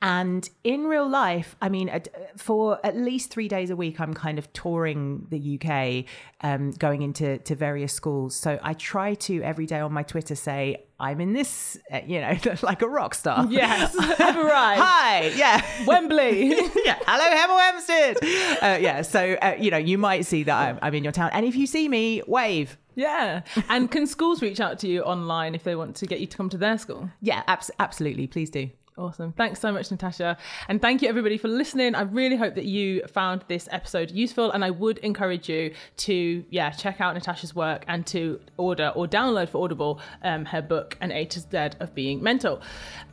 And 0.00 0.48
in 0.64 0.84
real 0.84 1.08
life, 1.08 1.56
I 1.60 1.68
mean, 1.68 1.90
for 2.36 2.78
at 2.84 2.96
least 2.96 3.30
three 3.30 3.48
days 3.48 3.70
a 3.70 3.76
week, 3.76 4.00
I'm 4.00 4.14
kind 4.14 4.38
of 4.38 4.52
touring 4.52 5.26
the 5.30 5.60
UK, 5.60 6.04
um, 6.40 6.72
going 6.72 7.02
into 7.02 7.38
to 7.38 7.54
various 7.54 7.92
schools. 7.92 8.34
So 8.34 8.58
I 8.62 8.74
try 8.74 9.14
to 9.14 9.42
every 9.42 9.66
day 9.66 9.80
on 9.80 9.92
my 9.92 10.02
Twitter 10.02 10.34
say, 10.34 10.84
I'm 11.02 11.20
in 11.20 11.32
this, 11.32 11.76
uh, 11.92 12.00
you 12.06 12.20
know, 12.20 12.38
like 12.62 12.82
a 12.82 12.88
rock 12.88 13.14
star. 13.14 13.46
Yes, 13.50 13.94
arrived. 13.96 14.80
Hi, 14.80 15.32
yeah. 15.34 15.60
Wembley. 15.84 16.48
yeah. 16.84 16.98
Hello, 17.06 17.24
Hemel 17.36 17.60
Hempstead. 17.60 18.16
Uh, 18.62 18.78
yeah. 18.80 19.02
So, 19.02 19.36
uh, 19.42 19.56
you 19.58 19.72
know, 19.72 19.78
you 19.78 19.98
might 19.98 20.26
see 20.26 20.44
that 20.44 20.56
I'm, 20.56 20.78
I'm 20.80 20.94
in 20.94 21.02
your 21.02 21.12
town. 21.12 21.30
And 21.32 21.44
if 21.44 21.56
you 21.56 21.66
see 21.66 21.88
me, 21.88 22.22
wave. 22.26 22.78
Yeah. 22.94 23.42
And 23.68 23.90
can 23.90 24.06
schools 24.06 24.42
reach 24.42 24.60
out 24.60 24.78
to 24.80 24.88
you 24.88 25.02
online 25.02 25.54
if 25.54 25.64
they 25.64 25.74
want 25.76 25.96
to 25.96 26.06
get 26.06 26.20
you 26.20 26.26
to 26.26 26.36
come 26.36 26.48
to 26.50 26.58
their 26.58 26.78
school? 26.78 27.10
Yeah, 27.20 27.42
abs- 27.46 27.70
absolutely. 27.78 28.26
Please 28.26 28.50
do. 28.50 28.70
Awesome. 28.98 29.32
Thanks 29.32 29.58
so 29.58 29.72
much, 29.72 29.90
Natasha. 29.90 30.36
And 30.68 30.80
thank 30.80 31.00
you, 31.00 31.08
everybody, 31.08 31.38
for 31.38 31.48
listening. 31.48 31.94
I 31.94 32.02
really 32.02 32.36
hope 32.36 32.54
that 32.56 32.66
you 32.66 33.02
found 33.06 33.42
this 33.48 33.66
episode 33.72 34.10
useful. 34.10 34.50
And 34.50 34.62
I 34.62 34.70
would 34.70 34.98
encourage 34.98 35.48
you 35.48 35.72
to, 35.98 36.44
yeah, 36.50 36.70
check 36.70 37.00
out 37.00 37.14
Natasha's 37.14 37.54
work 37.54 37.84
and 37.88 38.06
to 38.08 38.38
order 38.58 38.92
or 38.94 39.06
download 39.06 39.48
for 39.48 39.64
Audible 39.64 39.98
um, 40.22 40.44
her 40.44 40.60
book, 40.60 40.98
An 41.00 41.10
A 41.10 41.24
to 41.24 41.40
Z 41.40 41.76
of 41.80 41.94
Being 41.94 42.22
Mental. 42.22 42.60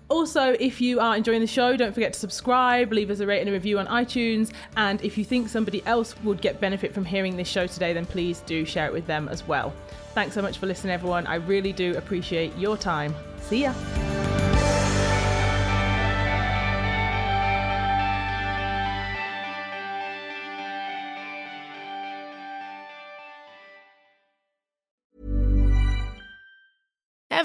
Also, 0.10 0.56
if 0.60 0.82
you 0.82 1.00
are 1.00 1.16
enjoying 1.16 1.40
the 1.40 1.48
show, 1.48 1.78
don't 1.78 1.94
forget 1.94 2.14
to 2.14 2.20
subscribe, 2.20 2.92
leave 2.92 3.12
us 3.12 3.20
a 3.20 3.28
rate 3.28 3.40
and 3.40 3.50
a 3.50 3.54
review 3.54 3.80
on 3.80 3.88
iTunes. 3.88 4.52
And 4.76 5.02
if 5.02 5.18
you 5.18 5.24
think 5.24 5.48
somebody 5.48 5.86
else 5.86 6.16
would 6.24 6.42
get 6.42 6.60
benefit 6.60 6.94
from 6.94 7.06
hearing 7.06 7.38
this 7.38 7.48
show 7.48 7.68
today, 7.68 7.94
then 7.94 8.06
please 8.06 8.42
do 8.42 8.66
share 8.66 8.88
it 8.88 8.94
with 8.94 9.08
them 9.08 9.30
as 9.30 9.48
well. 9.48 9.72
Thanks 10.14 10.34
so 10.34 10.42
much 10.42 10.58
for 10.58 10.66
listening, 10.66 10.92
everyone. 10.92 11.28
I 11.28 11.36
really 11.36 11.72
do 11.72 11.96
appreciate 11.96 12.58
your 12.58 12.76
time. 12.76 13.14
See 13.40 13.62
ya. 13.62 14.49